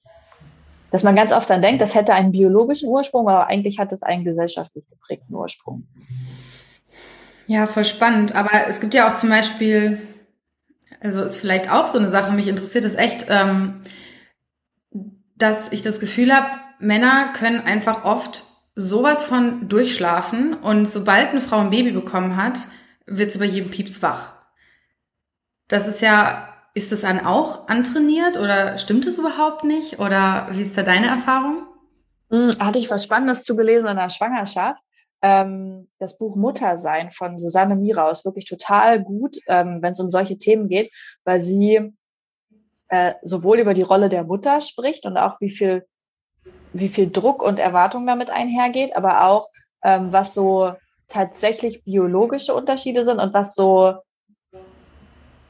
dass 0.93 1.01
man 1.01 1.15
ganz 1.15 1.31
oft 1.31 1.49
dann 1.49 1.63
denkt, 1.63 1.81
das 1.81 1.95
hätte 1.95 2.13
einen 2.13 2.31
biologischen 2.31 2.87
Ursprung, 2.87 3.27
aber 3.27 3.47
eigentlich 3.47 3.79
hat 3.79 3.91
es 3.91 4.03
einen 4.03 4.23
gesellschaftlich 4.23 4.87
geprägten 4.87 5.33
Ursprung. 5.33 5.87
Ja, 7.47 7.65
voll 7.65 7.83
spannend. 7.83 8.35
Aber 8.35 8.67
es 8.67 8.79
gibt 8.79 8.93
ja 8.93 9.09
auch 9.09 9.15
zum 9.15 9.29
Beispiel, 9.29 10.03
also 11.01 11.23
ist 11.23 11.39
vielleicht 11.39 11.71
auch 11.71 11.87
so 11.87 11.97
eine 11.97 12.09
Sache, 12.09 12.31
mich 12.31 12.47
interessiert 12.47 12.85
es 12.85 12.93
echt, 12.93 13.25
ähm, 13.29 13.81
dass 15.35 15.71
ich 15.71 15.81
das 15.81 15.99
Gefühl 15.99 16.31
habe, 16.31 16.59
Männer 16.77 17.33
können 17.33 17.61
einfach 17.61 18.05
oft 18.05 18.43
sowas 18.75 19.25
von 19.25 19.67
durchschlafen 19.67 20.53
und 20.53 20.85
sobald 20.87 21.31
eine 21.31 21.41
Frau 21.41 21.57
ein 21.57 21.71
Baby 21.71 21.89
bekommen 21.89 22.37
hat, 22.37 22.67
wird 23.07 23.31
sie 23.31 23.39
bei 23.39 23.45
jedem 23.45 23.71
Pieps 23.71 24.03
wach. 24.03 24.33
Das 25.67 25.87
ist 25.87 26.03
ja 26.03 26.52
ist 26.73 26.91
das 26.91 27.01
dann 27.01 27.25
auch 27.25 27.67
antrainiert 27.67 28.37
oder 28.37 28.77
stimmt 28.77 29.05
es 29.05 29.17
überhaupt 29.17 29.63
nicht? 29.63 29.99
Oder 29.99 30.47
wie 30.51 30.61
ist 30.61 30.77
da 30.77 30.83
deine 30.83 31.07
Erfahrung? 31.07 31.67
Hm, 32.31 32.51
hatte 32.59 32.79
ich 32.79 32.89
was 32.89 33.03
Spannendes 33.03 33.43
zu 33.43 33.55
gelesen 33.55 33.87
in 33.87 33.97
der 33.97 34.09
Schwangerschaft. 34.09 34.83
Ähm, 35.21 35.89
das 35.99 36.17
Buch 36.17 36.35
Muttersein 36.35 37.11
von 37.11 37.37
Susanne 37.37 37.75
Mira 37.75 38.09
ist 38.09 38.25
wirklich 38.25 38.45
total 38.45 39.01
gut, 39.01 39.37
ähm, 39.47 39.81
wenn 39.81 39.93
es 39.93 39.99
um 39.99 40.09
solche 40.09 40.37
Themen 40.37 40.67
geht, 40.67 40.91
weil 41.23 41.39
sie 41.39 41.93
äh, 42.89 43.13
sowohl 43.21 43.59
über 43.59 43.73
die 43.73 43.83
Rolle 43.83 44.09
der 44.09 44.23
Mutter 44.23 44.59
spricht 44.61 45.05
und 45.05 45.15
auch 45.17 45.39
wie 45.39 45.51
viel, 45.51 45.85
wie 46.73 46.89
viel 46.89 47.09
Druck 47.09 47.43
und 47.43 47.59
Erwartung 47.59 48.05
damit 48.07 48.31
einhergeht, 48.31 48.97
aber 48.97 49.25
auch 49.25 49.47
ähm, 49.83 50.11
was 50.11 50.33
so 50.33 50.73
tatsächlich 51.07 51.83
biologische 51.83 52.55
Unterschiede 52.55 53.05
sind 53.05 53.19
und 53.19 53.33
was 53.33 53.53
so 53.53 53.93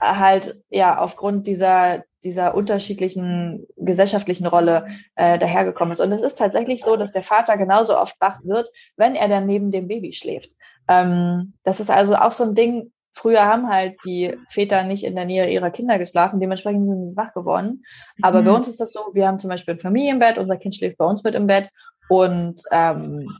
halt 0.03 0.55
ja 0.69 0.97
aufgrund 0.97 1.47
dieser 1.47 2.03
dieser 2.23 2.55
unterschiedlichen 2.55 3.67
gesellschaftlichen 3.75 4.47
Rolle 4.47 4.87
äh, 5.15 5.37
dahergekommen 5.37 5.91
ist. 5.91 5.99
Und 5.99 6.11
es 6.11 6.21
ist 6.21 6.37
tatsächlich 6.37 6.83
so, 6.83 6.95
dass 6.95 7.11
der 7.11 7.23
Vater 7.23 7.57
genauso 7.57 7.97
oft 7.97 8.15
wach 8.21 8.39
wird, 8.43 8.69
wenn 8.95 9.15
er 9.15 9.27
dann 9.27 9.45
neben 9.45 9.71
dem 9.71 9.87
Baby 9.87 10.13
schläft. 10.13 10.51
Ähm, 10.87 11.53
das 11.63 11.79
ist 11.79 11.91
also 11.91 12.15
auch 12.15 12.31
so 12.31 12.45
ein 12.45 12.55
Ding. 12.55 12.91
Früher 13.13 13.43
haben 13.45 13.69
halt 13.69 13.95
die 14.05 14.35
Väter 14.49 14.83
nicht 14.83 15.03
in 15.03 15.15
der 15.15 15.25
Nähe 15.25 15.49
ihrer 15.49 15.69
Kinder 15.69 15.99
geschlafen, 15.99 16.39
dementsprechend 16.39 16.87
sind 16.87 17.09
sie 17.09 17.17
wach 17.17 17.33
geworden. 17.33 17.83
Aber 18.21 18.41
mhm. 18.41 18.45
bei 18.45 18.51
uns 18.53 18.67
ist 18.67 18.79
das 18.79 18.91
so, 18.93 19.01
wir 19.13 19.27
haben 19.27 19.39
zum 19.39 19.49
Beispiel 19.49 19.75
ein 19.75 19.79
Familienbett, 19.79 20.37
unser 20.37 20.57
Kind 20.57 20.75
schläft 20.75 20.97
bei 20.97 21.05
uns 21.05 21.23
mit 21.23 21.35
im 21.35 21.45
Bett 21.45 21.69
und 22.09 22.61
ähm, 22.71 23.37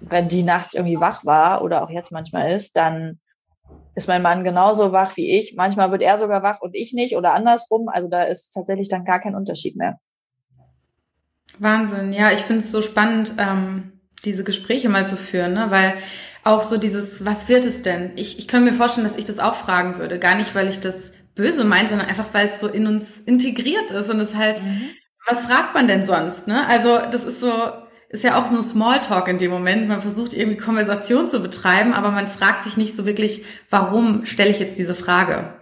wenn 0.00 0.28
die 0.28 0.42
nachts 0.42 0.74
irgendwie 0.74 1.00
wach 1.00 1.24
war 1.24 1.62
oder 1.62 1.82
auch 1.82 1.90
jetzt 1.90 2.12
manchmal 2.12 2.52
ist, 2.52 2.76
dann 2.76 3.18
ist 3.94 4.08
mein 4.08 4.22
Mann 4.22 4.44
genauso 4.44 4.92
wach 4.92 5.16
wie 5.16 5.38
ich. 5.38 5.54
Manchmal 5.56 5.90
wird 5.90 6.02
er 6.02 6.18
sogar 6.18 6.42
wach 6.42 6.60
und 6.60 6.74
ich 6.74 6.92
nicht 6.92 7.16
oder 7.16 7.32
andersrum. 7.34 7.88
Also 7.88 8.08
da 8.08 8.24
ist 8.24 8.52
tatsächlich 8.52 8.88
dann 8.88 9.04
gar 9.04 9.20
kein 9.20 9.34
Unterschied 9.34 9.76
mehr. 9.76 9.98
Wahnsinn. 11.58 12.12
Ja, 12.12 12.32
ich 12.32 12.40
finde 12.40 12.62
es 12.62 12.72
so 12.72 12.82
spannend, 12.82 13.34
ähm, 13.38 14.00
diese 14.24 14.44
Gespräche 14.44 14.88
mal 14.88 15.06
zu 15.06 15.16
führen, 15.16 15.52
ne? 15.52 15.70
weil 15.70 15.94
auch 16.42 16.62
so 16.62 16.76
dieses, 16.76 17.24
was 17.24 17.48
wird 17.48 17.64
es 17.64 17.82
denn? 17.82 18.12
Ich, 18.16 18.38
ich 18.38 18.48
kann 18.48 18.64
mir 18.64 18.72
vorstellen, 18.72 19.06
dass 19.06 19.16
ich 19.16 19.24
das 19.24 19.38
auch 19.38 19.54
fragen 19.54 19.98
würde. 19.98 20.18
Gar 20.18 20.34
nicht, 20.34 20.54
weil 20.54 20.68
ich 20.68 20.80
das 20.80 21.12
böse 21.34 21.64
meine, 21.64 21.88
sondern 21.88 22.08
einfach, 22.08 22.26
weil 22.32 22.48
es 22.48 22.60
so 22.60 22.68
in 22.68 22.86
uns 22.86 23.20
integriert 23.20 23.90
ist 23.90 24.10
und 24.10 24.20
es 24.20 24.34
halt, 24.34 24.62
mhm. 24.62 24.90
was 25.26 25.42
fragt 25.42 25.74
man 25.74 25.88
denn 25.88 26.04
sonst? 26.04 26.46
Ne? 26.46 26.66
Also 26.66 26.98
das 27.10 27.24
ist 27.24 27.40
so, 27.40 27.52
ist 28.14 28.22
ja 28.22 28.40
auch 28.40 28.46
so 28.46 28.62
Smalltalk 28.62 29.26
in 29.28 29.38
dem 29.38 29.50
Moment. 29.50 29.88
Man 29.88 30.00
versucht 30.00 30.32
irgendwie 30.32 30.56
Konversation 30.56 31.28
zu 31.28 31.40
betreiben, 31.40 31.92
aber 31.92 32.12
man 32.12 32.28
fragt 32.28 32.62
sich 32.62 32.76
nicht 32.76 32.94
so 32.94 33.04
wirklich, 33.04 33.44
warum 33.70 34.24
stelle 34.24 34.50
ich 34.50 34.60
jetzt 34.60 34.78
diese 34.78 34.94
Frage? 34.94 35.52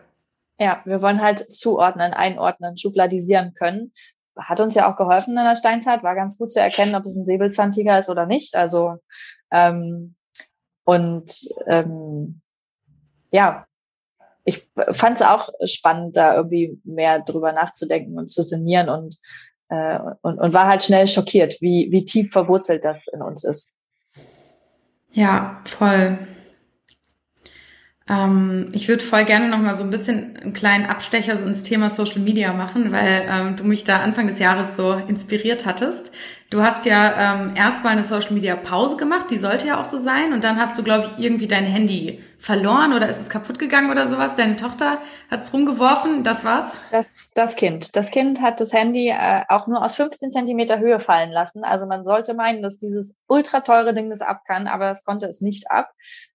Ja, 0.59 0.82
wir 0.84 1.00
wollen 1.00 1.22
halt 1.22 1.50
zuordnen, 1.53 2.12
einordnen, 2.12 2.76
schubladisieren 2.76 3.55
können. 3.55 3.92
Hat 4.36 4.61
uns 4.61 4.74
ja 4.74 4.90
auch 4.90 4.96
geholfen 4.96 5.36
in 5.36 5.44
der 5.44 5.57
Steinzeit, 5.57 6.03
war 6.03 6.14
ganz 6.14 6.36
gut 6.36 6.53
zu 6.53 6.61
erkennen, 6.61 6.94
ob 6.94 7.07
es 7.07 7.16
ein 7.16 7.24
Säbelzahntiger 7.24 7.98
ist 7.98 8.11
oder 8.11 8.26
nicht. 8.26 8.55
Also 8.55 8.96
ähm, 9.50 10.14
und 10.84 11.48
ähm, 11.66 12.42
ja, 13.30 13.66
ich 14.44 14.68
fand 14.90 15.20
es 15.20 15.26
auch 15.26 15.48
spannend, 15.64 16.16
da 16.16 16.36
irgendwie 16.36 16.78
mehr 16.84 17.20
drüber 17.20 17.53
nachzudenken 17.53 18.18
und 18.18 18.28
zu 18.28 18.42
sinnieren 18.42 18.90
und 18.90 19.16
äh, 19.73 19.99
und, 20.20 20.39
und 20.39 20.53
war 20.53 20.66
halt 20.66 20.85
schnell 20.85 21.07
schockiert, 21.07 21.61
wie, 21.62 21.89
wie 21.91 22.05
tief 22.05 22.31
verwurzelt 22.31 22.85
das 22.85 23.07
in 23.09 23.23
uns 23.23 23.43
ist. 23.43 23.75
Ja, 25.14 25.62
voll. 25.64 26.18
Ähm, 28.09 28.68
ich 28.73 28.89
würde 28.89 29.03
voll 29.03 29.25
gerne 29.25 29.49
noch 29.49 29.59
mal 29.59 29.75
so 29.75 29.85
ein 29.85 29.91
bisschen 29.91 30.37
einen 30.37 30.53
kleinen 30.53 30.85
Abstecher 30.85 31.39
so 31.39 31.47
ins 31.47 31.62
Thema 31.62 31.89
Social 31.89 32.20
Media 32.20 32.53
machen, 32.53 32.93
weil 32.93 33.27
ähm, 33.29 33.57
du 33.57 33.64
mich 33.64 33.85
da 33.85 34.01
Anfang 34.01 34.27
des 34.27 34.39
Jahres 34.39 34.77
so 34.77 34.93
inspiriert 34.93 35.64
hattest. 35.64 36.12
Du 36.53 36.62
hast 36.62 36.84
ja 36.84 37.34
ähm, 37.34 37.55
erstmal 37.57 37.94
eine 37.94 38.03
Social 38.03 38.34
Media 38.34 38.57
Pause 38.57 38.98
gemacht, 38.98 39.30
die 39.30 39.38
sollte 39.38 39.68
ja 39.68 39.80
auch 39.80 39.86
so 39.86 39.96
sein, 39.96 40.34
und 40.34 40.44
dann 40.44 40.61
hast 40.61 40.78
du, 40.78 40.82
glaube 40.82 41.07
ich, 41.07 41.24
irgendwie 41.24 41.46
dein 41.46 41.64
Handy 41.64 42.22
verloren 42.36 42.92
oder 42.92 43.09
ist 43.09 43.22
es 43.22 43.30
kaputt 43.30 43.59
gegangen 43.59 43.90
oder 43.90 44.07
sowas? 44.07 44.34
Deine 44.34 44.57
Tochter 44.57 44.98
hat 45.30 45.40
es 45.40 45.55
rumgeworfen, 45.55 46.24
das 46.24 46.44
war's? 46.44 46.74
Das, 46.90 47.30
das 47.34 47.57
Kind. 47.57 47.96
Das 47.96 48.11
Kind 48.11 48.42
hat 48.42 48.61
das 48.61 48.74
Handy 48.74 49.09
äh, 49.09 49.44
auch 49.48 49.66
nur 49.66 49.82
aus 49.82 49.94
15 49.94 50.30
Zentimeter 50.30 50.78
Höhe 50.78 51.00
fallen 51.00 51.30
lassen. 51.30 51.64
Also 51.64 51.86
man 51.86 52.05
sollte 52.05 52.34
meinen, 52.34 52.62
dass 52.62 52.78
dieses 52.78 53.14
ultra 53.28 53.61
teure 53.61 53.94
Ding 53.94 54.11
das 54.11 54.20
ab 54.20 54.42
kann, 54.46 54.66
aber 54.66 54.90
es 54.90 55.05
konnte 55.05 55.24
es 55.28 55.40
nicht 55.40 55.70
ab. 55.70 55.88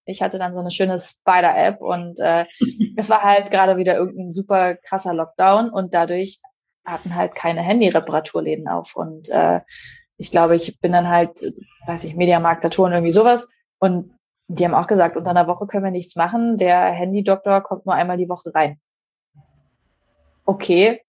Ich 0.05 0.23
hatte 0.23 0.39
dann 0.39 0.55
so 0.55 0.59
eine 0.59 0.71
schöne 0.71 0.97
Spider-App 0.97 1.79
und 1.79 2.19
äh, 2.19 2.45
es 2.97 3.07
war 3.11 3.21
halt 3.21 3.51
gerade 3.51 3.77
wieder 3.77 3.95
irgendein 3.95 4.31
super 4.31 4.77
krasser 4.77 5.13
Lockdown 5.13 5.69
und 5.69 5.93
dadurch 5.93 6.39
hatten 6.83 7.13
halt 7.13 7.35
keine 7.35 7.61
Handy-Reparaturläden 7.61 8.67
auf 8.67 8.95
und 8.95 9.29
äh, 9.29 9.59
ich 10.17 10.31
glaube, 10.31 10.55
ich 10.55 10.79
bin 10.79 10.91
dann 10.91 11.07
halt, 11.07 11.41
weiß 11.85 12.03
ich, 12.03 12.15
Mediamarkt, 12.15 12.63
Saturn, 12.63 12.91
irgendwie 12.91 13.11
sowas. 13.11 13.47
Und 13.79 14.11
die 14.47 14.65
haben 14.65 14.73
auch 14.73 14.87
gesagt, 14.87 15.15
unter 15.15 15.29
einer 15.29 15.47
Woche 15.47 15.67
können 15.67 15.83
wir 15.83 15.91
nichts 15.91 16.15
machen. 16.15 16.57
Der 16.57 16.85
Handy-Doktor 16.85 17.61
kommt 17.61 17.85
nur 17.85 17.95
einmal 17.95 18.17
die 18.17 18.29
Woche 18.29 18.53
rein. 18.53 18.79
Okay, 20.45 21.01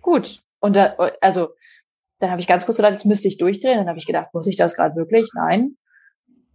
gut. 0.00 0.40
Und 0.60 0.76
da, 0.76 0.94
also, 1.20 1.50
dann 2.20 2.30
habe 2.30 2.40
ich 2.40 2.46
ganz 2.46 2.64
kurz 2.64 2.76
gedacht, 2.76 2.92
jetzt 2.92 3.04
müsste 3.04 3.28
ich 3.28 3.36
durchdrehen. 3.36 3.78
Dann 3.78 3.88
habe 3.88 3.98
ich 3.98 4.06
gedacht, 4.06 4.32
muss 4.32 4.46
ich 4.46 4.56
das 4.56 4.74
gerade 4.74 4.96
wirklich? 4.96 5.28
Nein. 5.34 5.76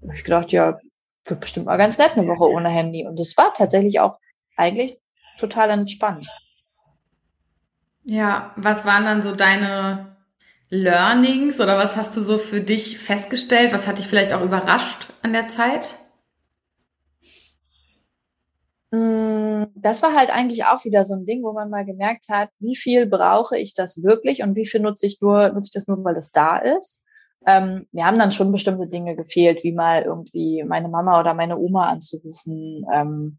Habe 0.01 0.15
ich 0.15 0.23
gedacht, 0.23 0.51
ja, 0.51 0.79
wird 1.25 1.39
bestimmt 1.39 1.67
mal 1.67 1.77
ganz 1.77 1.97
nett 1.97 2.13
eine 2.17 2.27
Woche 2.27 2.49
ohne 2.49 2.69
Handy. 2.69 3.05
Und 3.05 3.19
es 3.19 3.37
war 3.37 3.53
tatsächlich 3.53 3.99
auch 3.99 4.17
eigentlich 4.57 4.97
total 5.37 5.69
entspannt. 5.69 6.27
Ja, 8.05 8.53
was 8.57 8.85
waren 8.85 9.05
dann 9.05 9.21
so 9.21 9.33
deine 9.35 10.12
Learnings 10.73 11.61
oder 11.61 11.77
was 11.77 11.95
hast 11.95 12.17
du 12.17 12.21
so 12.21 12.39
für 12.39 12.59
dich 12.59 12.97
festgestellt? 12.97 13.73
Was 13.73 13.87
hat 13.87 13.99
dich 13.99 14.07
vielleicht 14.07 14.33
auch 14.33 14.41
überrascht 14.41 15.13
an 15.21 15.31
der 15.31 15.47
Zeit? 15.47 15.99
Mm, 18.89 19.65
das 19.75 20.01
war 20.01 20.15
halt 20.15 20.31
eigentlich 20.35 20.65
auch 20.65 20.83
wieder 20.83 21.05
so 21.05 21.13
ein 21.13 21.27
Ding, 21.27 21.43
wo 21.43 21.53
man 21.53 21.69
mal 21.69 21.85
gemerkt 21.85 22.25
hat, 22.27 22.49
wie 22.57 22.75
viel 22.75 23.05
brauche 23.05 23.55
ich 23.55 23.75
das 23.75 24.01
wirklich 24.01 24.41
und 24.41 24.55
wie 24.55 24.65
viel 24.65 24.81
nutze 24.81 25.05
ich 25.05 25.21
nur, 25.21 25.49
nutze 25.49 25.67
ich 25.67 25.73
das 25.73 25.87
nur, 25.87 26.03
weil 26.03 26.17
es 26.17 26.31
da 26.31 26.57
ist. 26.57 27.03
Ähm, 27.45 27.85
mir 27.91 28.05
haben 28.05 28.17
dann 28.17 28.31
schon 28.31 28.51
bestimmte 28.51 28.87
Dinge 28.87 29.15
gefehlt, 29.15 29.63
wie 29.63 29.73
mal 29.73 30.01
irgendwie 30.01 30.63
meine 30.63 30.89
Mama 30.89 31.19
oder 31.19 31.35
meine 31.35 31.59
Oma 31.59 31.85
anzurufen, 31.85 32.83
ähm, 32.91 33.37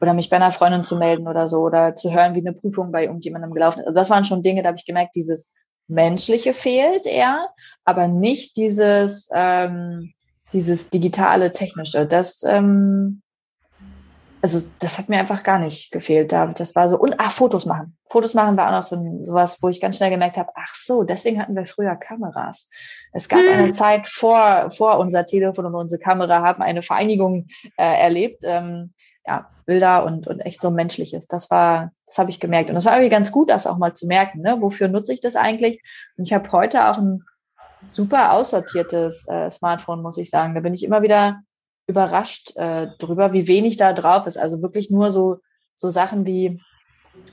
oder 0.00 0.14
mich 0.14 0.30
bei 0.30 0.36
einer 0.36 0.52
Freundin 0.52 0.84
zu 0.84 0.96
melden 0.96 1.26
oder 1.26 1.48
so 1.48 1.62
oder 1.62 1.96
zu 1.96 2.12
hören, 2.12 2.34
wie 2.34 2.46
eine 2.46 2.52
Prüfung 2.52 2.92
bei 2.92 3.04
irgendjemandem 3.04 3.52
gelaufen 3.52 3.80
ist. 3.80 3.86
Also 3.86 3.96
das 3.96 4.10
waren 4.10 4.24
schon 4.24 4.42
Dinge, 4.42 4.62
da 4.62 4.68
habe 4.68 4.78
ich 4.78 4.86
gemerkt, 4.86 5.16
dieses 5.16 5.52
Menschliche 5.88 6.54
fehlt 6.54 7.06
eher, 7.06 7.48
aber 7.84 8.08
nicht 8.08 8.56
dieses, 8.56 9.28
ähm, 9.34 10.12
dieses 10.52 10.90
digitale, 10.90 11.52
technische. 11.52 12.06
Das, 12.06 12.42
ähm, 12.44 13.22
also 14.42 14.62
das 14.78 14.98
hat 14.98 15.08
mir 15.08 15.18
einfach 15.18 15.42
gar 15.42 15.58
nicht 15.58 15.90
gefehlt. 15.90 16.32
Da, 16.32 16.46
das 16.46 16.74
war 16.74 16.88
so, 16.88 16.98
und 16.98 17.18
ah, 17.18 17.30
Fotos 17.30 17.66
machen. 17.66 17.96
Fotos 18.08 18.34
machen 18.34 18.56
war 18.56 18.68
auch 18.68 18.72
noch 18.72 18.82
so 18.82 19.24
sowas, 19.24 19.58
wo 19.60 19.68
ich 19.68 19.80
ganz 19.80 19.96
schnell 19.96 20.10
gemerkt 20.10 20.36
habe, 20.36 20.50
ach 20.54 20.74
so, 20.74 21.02
deswegen 21.02 21.40
hatten 21.40 21.56
wir 21.56 21.66
früher 21.66 21.96
Kameras. 21.96 22.68
Es 23.12 23.28
gab 23.28 23.40
hm. 23.40 23.48
eine 23.48 23.70
Zeit 23.72 24.06
vor, 24.06 24.70
vor 24.70 24.98
unser 24.98 25.26
Telefon 25.26 25.66
und 25.66 25.74
unsere 25.74 26.00
Kamera 26.00 26.42
haben 26.42 26.62
eine 26.62 26.82
Vereinigung 26.82 27.48
äh, 27.76 28.00
erlebt. 28.00 28.42
Ähm, 28.44 28.92
ja, 29.26 29.50
Bilder 29.66 30.04
und, 30.04 30.26
und 30.26 30.40
echt 30.40 30.60
so 30.60 30.70
Menschliches. 30.70 31.26
Das 31.26 31.50
war, 31.50 31.92
das 32.06 32.18
habe 32.18 32.30
ich 32.30 32.40
gemerkt. 32.40 32.68
Und 32.68 32.76
das 32.76 32.84
war 32.84 32.94
irgendwie 32.94 33.10
ganz 33.10 33.32
gut, 33.32 33.50
das 33.50 33.66
auch 33.66 33.78
mal 33.78 33.94
zu 33.94 34.06
merken. 34.06 34.40
Ne? 34.40 34.58
Wofür 34.60 34.88
nutze 34.88 35.12
ich 35.12 35.20
das 35.20 35.36
eigentlich? 35.36 35.82
Und 36.16 36.24
ich 36.24 36.32
habe 36.32 36.50
heute 36.52 36.88
auch 36.88 36.98
ein 36.98 37.24
super 37.86 38.32
aussortiertes 38.32 39.26
äh, 39.28 39.50
Smartphone, 39.50 40.02
muss 40.02 40.18
ich 40.18 40.30
sagen. 40.30 40.54
Da 40.54 40.60
bin 40.60 40.74
ich 40.74 40.84
immer 40.84 41.02
wieder 41.02 41.40
überrascht 41.88 42.56
äh, 42.56 42.88
drüber, 42.98 43.32
wie 43.32 43.48
wenig 43.48 43.76
da 43.76 43.92
drauf 43.92 44.26
ist. 44.26 44.38
Also 44.38 44.62
wirklich 44.62 44.90
nur 44.90 45.12
so, 45.12 45.38
so 45.76 45.90
Sachen 45.90 46.24
wie 46.24 46.60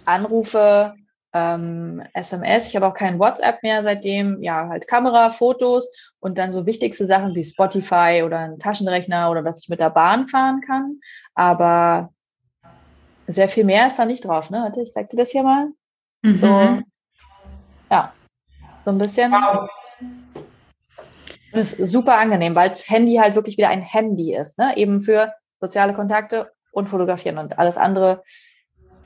Anrufe, 0.06 0.94
ähm, 1.34 2.04
SMS. 2.14 2.68
Ich 2.68 2.76
habe 2.76 2.88
auch 2.88 2.94
kein 2.94 3.20
WhatsApp 3.20 3.64
mehr 3.64 3.82
seitdem. 3.84 4.42
Ja, 4.44 4.70
halt 4.70 4.88
Kamera, 4.88 5.30
Fotos 5.30 5.90
und 6.20 6.38
dann 6.38 6.54
so 6.54 6.66
wichtigste 6.66 7.08
Sachen 7.08 7.34
wie 7.36 7.44
Spotify 7.44 8.22
oder 8.24 8.40
ein 8.40 8.60
Taschenrechner 8.60 9.32
oder 9.32 9.42
dass 9.42 9.60
ich 9.60 9.70
mit 9.70 9.80
der 9.80 9.90
Bahn 9.90 10.28
fahren 10.28 10.62
kann. 10.62 11.00
Aber 11.34 12.14
sehr 13.28 13.50
viel 13.50 13.64
mehr 13.64 13.88
ist 13.88 13.98
da 13.98 14.06
nicht 14.06 14.26
drauf. 14.26 14.50
Ne? 14.50 14.60
Warte, 14.60 14.82
ich 14.82 14.92
zeig 14.92 15.10
dir 15.10 15.18
das 15.18 15.32
hier 15.32 15.44
mal. 15.44 15.70
Mhm. 16.22 16.34
So, 16.36 16.48
ja, 17.90 18.14
so 18.86 18.92
ein 18.92 18.98
bisschen. 18.98 19.32
Wow. 19.32 19.70
Und 21.52 21.60
ist 21.60 21.78
super 21.78 22.18
angenehm, 22.18 22.56
weil 22.56 22.70
das 22.70 22.90
Handy 22.90 23.16
halt 23.16 23.36
wirklich 23.36 23.58
wieder 23.58 23.70
ein 23.70 23.82
Handy 23.82 24.36
ist, 24.36 24.58
ne? 24.58 24.76
Eben 24.76 25.00
für 25.00 25.34
soziale 25.60 25.94
Kontakte 25.94 26.52
und 26.72 26.90
Fotografieren 26.90 27.38
und 27.38 27.60
alles 27.60 27.78
andere 27.78 28.24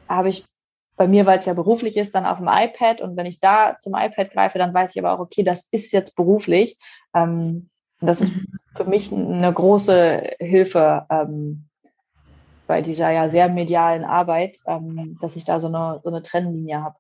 habe 0.08 0.30
ich 0.30 0.46
bei 0.98 1.08
mir, 1.08 1.26
weil 1.26 1.40
es 1.40 1.46
ja 1.46 1.54
beruflich 1.54 1.96
ist, 1.96 2.14
dann 2.16 2.26
auf 2.26 2.40
dem 2.40 2.50
iPad 2.52 3.02
und 3.02 3.16
wenn 3.16 3.28
ich 3.28 3.40
da 3.40 3.78
zum 3.80 3.94
iPad 3.96 4.32
greife, 4.32 4.58
dann 4.58 4.74
weiß 4.74 4.96
ich 4.96 5.02
aber 5.02 5.14
auch, 5.14 5.20
okay, 5.20 5.44
das 5.44 5.68
ist 5.72 5.94
jetzt 5.94 6.16
beruflich. 6.16 6.78
Ähm, 7.14 7.70
das 8.02 8.22
ist 8.22 8.32
für 8.76 8.86
mich 8.86 9.14
eine 9.14 9.54
große 9.54 10.36
Hilfe 10.40 11.06
ähm, 11.10 11.68
bei 12.66 12.82
dieser 12.82 13.12
ja 13.12 13.30
sehr 13.30 13.48
medialen 13.48 14.04
Arbeit, 14.04 14.60
ähm, 14.68 15.18
dass 15.22 15.36
ich 15.36 15.46
da 15.46 15.60
so 15.60 15.68
eine, 15.68 16.02
so 16.04 16.10
eine 16.10 16.22
Trennlinie 16.22 16.84
habe. 16.84 16.96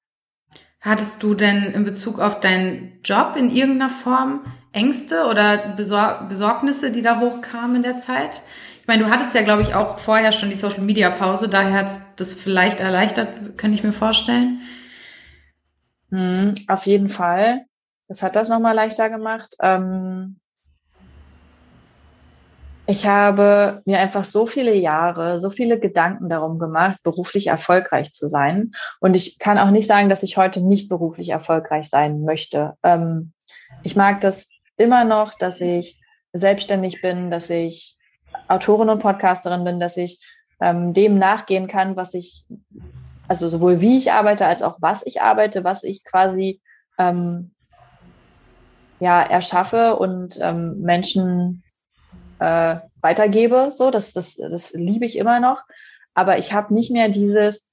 Hattest 0.79 1.23
du 1.23 1.33
denn 1.33 1.63
in 1.73 1.83
Bezug 1.83 2.19
auf 2.19 2.39
deinen 2.39 2.99
Job 3.03 3.35
in 3.35 3.49
irgendeiner 3.49 3.89
Form 3.89 4.45
Ängste 4.73 5.25
oder 5.25 5.73
Besor 5.75 6.27
Besorgnisse, 6.29 6.91
die 6.91 7.01
da 7.01 7.19
hochkamen 7.19 7.77
in 7.77 7.83
der 7.83 7.97
Zeit? 7.97 8.43
Ich 8.87 8.93
meine, 8.93 9.03
du 9.03 9.11
hattest 9.11 9.35
ja, 9.35 9.41
glaube 9.41 9.63
ich, 9.63 9.75
auch 9.75 9.99
vorher 9.99 10.31
schon 10.31 10.49
die 10.49 10.55
Social 10.55 10.79
Media 10.79 11.09
Pause, 11.09 11.49
daher 11.49 11.73
hat 11.73 11.87
es 11.87 11.99
das 12.15 12.35
vielleicht 12.35 12.79
erleichtert, 12.79 13.57
kann 13.57 13.73
ich 13.73 13.83
mir 13.83 13.91
vorstellen. 13.91 14.61
Hm, 16.09 16.55
auf 16.69 16.85
jeden 16.85 17.09
Fall. 17.09 17.65
Das 18.07 18.23
hat 18.23 18.37
das 18.37 18.47
nochmal 18.47 18.75
leichter 18.75 19.09
gemacht. 19.09 19.57
Ähm, 19.59 20.39
ich 22.85 23.05
habe 23.05 23.81
mir 23.83 23.99
einfach 23.99 24.23
so 24.23 24.47
viele 24.47 24.73
Jahre, 24.73 25.41
so 25.41 25.49
viele 25.49 25.81
Gedanken 25.81 26.29
darum 26.29 26.57
gemacht, 26.57 27.03
beruflich 27.03 27.47
erfolgreich 27.47 28.13
zu 28.13 28.29
sein. 28.29 28.71
Und 29.01 29.17
ich 29.17 29.37
kann 29.37 29.57
auch 29.57 29.71
nicht 29.71 29.89
sagen, 29.89 30.07
dass 30.07 30.23
ich 30.23 30.37
heute 30.37 30.61
nicht 30.61 30.87
beruflich 30.87 31.27
erfolgreich 31.27 31.89
sein 31.89 32.21
möchte. 32.21 32.75
Ähm, 32.83 33.33
ich 33.83 33.97
mag 33.97 34.21
das 34.21 34.49
immer 34.77 35.03
noch, 35.03 35.33
dass 35.33 35.59
ich 35.59 35.99
selbstständig 36.31 37.01
bin, 37.01 37.29
dass 37.29 37.49
ich 37.49 37.96
Autorin 38.47 38.89
und 38.89 38.99
Podcasterin 38.99 39.63
bin, 39.63 39.79
dass 39.79 39.97
ich 39.97 40.23
ähm, 40.59 40.93
dem 40.93 41.17
nachgehen 41.17 41.67
kann, 41.67 41.95
was 41.95 42.13
ich, 42.13 42.45
also 43.27 43.47
sowohl 43.47 43.81
wie 43.81 43.97
ich 43.97 44.11
arbeite 44.11 44.45
als 44.45 44.63
auch 44.63 44.77
was 44.79 45.05
ich 45.05 45.21
arbeite, 45.21 45.63
was 45.63 45.83
ich 45.83 46.03
quasi 46.03 46.61
ähm, 46.97 47.51
ja 48.99 49.21
erschaffe 49.21 49.97
und 49.97 50.39
ähm, 50.41 50.81
Menschen 50.81 51.63
äh, 52.39 52.77
weitergebe. 53.01 53.71
So, 53.71 53.91
das, 53.91 54.13
das, 54.13 54.35
das 54.35 54.73
liebe 54.73 55.05
ich 55.05 55.17
immer 55.17 55.39
noch. 55.39 55.63
Aber 56.13 56.39
ich 56.39 56.53
habe 56.53 56.73
nicht 56.73 56.91
mehr 56.91 57.09
dieses 57.09 57.63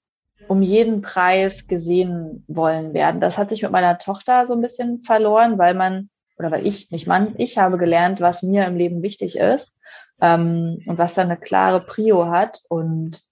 um 0.49 0.61
jeden 0.61 1.01
Preis 1.01 1.69
gesehen 1.69 2.45
wollen 2.49 2.93
werden. 2.93 3.21
Das 3.21 3.39
hat 3.39 3.49
sich 3.49 3.63
mit 3.63 3.73
meiner 3.73 3.99
Tochter 3.99 4.47
so 4.47 4.53
ein 4.53 4.61
bisschen 4.61 5.03
verloren, 5.03 5.59
weil 5.59 5.75
man, 5.75 6.11
oder 6.37 6.51
weil 6.51 6.67
ich, 6.67 6.91
nicht 6.91 7.07
Mann, 7.07 7.35
ich 7.39 7.57
habe 7.57 7.79
gelernt, 7.79 8.21
was 8.21 8.43
mir 8.43 8.67
im 8.67 8.77
Leben 8.77 9.03
wichtig 9.03 9.37
ist 9.37 9.79
ähm, 10.21 10.83
und 10.87 10.99
was 10.99 11.15
da 11.15 11.23
eine 11.23 11.37
klare 11.37 11.81
Prio 11.81 12.27
hat. 12.27 12.63
Und 12.69 13.23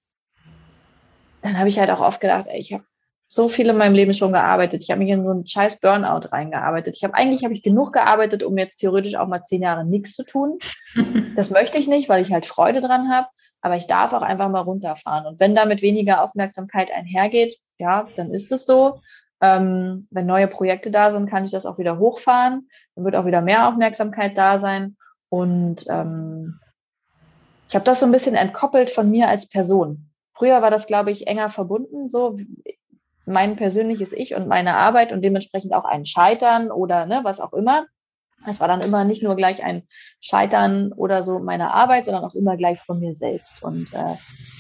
dann 1.42 1.58
habe 1.58 1.68
ich 1.68 1.78
halt 1.78 1.90
auch 1.90 2.00
oft 2.00 2.20
gedacht, 2.20 2.46
ey, 2.48 2.58
ich 2.58 2.72
habe 2.72 2.84
so 3.28 3.48
viel 3.48 3.70
in 3.70 3.78
meinem 3.78 3.94
Leben 3.94 4.12
schon 4.12 4.32
gearbeitet. 4.32 4.82
Ich 4.82 4.90
habe 4.90 4.98
mich 4.98 5.08
in 5.08 5.24
so 5.24 5.30
einen 5.30 5.46
scheiß 5.46 5.80
Burnout 5.80 6.28
reingearbeitet. 6.30 6.96
Ich 6.96 7.02
habe 7.02 7.14
eigentlich 7.14 7.44
habe 7.44 7.54
ich 7.54 7.62
genug 7.62 7.94
gearbeitet, 7.94 8.42
um 8.42 8.58
jetzt 8.58 8.76
theoretisch 8.76 9.16
auch 9.16 9.26
mal 9.26 9.42
zehn 9.44 9.62
Jahre 9.62 9.86
nichts 9.86 10.14
zu 10.14 10.24
tun. 10.24 10.58
Das 11.34 11.48
möchte 11.48 11.78
ich 11.78 11.88
nicht, 11.88 12.10
weil 12.10 12.20
ich 12.20 12.30
halt 12.30 12.44
Freude 12.44 12.82
dran 12.82 13.08
habe. 13.10 13.26
Aber 13.62 13.76
ich 13.76 13.86
darf 13.86 14.12
auch 14.12 14.20
einfach 14.20 14.50
mal 14.50 14.60
runterfahren. 14.60 15.24
Und 15.24 15.40
wenn 15.40 15.54
damit 15.54 15.80
weniger 15.80 16.22
Aufmerksamkeit 16.22 16.92
einhergeht, 16.92 17.56
ja, 17.78 18.06
dann 18.16 18.34
ist 18.34 18.52
es 18.52 18.66
so. 18.66 19.00
Ähm, 19.40 20.08
wenn 20.10 20.26
neue 20.26 20.46
Projekte 20.46 20.90
da 20.90 21.10
sind, 21.10 21.30
kann 21.30 21.44
ich 21.46 21.52
das 21.52 21.64
auch 21.64 21.78
wieder 21.78 21.98
hochfahren. 21.98 22.68
Dann 22.94 23.04
wird 23.06 23.16
auch 23.16 23.24
wieder 23.24 23.40
mehr 23.40 23.66
Aufmerksamkeit 23.66 24.36
da 24.36 24.58
sein. 24.58 24.96
Und 25.30 25.86
ähm, 25.88 26.60
ich 27.72 27.74
habe 27.74 27.86
das 27.86 28.00
so 28.00 28.06
ein 28.06 28.12
bisschen 28.12 28.34
entkoppelt 28.34 28.90
von 28.90 29.10
mir 29.10 29.28
als 29.28 29.48
Person. 29.48 30.10
Früher 30.34 30.60
war 30.60 30.70
das, 30.70 30.86
glaube 30.86 31.10
ich, 31.10 31.26
enger 31.26 31.48
verbunden. 31.48 32.10
So, 32.10 32.36
mein 33.24 33.56
persönliches 33.56 34.12
Ich 34.12 34.34
und 34.34 34.46
meine 34.46 34.74
Arbeit 34.74 35.10
und 35.10 35.22
dementsprechend 35.22 35.72
auch 35.72 35.86
ein 35.86 36.04
Scheitern 36.04 36.70
oder 36.70 37.06
ne, 37.06 37.20
was 37.22 37.40
auch 37.40 37.54
immer. 37.54 37.86
Es 38.46 38.60
war 38.60 38.68
dann 38.68 38.82
immer 38.82 39.04
nicht 39.04 39.22
nur 39.22 39.36
gleich 39.36 39.64
ein 39.64 39.84
Scheitern 40.20 40.92
oder 40.92 41.22
so 41.22 41.38
meiner 41.38 41.72
Arbeit, 41.72 42.04
sondern 42.04 42.24
auch 42.24 42.34
immer 42.34 42.58
gleich 42.58 42.78
von 42.78 43.00
mir 43.00 43.14
selbst. 43.14 43.62
Und 43.62 43.90
äh, 43.94 44.16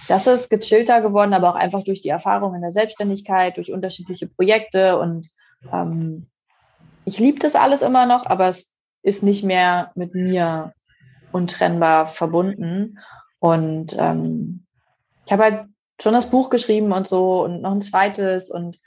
das 0.08 0.26
ist 0.26 0.48
gechillter 0.48 1.02
geworden, 1.02 1.34
aber 1.34 1.50
auch 1.50 1.56
einfach 1.56 1.84
durch 1.84 2.00
die 2.00 2.08
Erfahrung 2.08 2.54
in 2.54 2.62
der 2.62 2.72
Selbstständigkeit, 2.72 3.58
durch 3.58 3.74
unterschiedliche 3.74 4.26
Projekte. 4.26 4.98
Und 4.98 5.28
ähm, 5.70 6.28
ich 7.04 7.18
liebe 7.18 7.40
das 7.40 7.56
alles 7.56 7.82
immer 7.82 8.06
noch, 8.06 8.24
aber 8.24 8.48
es 8.48 8.74
ist 9.02 9.22
nicht 9.22 9.44
mehr 9.44 9.92
mit 9.96 10.14
mir 10.14 10.72
untrennbar 11.32 12.06
verbunden. 12.06 12.98
Und 13.38 13.96
ähm, 13.98 14.64
ich 15.26 15.32
habe 15.32 15.42
halt 15.42 15.64
schon 16.00 16.14
das 16.14 16.30
Buch 16.30 16.50
geschrieben 16.50 16.92
und 16.92 17.08
so 17.08 17.44
und 17.44 17.62
noch 17.62 17.72
ein 17.72 17.82
zweites 17.82 18.50
und 18.50 18.78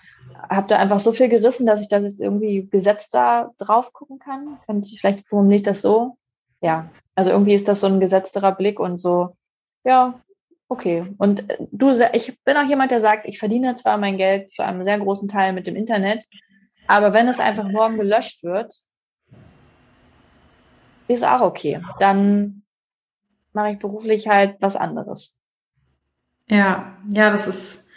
habe 0.49 0.67
da 0.67 0.77
einfach 0.77 0.99
so 0.99 1.11
viel 1.11 1.29
gerissen, 1.29 1.65
dass 1.65 1.81
ich 1.81 1.87
da 1.87 1.99
jetzt 1.99 2.19
irgendwie 2.19 2.67
gesetzter 2.69 3.51
drauf 3.57 3.93
gucken 3.93 4.19
kann. 4.19 4.59
Und 4.67 4.87
vielleicht 4.87 5.27
formuliere 5.27 5.57
ich 5.57 5.63
das 5.63 5.81
so. 5.81 6.17
Ja, 6.61 6.89
also 7.15 7.31
irgendwie 7.31 7.53
ist 7.53 7.67
das 7.67 7.81
so 7.81 7.87
ein 7.87 7.99
gesetzterer 7.99 8.51
Blick 8.51 8.79
und 8.79 8.97
so, 8.97 9.35
ja, 9.83 10.19
okay. 10.67 11.13
Und 11.17 11.49
äh, 11.49 11.57
du, 11.71 11.91
ich 12.13 12.37
bin 12.43 12.57
auch 12.57 12.67
jemand, 12.67 12.91
der 12.91 13.01
sagt, 13.01 13.27
ich 13.27 13.39
verdiene 13.39 13.75
zwar 13.75 13.97
mein 13.97 14.17
Geld 14.17 14.53
zu 14.53 14.63
einem 14.63 14.83
sehr 14.83 14.99
großen 14.99 15.27
Teil 15.27 15.53
mit 15.53 15.67
dem 15.67 15.75
Internet, 15.75 16.25
aber 16.87 17.13
wenn 17.13 17.27
es 17.27 17.39
einfach 17.39 17.67
morgen 17.67 17.97
gelöscht 17.97 18.43
wird, 18.43 18.75
ist 21.07 21.23
auch 21.23 21.41
okay. 21.41 21.81
Dann 21.99 22.63
mache 23.53 23.71
ich 23.71 23.79
beruflich 23.79 24.27
halt 24.27 24.57
was 24.59 24.75
anderes. 24.75 25.37
Ja, 26.47 26.97
ja, 27.11 27.29
das 27.29 27.47
ist, 27.47 27.87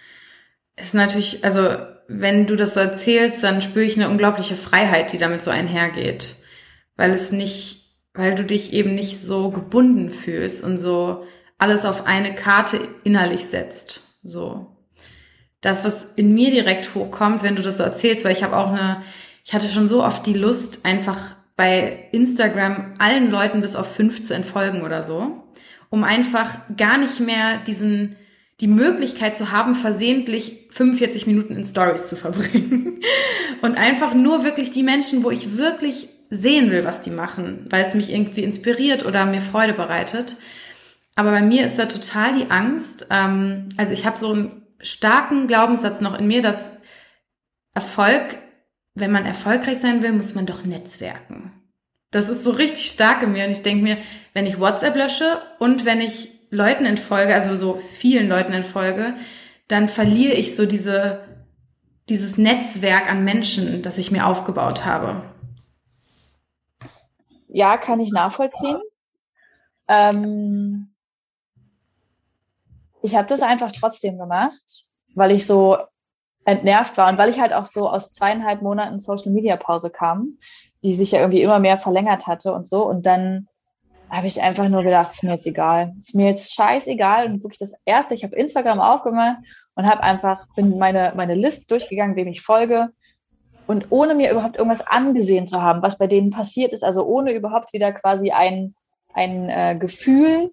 ist 0.76 0.94
natürlich, 0.94 1.44
also 1.44 1.68
wenn 2.08 2.46
du 2.46 2.56
das 2.56 2.74
so 2.74 2.80
erzählst, 2.80 3.42
dann 3.42 3.60
spüre 3.60 3.84
ich 3.84 3.96
eine 3.96 4.08
unglaubliche 4.08 4.54
Freiheit, 4.54 5.12
die 5.12 5.18
damit 5.18 5.42
so 5.42 5.50
einhergeht. 5.50 6.36
Weil 6.96 7.10
es 7.10 7.32
nicht, 7.32 7.98
weil 8.14 8.34
du 8.34 8.44
dich 8.44 8.72
eben 8.72 8.94
nicht 8.94 9.20
so 9.20 9.50
gebunden 9.50 10.10
fühlst 10.10 10.64
und 10.64 10.78
so 10.78 11.24
alles 11.58 11.84
auf 11.84 12.06
eine 12.06 12.34
Karte 12.34 12.80
innerlich 13.04 13.44
setzt. 13.46 14.02
So. 14.22 14.66
Das, 15.60 15.84
was 15.84 16.14
in 16.14 16.34
mir 16.34 16.50
direkt 16.50 16.94
hochkommt, 16.94 17.42
wenn 17.42 17.56
du 17.56 17.62
das 17.62 17.76
so 17.76 17.82
erzählst, 17.82 18.24
weil 18.24 18.32
ich 18.32 18.44
habe 18.44 18.56
auch 18.56 18.68
eine, 18.68 19.02
ich 19.44 19.52
hatte 19.52 19.68
schon 19.68 19.88
so 19.88 20.04
oft 20.04 20.24
die 20.24 20.34
Lust, 20.34 20.84
einfach 20.84 21.34
bei 21.58 22.08
Instagram 22.12 22.94
allen 22.98 23.32
Leuten 23.32 23.60
bis 23.60 23.74
auf 23.74 23.92
fünf 23.92 24.22
zu 24.22 24.32
entfolgen 24.32 24.82
oder 24.82 25.02
so, 25.02 25.42
um 25.90 26.04
einfach 26.04 26.56
gar 26.76 26.98
nicht 26.98 27.18
mehr 27.18 27.58
diesen, 27.58 28.14
die 28.60 28.68
Möglichkeit 28.68 29.36
zu 29.36 29.50
haben, 29.50 29.74
versehentlich 29.74 30.68
45 30.70 31.26
Minuten 31.26 31.56
in 31.56 31.64
Stories 31.64 32.06
zu 32.06 32.14
verbringen. 32.14 33.00
Und 33.60 33.76
einfach 33.76 34.14
nur 34.14 34.44
wirklich 34.44 34.70
die 34.70 34.84
Menschen, 34.84 35.24
wo 35.24 35.32
ich 35.32 35.56
wirklich 35.56 36.08
sehen 36.30 36.70
will, 36.70 36.84
was 36.84 37.02
die 37.02 37.10
machen, 37.10 37.66
weil 37.70 37.84
es 37.84 37.94
mich 37.94 38.12
irgendwie 38.12 38.44
inspiriert 38.44 39.04
oder 39.04 39.26
mir 39.26 39.40
Freude 39.40 39.72
bereitet, 39.72 40.36
aber 41.16 41.32
bei 41.32 41.42
mir 41.42 41.66
ist 41.66 41.76
da 41.76 41.86
total 41.86 42.32
die 42.32 42.48
Angst. 42.48 43.08
Ähm, 43.10 43.70
also 43.76 43.92
ich 43.92 44.06
habe 44.06 44.16
so 44.16 44.32
einen 44.32 44.62
starken 44.78 45.48
Glaubenssatz 45.48 46.00
noch 46.00 46.16
in 46.16 46.28
mir, 46.28 46.42
dass 46.42 46.74
Erfolg, 47.74 48.38
wenn 49.00 49.12
man 49.12 49.26
erfolgreich 49.26 49.78
sein 49.78 50.02
will, 50.02 50.12
muss 50.12 50.34
man 50.34 50.46
doch 50.46 50.64
netzwerken. 50.64 51.52
Das 52.10 52.28
ist 52.28 52.44
so 52.44 52.50
richtig 52.50 52.90
stark 52.90 53.22
in 53.22 53.32
mir 53.32 53.44
und 53.44 53.50
ich 53.50 53.62
denke 53.62 53.82
mir, 53.82 53.98
wenn 54.32 54.46
ich 54.46 54.60
WhatsApp 54.60 54.96
lösche 54.96 55.42
und 55.58 55.84
wenn 55.84 56.00
ich 56.00 56.30
Leuten 56.50 56.86
entfolge, 56.86 57.34
also 57.34 57.54
so 57.54 57.74
vielen 57.74 58.28
Leuten 58.28 58.52
entfolge, 58.52 59.14
dann 59.68 59.88
verliere 59.88 60.32
ich 60.32 60.56
so 60.56 60.64
diese, 60.64 61.20
dieses 62.08 62.38
Netzwerk 62.38 63.10
an 63.10 63.24
Menschen, 63.24 63.82
das 63.82 63.98
ich 63.98 64.10
mir 64.10 64.26
aufgebaut 64.26 64.86
habe. 64.86 65.22
Ja, 67.48 67.76
kann 67.76 68.00
ich 68.00 68.12
nachvollziehen. 68.12 68.80
Ähm, 69.88 70.94
ich 73.02 73.14
habe 73.14 73.28
das 73.28 73.42
einfach 73.42 73.72
trotzdem 73.72 74.18
gemacht, 74.18 74.86
weil 75.14 75.32
ich 75.32 75.46
so 75.46 75.76
entnervt 76.48 76.96
war 76.96 77.10
und 77.10 77.18
weil 77.18 77.28
ich 77.28 77.40
halt 77.40 77.52
auch 77.52 77.66
so 77.66 77.88
aus 77.88 78.12
zweieinhalb 78.12 78.62
Monaten 78.62 79.00
Social 79.00 79.32
Media 79.32 79.56
Pause 79.56 79.90
kam, 79.90 80.38
die 80.82 80.94
sich 80.94 81.12
ja 81.12 81.20
irgendwie 81.20 81.42
immer 81.42 81.58
mehr 81.58 81.76
verlängert 81.76 82.26
hatte 82.26 82.54
und 82.54 82.66
so. 82.66 82.86
Und 82.86 83.04
dann 83.04 83.48
habe 84.08 84.26
ich 84.26 84.40
einfach 84.40 84.68
nur 84.68 84.82
gedacht, 84.82 85.12
ist 85.12 85.22
mir 85.22 85.32
jetzt 85.32 85.46
egal. 85.46 85.92
Ist 85.98 86.14
mir 86.14 86.26
jetzt 86.26 86.54
scheißegal. 86.54 87.26
Und 87.26 87.42
wirklich 87.42 87.58
das 87.58 87.74
erste, 87.84 88.14
ich 88.14 88.24
habe 88.24 88.34
Instagram 88.34 88.80
aufgemacht 88.80 89.38
und 89.74 89.86
habe 89.86 90.02
einfach, 90.02 90.46
bin 90.56 90.78
meine, 90.78 91.12
meine 91.16 91.34
Liste 91.34 91.66
durchgegangen, 91.68 92.16
wem 92.16 92.28
ich 92.28 92.40
folge. 92.40 92.88
Und 93.66 93.88
ohne 93.90 94.14
mir 94.14 94.30
überhaupt 94.30 94.56
irgendwas 94.56 94.86
angesehen 94.86 95.46
zu 95.46 95.60
haben, 95.60 95.82
was 95.82 95.98
bei 95.98 96.06
denen 96.06 96.30
passiert 96.30 96.72
ist, 96.72 96.82
also 96.82 97.04
ohne 97.04 97.32
überhaupt 97.32 97.74
wieder 97.74 97.92
quasi 97.92 98.30
ein, 98.30 98.74
ein 99.12 99.50
äh, 99.50 99.76
Gefühl 99.78 100.50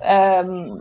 ähm, 0.00 0.80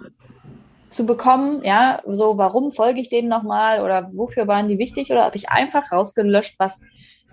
zu 0.97 1.05
bekommen, 1.05 1.63
ja, 1.63 2.01
so 2.05 2.37
warum 2.37 2.71
folge 2.71 2.99
ich 2.99 3.09
denen 3.09 3.29
nochmal 3.29 3.81
oder 3.81 4.09
wofür 4.13 4.47
waren 4.47 4.67
die 4.67 4.79
wichtig 4.79 5.11
oder 5.11 5.23
habe 5.23 5.37
ich 5.37 5.49
einfach 5.49 5.91
rausgelöscht, 5.91 6.55
was, 6.57 6.81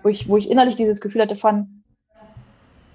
wo 0.03 0.09
ich, 0.09 0.29
wo 0.29 0.37
ich 0.37 0.49
innerlich 0.49 0.75
dieses 0.75 1.01
Gefühl 1.01 1.23
hatte 1.23 1.35
von, 1.35 1.83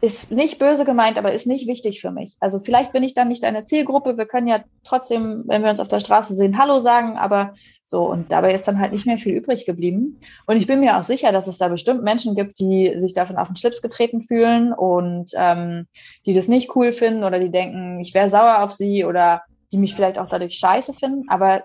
ist 0.01 0.33
nicht 0.33 0.59
böse 0.59 0.85
gemeint, 0.85 1.19
aber 1.19 1.33
ist 1.33 1.47
nicht 1.47 1.67
wichtig 1.67 2.01
für 2.01 2.11
mich. 2.11 2.37
Also 2.41 2.59
vielleicht 2.59 2.93
bin 2.93 3.03
ich 3.03 3.13
dann 3.13 3.29
nicht 3.29 3.45
eine 3.45 3.67
Zielgruppe. 3.67 4.17
Wir 4.17 4.25
können 4.25 4.47
ja 4.47 4.65
trotzdem, 4.85 5.43
wenn 5.47 5.63
wir 5.63 5.71
uns 5.71 5.81
auf 5.81 5.89
der 5.89 6.01
Straße 6.01 6.35
sehen, 6.35 6.57
Hallo 6.57 6.79
sagen, 6.79 7.19
aber 7.19 7.55
so, 7.85 8.09
und 8.09 8.31
dabei 8.31 8.55
ist 8.55 8.69
dann 8.69 8.79
halt 8.79 8.93
nicht 8.93 9.05
mehr 9.05 9.19
viel 9.19 9.35
übrig 9.35 9.67
geblieben. 9.67 10.21
Und 10.47 10.57
ich 10.57 10.69
bin 10.69 10.79
mir 10.79 10.97
auch 10.97 11.03
sicher, 11.03 11.33
dass 11.33 11.49
es 11.49 11.59
da 11.59 11.69
bestimmt 11.69 12.05
Menschen 12.05 12.37
gibt, 12.37 12.61
die 12.61 12.95
sich 12.97 13.13
davon 13.13 13.37
auf 13.37 13.49
den 13.49 13.57
Schlips 13.57 13.83
getreten 13.83 14.23
fühlen 14.23 14.73
und 14.73 15.33
ähm, 15.35 15.89
die 16.25 16.33
das 16.33 16.47
nicht 16.47 16.75
cool 16.77 16.93
finden 16.93 17.25
oder 17.25 17.41
die 17.41 17.51
denken, 17.51 17.99
ich 17.99 18.15
wäre 18.15 18.29
sauer 18.29 18.63
auf 18.63 18.73
sie 18.73 19.05
oder 19.05 19.43
die 19.73 19.79
mich 19.79 19.95
vielleicht 19.95 20.19
auch 20.19 20.29
dadurch 20.29 20.55
scheiße 20.57 20.93
finden. 20.93 21.29
Aber 21.29 21.65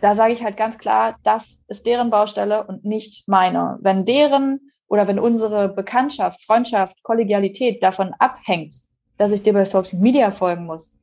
da 0.00 0.14
sage 0.14 0.32
ich 0.32 0.42
halt 0.42 0.56
ganz 0.56 0.78
klar, 0.78 1.16
das 1.24 1.58
ist 1.68 1.86
deren 1.86 2.10
Baustelle 2.10 2.66
und 2.66 2.84
nicht 2.84 3.26
meine. 3.26 3.78
Wenn 3.80 4.04
deren 4.04 4.60
oder 4.86 5.06
wenn 5.06 5.18
unsere 5.18 5.68
Bekanntschaft, 5.68 6.44
Freundschaft, 6.44 7.02
Kollegialität 7.02 7.82
davon 7.82 8.14
abhängt, 8.18 8.74
dass 9.18 9.32
ich 9.32 9.42
dir 9.42 9.52
bei 9.52 9.64
Social 9.64 9.98
Media 9.98 10.30
folgen 10.30 10.66
muss, 10.66 10.94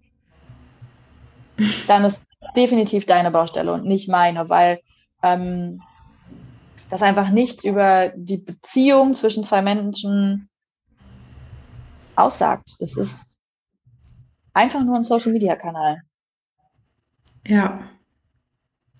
dann 1.87 2.05
ist 2.05 2.21
definitiv 2.55 3.05
deine 3.05 3.31
Baustelle 3.31 3.73
und 3.73 3.85
nicht 3.85 4.09
meine, 4.09 4.49
weil 4.49 4.79
ähm, 5.23 5.81
das 6.89 7.01
einfach 7.01 7.29
nichts 7.29 7.63
über 7.63 8.11
die 8.15 8.37
Beziehung 8.37 9.15
zwischen 9.15 9.43
zwei 9.43 9.61
Menschen 9.61 10.49
aussagt. 12.15 12.75
Es 12.79 12.95
ist 12.97 13.37
einfach 14.53 14.83
nur 14.83 14.95
ein 14.95 15.03
Social 15.03 15.33
Media 15.33 15.55
Kanal. 15.55 16.01
Ja. 17.47 17.89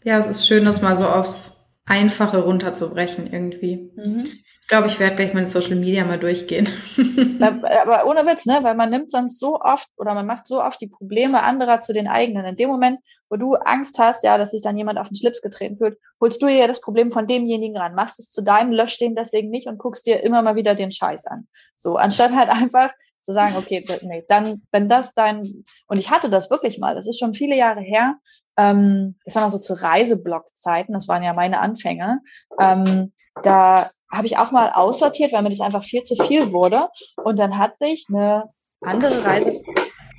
Ja, 0.04 0.20
es 0.20 0.28
ist 0.28 0.48
schön, 0.48 0.66
das 0.66 0.82
mal 0.82 0.96
so 0.96 1.08
aufs 1.08 1.66
Einfache 1.86 2.44
runterzubrechen 2.44 3.32
irgendwie. 3.32 3.92
Mhm. 3.96 4.24
Ich 4.66 4.70
glaube, 4.70 4.88
ich 4.88 5.00
werde 5.00 5.16
gleich 5.16 5.32
meine 5.36 5.46
Social 5.46 5.76
Media 5.76 6.04
mal 6.06 6.18
durchgehen. 6.18 6.68
Aber 7.40 8.08
ohne 8.08 8.26
Witz, 8.26 8.48
ne? 8.48 8.60
Weil 8.64 8.74
man 8.74 8.90
nimmt 8.90 9.12
sonst 9.12 9.40
so 9.40 9.62
oft 9.62 9.88
oder 9.96 10.16
man 10.16 10.26
macht 10.26 10.48
so 10.48 10.60
oft 10.60 10.82
die 10.82 10.88
Probleme 10.88 11.44
anderer 11.44 11.82
zu 11.82 11.94
den 11.94 12.08
eigenen. 12.08 12.46
In 12.46 12.56
dem 12.56 12.70
Moment, 12.70 13.00
wo 13.30 13.36
du 13.36 13.54
Angst 13.54 14.00
hast, 14.00 14.24
ja, 14.24 14.40
dass 14.40 14.50
sich 14.50 14.64
dann 14.64 14.76
jemand 14.76 14.98
auf 14.98 15.08
den 15.08 15.16
Schlips 15.16 15.44
getreten 15.44 15.78
fühlt, 15.78 16.00
holst 16.20 16.42
du 16.42 16.48
ja 16.48 16.66
das 16.66 16.82
Problem 16.82 17.12
von 17.12 17.28
demjenigen 17.28 17.78
ran, 17.78 17.94
machst 17.94 18.20
es 18.20 18.32
zu 18.32 18.42
deinem, 18.42 18.72
löscht 18.72 19.02
den 19.02 19.16
deswegen 19.16 19.52
nicht 19.52 19.68
und 19.68 19.78
guckst 19.78 20.08
dir 20.08 20.24
immer 20.24 20.42
mal 20.42 20.56
wieder 20.56 20.74
den 20.74 20.92
Scheiß 20.92 21.28
an. 21.28 21.48
So, 21.78 21.98
anstatt 21.98 22.34
halt 22.34 22.50
einfach 22.64 22.92
zu 23.26 23.34
sagen, 23.34 23.56
okay, 23.58 23.84
nee, 24.04 24.24
dann, 24.28 24.62
wenn 24.72 24.90
das 24.90 25.14
dein, 25.14 25.44
und 25.88 25.98
ich 25.98 26.10
hatte 26.10 26.30
das 26.30 26.50
wirklich 26.50 26.80
mal, 26.80 26.96
das 26.96 27.08
ist 27.08 27.20
schon 27.20 27.34
viele 27.34 27.56
Jahre 27.56 27.82
her, 27.82 28.16
ähm, 28.58 29.18
das 29.26 29.36
war 29.36 29.44
noch 29.44 29.52
so 29.52 29.60
zu 29.60 29.74
Reiseblock-Zeiten, 29.74 30.94
das 30.94 31.08
waren 31.08 31.24
ja 31.24 31.34
meine 31.34 31.60
Anfänge, 31.60 32.22
ähm, 32.60 33.12
da 33.44 33.90
habe 34.12 34.28
ich 34.28 34.38
auch 34.38 34.52
mal 34.52 34.72
aussortiert, 34.72 35.34
weil 35.34 35.44
mir 35.44 35.50
das 35.50 35.60
einfach 35.60 35.84
viel 35.84 36.04
zu 36.04 36.16
viel 36.16 36.52
wurde. 36.52 36.88
Und 37.24 37.38
dann 37.38 37.58
hat 37.58 37.78
sich 37.80 38.06
eine 38.10 38.50
andere 38.82 39.24
Reise. 39.26 39.62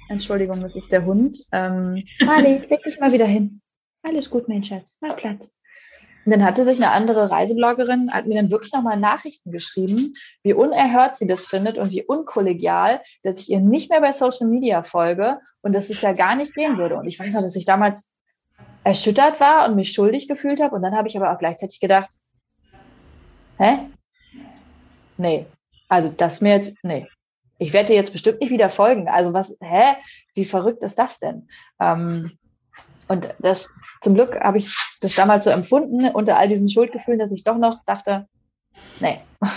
Entschuldigung, 0.08 0.60
das 0.60 0.76
ist 0.76 0.92
der 0.92 1.04
Hund. 1.04 1.38
Ähm, 1.52 2.02
Ali, 2.28 2.58
leg 2.68 2.82
dich 2.82 3.00
mal 3.00 3.12
wieder 3.12 3.26
hin. 3.26 3.60
Alles 4.02 4.30
gut, 4.30 4.48
mein 4.48 4.62
Schatz. 4.62 4.96
Mal 5.00 5.16
Platz. 5.16 5.50
Und 6.26 6.32
dann 6.32 6.44
hatte 6.44 6.64
sich 6.64 6.82
eine 6.82 6.92
andere 6.92 7.30
Reisebloggerin, 7.30 8.12
hat 8.12 8.26
mir 8.26 8.34
dann 8.34 8.50
wirklich 8.50 8.72
nochmal 8.72 8.98
Nachrichten 8.98 9.52
geschrieben, 9.52 10.12
wie 10.42 10.52
unerhört 10.52 11.16
sie 11.16 11.26
das 11.26 11.46
findet 11.46 11.78
und 11.78 11.90
wie 11.90 12.02
unkollegial, 12.02 13.00
dass 13.22 13.38
ich 13.38 13.48
ihr 13.48 13.60
nicht 13.60 13.90
mehr 13.90 14.00
bei 14.00 14.12
Social 14.12 14.48
Media 14.48 14.82
folge 14.82 15.38
und 15.62 15.72
dass 15.72 15.88
es 15.88 16.02
ja 16.02 16.12
gar 16.12 16.34
nicht 16.34 16.54
gehen 16.54 16.76
würde. 16.76 16.96
Und 16.96 17.06
ich 17.06 17.18
weiß 17.18 17.32
noch, 17.32 17.42
dass 17.42 17.56
ich 17.56 17.64
damals 17.64 18.10
erschüttert 18.84 19.40
war 19.40 19.68
und 19.68 19.76
mich 19.76 19.92
schuldig 19.92 20.28
gefühlt 20.28 20.60
habe. 20.60 20.74
Und 20.74 20.82
dann 20.82 20.96
habe 20.96 21.08
ich 21.08 21.16
aber 21.16 21.32
auch 21.32 21.38
gleichzeitig 21.38 21.80
gedacht, 21.80 22.10
Hä? 23.58 23.88
Nee. 25.16 25.46
Also 25.88 26.08
das 26.08 26.40
mir 26.40 26.56
jetzt, 26.56 26.76
nee. 26.82 27.06
Ich 27.58 27.72
werde 27.72 27.88
dir 27.88 27.96
jetzt 27.96 28.12
bestimmt 28.12 28.40
nicht 28.40 28.50
wieder 28.50 28.68
folgen. 28.68 29.08
Also 29.08 29.32
was, 29.32 29.56
hä? 29.60 29.94
Wie 30.34 30.44
verrückt 30.44 30.82
ist 30.82 30.98
das 30.98 31.18
denn? 31.18 31.48
Ähm, 31.80 32.38
und 33.08 33.34
das, 33.38 33.68
zum 34.02 34.14
Glück 34.14 34.40
habe 34.40 34.58
ich 34.58 34.74
das 35.00 35.14
damals 35.14 35.44
so 35.44 35.50
empfunden, 35.50 36.08
unter 36.08 36.38
all 36.38 36.48
diesen 36.48 36.68
Schuldgefühlen, 36.68 37.18
dass 37.18 37.32
ich 37.32 37.44
doch 37.44 37.56
noch 37.56 37.84
dachte, 37.84 38.26
nee, 39.00 39.20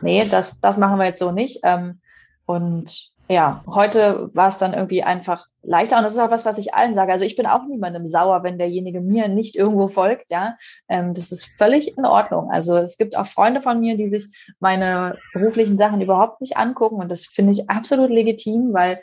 nee, 0.00 0.26
das, 0.28 0.60
das 0.60 0.76
machen 0.76 0.98
wir 0.98 1.06
jetzt 1.06 1.20
so 1.20 1.32
nicht. 1.32 1.60
Ähm, 1.62 2.00
und 2.46 3.12
ja, 3.28 3.64
heute 3.66 4.30
war 4.34 4.48
es 4.48 4.58
dann 4.58 4.72
irgendwie 4.72 5.02
einfach 5.02 5.46
leichter. 5.62 5.96
Und 5.96 6.04
das 6.04 6.12
ist 6.12 6.18
auch 6.20 6.30
was, 6.30 6.46
was 6.46 6.58
ich 6.58 6.74
allen 6.74 6.94
sage. 6.94 7.10
Also 7.10 7.24
ich 7.24 7.34
bin 7.34 7.46
auch 7.46 7.66
niemandem 7.66 8.06
sauer, 8.06 8.44
wenn 8.44 8.56
derjenige 8.56 9.00
mir 9.00 9.26
nicht 9.26 9.56
irgendwo 9.56 9.88
folgt. 9.88 10.30
Ja, 10.30 10.56
ähm, 10.88 11.12
das 11.12 11.32
ist 11.32 11.46
völlig 11.58 11.98
in 11.98 12.04
Ordnung. 12.04 12.52
Also 12.52 12.76
es 12.76 12.96
gibt 12.96 13.16
auch 13.16 13.26
Freunde 13.26 13.60
von 13.60 13.80
mir, 13.80 13.96
die 13.96 14.08
sich 14.08 14.28
meine 14.60 15.18
beruflichen 15.34 15.76
Sachen 15.76 16.00
überhaupt 16.00 16.40
nicht 16.40 16.56
angucken. 16.56 16.96
Und 16.96 17.10
das 17.10 17.26
finde 17.26 17.52
ich 17.52 17.68
absolut 17.68 18.10
legitim, 18.10 18.72
weil 18.72 19.02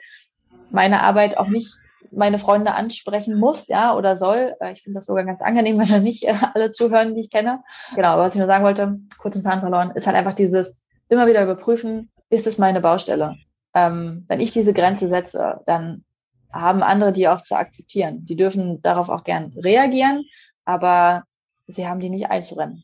meine 0.72 1.02
Arbeit 1.02 1.38
auch 1.38 1.48
nicht 1.48 1.76
meine 2.12 2.38
Freunde 2.38 2.74
ansprechen 2.74 3.38
muss, 3.38 3.68
ja, 3.68 3.96
oder 3.96 4.18
soll. 4.18 4.56
Äh, 4.60 4.74
ich 4.74 4.84
finde 4.84 4.98
das 4.98 5.06
sogar 5.06 5.24
ganz 5.24 5.42
angenehm, 5.42 5.78
wenn 5.80 5.88
da 5.88 6.00
nicht 6.00 6.24
äh, 6.24 6.36
alle 6.54 6.72
zuhören, 6.72 7.16
die 7.16 7.22
ich 7.22 7.30
kenne. 7.30 7.64
Genau, 7.96 8.10
aber 8.10 8.24
was 8.24 8.36
ich 8.36 8.40
nur 8.40 8.48
sagen 8.48 8.64
wollte, 8.64 9.00
kurz 9.18 9.36
ein 9.36 9.44
paar 9.44 9.60
verloren, 9.60 9.92
ist 9.96 10.08
halt 10.08 10.16
einfach 10.16 10.34
dieses 10.34 10.82
immer 11.10 11.28
wieder 11.28 11.44
überprüfen, 11.44 12.10
ist 12.30 12.48
es 12.48 12.58
meine 12.58 12.82
Baustelle? 12.82 13.36
ähm, 13.74 14.26
wenn 14.28 14.40
ich 14.40 14.52
diese 14.52 14.74
Grenze 14.74 15.08
setze, 15.08 15.62
dann 15.66 16.04
haben 16.52 16.84
andere 16.84 17.12
die 17.12 17.28
auch 17.28 17.42
zu 17.42 17.56
akzeptieren. 17.56 18.26
Die 18.26 18.36
dürfen 18.36 18.82
darauf 18.82 19.10
auch 19.10 19.24
gern 19.24 19.54
reagieren, 19.58 20.24
aber 20.66 21.24
sie 21.68 21.88
haben 21.88 22.00
die 22.00 22.10
nicht 22.10 22.30
einzurennen. 22.30 22.84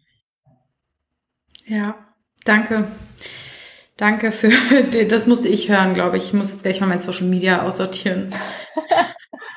Ja, 1.66 1.96
danke. 2.46 2.88
Danke 4.00 4.32
für, 4.32 4.50
das 5.10 5.28
musste 5.28 5.50
ich 5.50 5.68
hören, 5.68 5.94
glaube 5.94 6.16
ich. 6.16 6.28
Ich 6.28 6.34
muss 6.34 6.52
jetzt 6.52 6.64
gleich 6.64 6.80
mal 6.80 6.88
mein 6.88 7.02
Social 7.02 7.28
Media 7.28 7.64
aussortieren. 7.64 8.34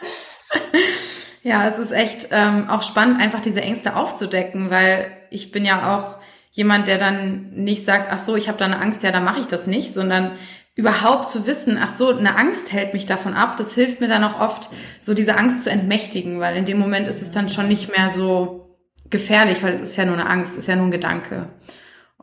ja, 1.45 1.69
es 1.69 1.79
ist 1.79 1.93
echt 1.93 2.27
ähm, 2.33 2.69
auch 2.69 2.83
spannend, 2.83 3.21
einfach 3.21 3.41
diese 3.41 3.61
Ängste 3.61 3.95
aufzudecken, 3.95 4.69
weil 4.69 5.13
ich 5.31 5.53
bin 5.53 5.65
ja 5.65 5.97
auch 5.97 6.17
jemand, 6.51 6.89
der 6.89 6.99
dann 6.99 7.53
nicht 7.53 7.85
sagt, 7.85 8.09
ach 8.11 8.19
so, 8.19 8.35
ich 8.35 8.49
habe 8.49 8.59
da 8.59 8.65
eine 8.65 8.81
Angst, 8.81 9.05
ja, 9.05 9.13
dann 9.13 9.23
mache 9.23 9.39
ich 9.39 9.47
das 9.47 9.69
nicht, 9.69 9.95
sondern 9.95 10.33
überhaupt 10.75 11.31
zu 11.31 11.47
wissen, 11.47 11.79
ach 11.81 11.95
so, 11.95 12.09
eine 12.09 12.37
Angst 12.37 12.73
hält 12.73 12.95
mich 12.95 13.07
davon 13.07 13.35
ab, 13.35 13.57
das 13.59 13.75
hilft 13.75 14.01
mir 14.01 14.09
dann 14.09 14.25
auch 14.25 14.41
oft, 14.41 14.71
so 15.01 15.15
diese 15.15 15.39
Angst 15.39 15.63
zu 15.63 15.71
entmächtigen, 15.71 16.41
weil 16.41 16.57
in 16.57 16.65
dem 16.65 16.81
Moment 16.81 17.07
ist 17.07 17.23
es 17.23 17.31
dann 17.31 17.49
schon 17.49 17.69
nicht 17.69 17.97
mehr 17.97 18.11
so 18.11 18.77
gefährlich, 19.09 19.63
weil 19.63 19.73
es 19.73 19.83
ist 19.83 19.97
ja 19.97 20.05
nur 20.05 20.15
eine 20.15 20.29
Angst, 20.29 20.59
ist 20.59 20.67
ja 20.67 20.75
nur 20.75 20.87
ein 20.87 20.91
Gedanke. 20.91 21.47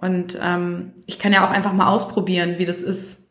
Und 0.01 0.37
ähm, 0.41 0.93
ich 1.05 1.19
kann 1.19 1.33
ja 1.33 1.45
auch 1.45 1.51
einfach 1.51 1.73
mal 1.73 1.93
ausprobieren, 1.93 2.57
wie 2.57 2.65
das 2.65 2.81
ist, 2.81 3.29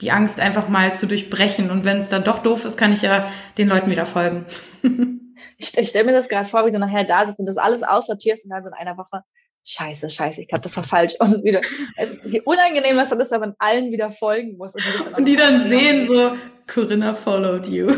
die 0.00 0.10
Angst 0.10 0.40
einfach 0.40 0.68
mal 0.68 0.94
zu 0.94 1.06
durchbrechen. 1.06 1.70
Und 1.70 1.84
wenn 1.84 1.98
es 1.98 2.08
dann 2.08 2.24
doch 2.24 2.40
doof 2.40 2.64
ist, 2.64 2.76
kann 2.76 2.92
ich 2.92 3.02
ja 3.02 3.30
den 3.56 3.68
Leuten 3.68 3.90
wieder 3.90 4.06
folgen. 4.06 4.44
ich, 5.58 5.76
ich 5.76 5.88
stelle 5.88 6.04
mir 6.04 6.12
das 6.12 6.28
gerade 6.28 6.48
vor, 6.48 6.66
wie 6.66 6.72
du 6.72 6.78
nachher 6.78 7.04
da 7.04 7.26
sitzt 7.26 7.38
und 7.38 7.46
das 7.46 7.56
alles 7.56 7.82
aussortierst 7.82 8.44
und 8.44 8.50
dann 8.50 8.62
so 8.62 8.68
in 8.68 8.74
einer 8.74 8.98
Woche, 8.98 9.22
scheiße, 9.66 10.10
scheiße, 10.10 10.42
ich 10.42 10.48
glaube, 10.48 10.62
das 10.62 10.76
war 10.76 10.84
falsch. 10.84 11.14
Und 11.18 11.42
wieder, 11.44 11.62
also, 11.96 12.14
wie 12.24 12.40
unangenehm 12.42 12.96
was 12.96 13.08
das 13.08 13.18
ist, 13.18 13.32
wenn 13.32 13.40
man 13.40 13.54
allen 13.58 13.90
wieder 13.90 14.10
folgen 14.10 14.56
muss. 14.56 14.74
Und 14.74 14.84
die 14.84 15.04
dann, 15.04 15.14
und 15.14 15.24
die 15.24 15.36
dann 15.36 15.68
sehen 15.68 16.06
so, 16.08 16.34
Corinna 16.66 17.14
followed 17.14 17.66
you. 17.68 17.90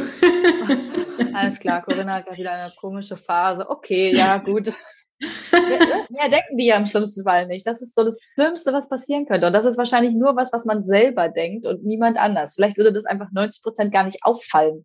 Alles 1.34 1.58
klar, 1.58 1.82
Corinna 1.82 2.14
hat 2.14 2.26
gerade 2.26 2.38
wieder 2.38 2.52
eine 2.52 2.72
komische 2.78 3.16
Phase. 3.16 3.68
Okay, 3.68 4.14
ja, 4.14 4.38
gut. 4.38 4.72
Mehr 5.20 6.28
denken 6.28 6.58
die 6.58 6.66
ja 6.66 6.76
im 6.76 6.86
schlimmsten 6.86 7.24
Fall 7.24 7.46
nicht. 7.46 7.66
Das 7.66 7.80
ist 7.80 7.94
so 7.94 8.04
das 8.04 8.32
Schlimmste, 8.34 8.72
was 8.72 8.88
passieren 8.88 9.26
könnte. 9.26 9.46
Und 9.46 9.52
das 9.52 9.64
ist 9.64 9.78
wahrscheinlich 9.78 10.14
nur 10.14 10.36
was, 10.36 10.52
was 10.52 10.64
man 10.64 10.84
selber 10.84 11.28
denkt 11.28 11.66
und 11.66 11.84
niemand 11.84 12.18
anders. 12.18 12.54
Vielleicht 12.54 12.76
würde 12.76 12.92
das 12.92 13.06
einfach 13.06 13.30
90 13.32 13.62
Prozent 13.62 13.92
gar 13.92 14.04
nicht 14.04 14.18
auffallen. 14.22 14.84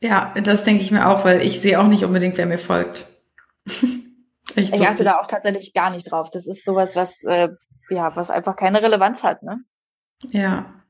Ja, 0.00 0.32
das 0.42 0.62
denke 0.62 0.82
ich 0.82 0.92
mir 0.92 1.08
auch, 1.08 1.24
weil 1.24 1.42
ich 1.42 1.60
sehe 1.60 1.80
auch 1.80 1.88
nicht 1.88 2.04
unbedingt, 2.04 2.38
wer 2.38 2.46
mir 2.46 2.58
folgt. 2.58 3.06
Ich 4.56 4.72
achte 4.72 5.04
da 5.04 5.20
auch 5.20 5.26
tatsächlich 5.26 5.72
gar 5.72 5.90
nicht 5.90 6.10
drauf. 6.10 6.30
Das 6.30 6.46
ist 6.46 6.64
sowas, 6.64 6.96
was, 6.96 7.22
äh, 7.22 7.50
ja, 7.90 8.16
was 8.16 8.30
einfach 8.30 8.56
keine 8.56 8.82
Relevanz 8.82 9.22
hat, 9.22 9.44
ne? 9.44 9.60
Ja. 10.30 10.82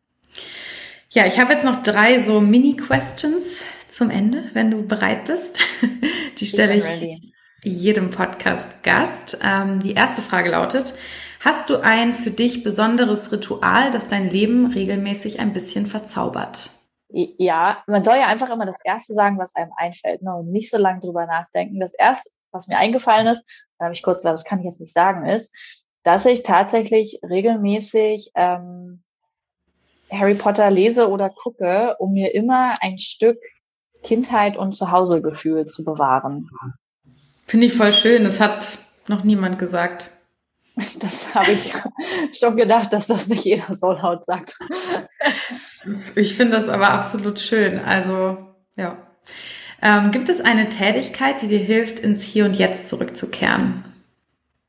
Ja, 1.11 1.27
ich 1.27 1.39
habe 1.39 1.53
jetzt 1.53 1.65
noch 1.65 1.83
drei 1.83 2.19
so 2.19 2.41
Mini-Questions 2.41 3.63
zum 3.89 4.09
Ende, 4.09 4.45
wenn 4.55 4.71
du 4.71 4.87
bereit 4.87 5.27
bist. 5.27 5.59
Die 6.39 6.47
stelle 6.47 6.77
ich, 6.77 6.85
ich 6.85 7.35
jedem 7.63 8.11
Podcast-Gast. 8.11 9.39
Ähm, 9.43 9.81
die 9.81 9.95
erste 9.95 10.23
Frage 10.23 10.51
lautet, 10.51 10.95
hast 11.41 11.71
du 11.71 11.83
ein 11.83 12.15
für 12.15 12.31
dich 12.31 12.63
besonderes 12.63 13.33
Ritual, 13.33 13.91
das 13.91 14.09
dein 14.09 14.31
Leben 14.31 14.73
regelmäßig 14.73 15.41
ein 15.41 15.53
bisschen 15.53 15.87
verzaubert? 15.87 16.71
Ja, 17.11 17.83
man 17.87 18.05
soll 18.05 18.17
ja 18.17 18.27
einfach 18.27 18.51
immer 18.51 18.67
das 18.67 18.81
Erste 18.85 19.15
sagen, 19.15 19.39
was 19.39 19.55
einem 19.55 19.73
einfällt 19.77 20.23
ne? 20.23 20.35
und 20.35 20.53
nicht 20.53 20.71
so 20.71 20.77
lange 20.77 21.01
drüber 21.01 21.27
nachdenken. 21.27 21.81
Das 21.81 21.95
Erste, 21.95 22.31
was 22.51 22.69
mir 22.69 22.77
eingefallen 22.77 23.27
ist, 23.27 23.45
da 23.79 23.87
habe 23.87 23.95
ich 23.95 24.03
kurz 24.03 24.21
gedacht, 24.21 24.35
das 24.35 24.45
kann 24.45 24.59
ich 24.59 24.67
jetzt 24.67 24.81
nicht 24.81 24.93
sagen, 24.93 25.27
ist, 25.27 25.53
dass 26.03 26.27
ich 26.27 26.43
tatsächlich 26.43 27.21
regelmäßig 27.23 28.33
ähm, 28.35 29.03
Harry 30.11 30.35
Potter 30.35 30.71
lese 30.71 31.11
oder 31.11 31.31
gucke, 31.31 31.97
um 31.99 32.13
mir 32.13 32.35
immer 32.35 32.75
ein 32.81 32.99
Stück 32.99 33.39
Kindheit 34.03 34.57
und 34.57 34.73
Zuhausegefühl 34.73 35.67
zu 35.67 35.85
bewahren. 35.85 36.49
Finde 37.49 37.67
ich 37.67 37.75
voll 37.75 37.93
schön. 37.93 38.25
Das 38.25 38.41
hat 38.41 38.79
noch 39.09 39.25
niemand 39.25 39.59
gesagt. 39.59 40.13
Das 41.01 41.35
habe 41.35 41.53
ich 41.53 41.73
schon 42.33 42.57
gedacht, 42.57 42.93
dass 42.93 43.09
das 43.09 43.27
nicht 43.27 43.45
jeder 43.45 43.75
so 43.75 43.91
laut 43.91 44.25
sagt. 44.25 44.57
Ich 46.15 46.37
finde 46.37 46.55
das 46.55 46.69
aber 46.69 46.91
absolut 46.91 47.41
schön. 47.41 47.81
Also, 47.81 48.39
ja. 48.77 48.97
Ähm, 49.83 50.13
gibt 50.13 50.29
es 50.29 50.41
eine 50.41 50.69
Tätigkeit, 50.69 51.43
die 51.43 51.49
dir 51.49 51.59
hilft, 51.59 51.99
ins 51.99 52.23
Hier 52.23 52.45
und 52.45 52.57
Jetzt 52.57 52.87
zurückzukehren? 52.87 53.85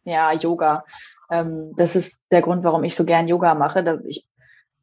Ja, 0.04 0.34
Yoga. 0.34 0.84
Ähm, 1.30 1.74
das 1.78 1.96
ist 1.96 2.20
der 2.32 2.42
Grund, 2.42 2.64
warum 2.64 2.84
ich 2.84 2.96
so 2.96 3.06
gern 3.06 3.28
Yoga 3.28 3.54
mache. 3.54 4.02
Ich 4.08 4.28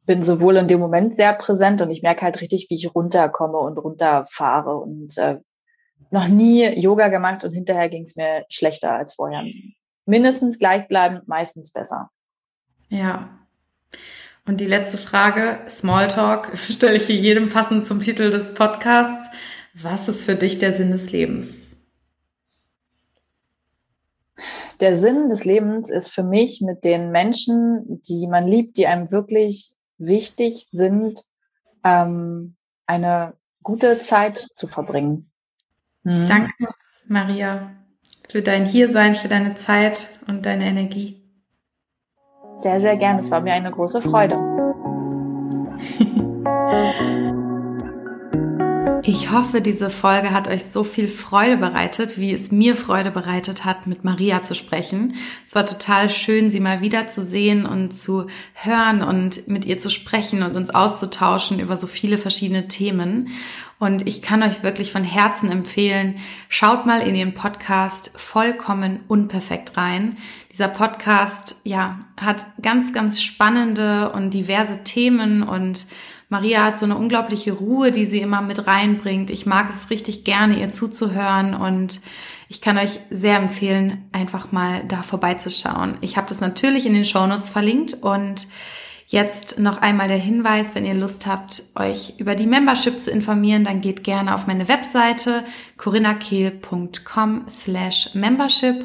bin 0.05 0.23
sowohl 0.23 0.55
in 0.55 0.69
dem 0.69 0.79
Moment 0.79 1.17
sehr 1.17 1.33
präsent 1.33 1.81
und 1.81 1.89
ich 1.89 2.03
merke 2.03 2.21
halt 2.21 2.39
richtig, 2.39 2.67
wie 2.69 2.75
ich 2.75 2.95
runterkomme 2.95 3.57
und 3.57 3.77
runterfahre 3.77 4.77
und 4.77 5.17
äh, 5.17 5.39
noch 6.11 6.27
nie 6.27 6.65
Yoga 6.79 7.09
gemacht 7.09 7.43
und 7.43 7.51
hinterher 7.51 7.89
ging 7.89 8.03
es 8.03 8.15
mir 8.15 8.45
schlechter 8.49 8.93
als 8.93 9.13
vorher. 9.13 9.43
Mindestens 10.05 10.57
gleichbleibend, 10.57 11.27
meistens 11.27 11.71
besser. 11.71 12.09
Ja. 12.89 13.29
Und 14.45 14.61
die 14.61 14.65
letzte 14.65 14.97
Frage, 14.97 15.59
Smalltalk, 15.69 16.57
stelle 16.57 16.95
ich 16.95 17.07
hier 17.07 17.17
jedem 17.17 17.49
passend 17.49 17.85
zum 17.85 17.99
Titel 17.99 18.29
des 18.29 18.53
Podcasts. 18.53 19.29
Was 19.73 20.07
ist 20.07 20.25
für 20.25 20.35
dich 20.35 20.59
der 20.59 20.71
Sinn 20.71 20.91
des 20.91 21.11
Lebens? 21.11 21.75
Der 24.79 24.95
Sinn 24.95 25.29
des 25.29 25.43
Lebens 25.43 25.89
ist 25.89 26.09
für 26.09 26.23
mich 26.23 26.61
mit 26.61 26.83
den 26.83 27.11
Menschen, 27.11 28.01
die 28.07 28.27
man 28.27 28.47
liebt, 28.47 28.77
die 28.77 28.87
einem 28.87 29.11
wirklich 29.11 29.73
wichtig 29.97 30.67
sind, 30.69 31.23
ähm, 31.83 32.55
eine 32.85 33.33
gute 33.63 34.01
Zeit 34.01 34.47
zu 34.55 34.67
verbringen. 34.67 35.31
Mhm. 36.07 36.25
Danke, 36.25 36.53
Maria, 37.05 37.71
für 38.29 38.41
dein 38.41 38.65
Hiersein, 38.65 39.13
für 39.13 39.27
deine 39.27 39.55
Zeit 39.55 40.09
und 40.25 40.45
deine 40.45 40.63
Energie. 40.63 41.21
Sehr, 42.59 42.79
sehr 42.79 42.95
gern. 42.95 43.19
Es 43.19 43.29
war 43.29 43.41
mir 43.41 43.51
eine 43.51 43.71
große 43.71 44.01
Freude. 44.01 44.37
Ich 49.09 49.31
hoffe, 49.31 49.61
diese 49.61 49.89
Folge 49.89 50.31
hat 50.31 50.49
euch 50.49 50.65
so 50.65 50.83
viel 50.83 51.07
Freude 51.07 51.55
bereitet, 51.55 52.17
wie 52.17 52.33
es 52.33 52.51
mir 52.51 52.75
Freude 52.75 53.09
bereitet 53.09 53.63
hat, 53.63 53.87
mit 53.87 54.03
Maria 54.03 54.43
zu 54.43 54.53
sprechen. 54.53 55.15
Es 55.45 55.55
war 55.55 55.65
total 55.65 56.09
schön, 56.09 56.51
sie 56.51 56.59
mal 56.59 56.81
wieder 56.81 57.07
zu 57.07 57.23
sehen 57.23 57.65
und 57.65 57.93
zu 57.93 58.27
hören 58.51 59.01
und 59.01 59.47
mit 59.47 59.63
ihr 59.63 59.79
zu 59.79 59.89
sprechen 59.89 60.43
und 60.43 60.57
uns 60.57 60.71
auszutauschen 60.71 61.61
über 61.61 61.77
so 61.77 61.87
viele 61.87 62.17
verschiedene 62.17 62.67
Themen. 62.67 63.29
Und 63.79 64.05
ich 64.05 64.21
kann 64.21 64.43
euch 64.43 64.61
wirklich 64.61 64.91
von 64.91 65.05
Herzen 65.05 65.49
empfehlen, 65.51 66.17
schaut 66.49 66.85
mal 66.85 66.99
in 66.99 67.15
ihren 67.15 67.33
Podcast 67.33 68.11
vollkommen 68.17 69.05
unperfekt 69.07 69.77
rein. 69.77 70.17
Dieser 70.51 70.67
Podcast, 70.67 71.61
ja, 71.63 71.97
hat 72.19 72.45
ganz, 72.61 72.91
ganz 72.91 73.21
spannende 73.21 74.11
und 74.11 74.33
diverse 74.33 74.83
Themen 74.83 75.43
und 75.43 75.85
Maria 76.29 76.65
hat 76.65 76.77
so 76.77 76.85
eine 76.85 76.97
unglaubliche 76.97 77.53
Ruhe, 77.53 77.91
die 77.91 78.05
sie 78.05 78.19
immer 78.19 78.41
mit 78.41 78.67
reinbringt. 78.67 79.29
Ich 79.29 79.45
mag 79.45 79.69
es 79.69 79.89
richtig 79.89 80.25
gerne, 80.25 80.59
ihr 80.59 80.69
zuzuhören 80.69 81.53
und 81.53 82.01
ich 82.49 82.59
kann 82.61 82.77
euch 82.77 82.99
sehr 83.09 83.37
empfehlen, 83.37 84.09
einfach 84.11 84.51
mal 84.51 84.83
da 84.87 85.03
vorbeizuschauen. 85.03 85.97
Ich 86.01 86.17
habe 86.17 86.27
das 86.27 86.41
natürlich 86.41 86.85
in 86.85 86.93
den 86.93 87.05
Shownotes 87.05 87.49
verlinkt 87.49 87.93
und 87.93 88.47
Jetzt 89.09 89.57
noch 89.57 89.77
einmal 89.81 90.09
der 90.09 90.17
Hinweis, 90.17 90.75
wenn 90.75 90.85
ihr 90.85 90.93
Lust 90.93 91.27
habt, 91.27 91.63
euch 91.75 92.15
über 92.17 92.35
die 92.35 92.45
Membership 92.45 92.99
zu 92.99 93.09
informieren, 93.09 93.63
dann 93.63 93.79
geht 93.79 94.03
gerne 94.03 94.35
auf 94.35 94.47
meine 94.47 94.67
Webseite 94.67 95.45
corinnakehl.com 95.77 97.45
slash 97.47 98.13
membership 98.15 98.83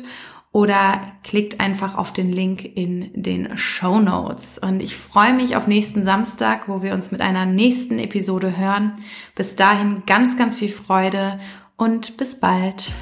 oder 0.53 1.00
klickt 1.24 1.61
einfach 1.61 1.96
auf 1.96 2.12
den 2.12 2.30
Link 2.30 2.64
in 2.64 3.11
den 3.14 3.57
Show 3.57 4.00
Notes. 4.00 4.59
Und 4.59 4.82
ich 4.82 4.94
freue 4.94 5.32
mich 5.32 5.57
auf 5.57 5.66
nächsten 5.66 6.05
Samstag, 6.05 6.68
wo 6.68 6.82
wir 6.82 6.92
uns 6.92 7.11
mit 7.11 7.22
einer 7.22 7.46
nächsten 7.46 7.98
Episode 7.98 8.57
hören. 8.57 8.92
Bis 9.34 9.57
dahin 9.57 10.03
ganz, 10.07 10.36
ganz 10.36 10.57
viel 10.57 10.68
Freude 10.68 11.40
und 11.76 12.18
bis 12.18 12.38
bald. 12.38 12.92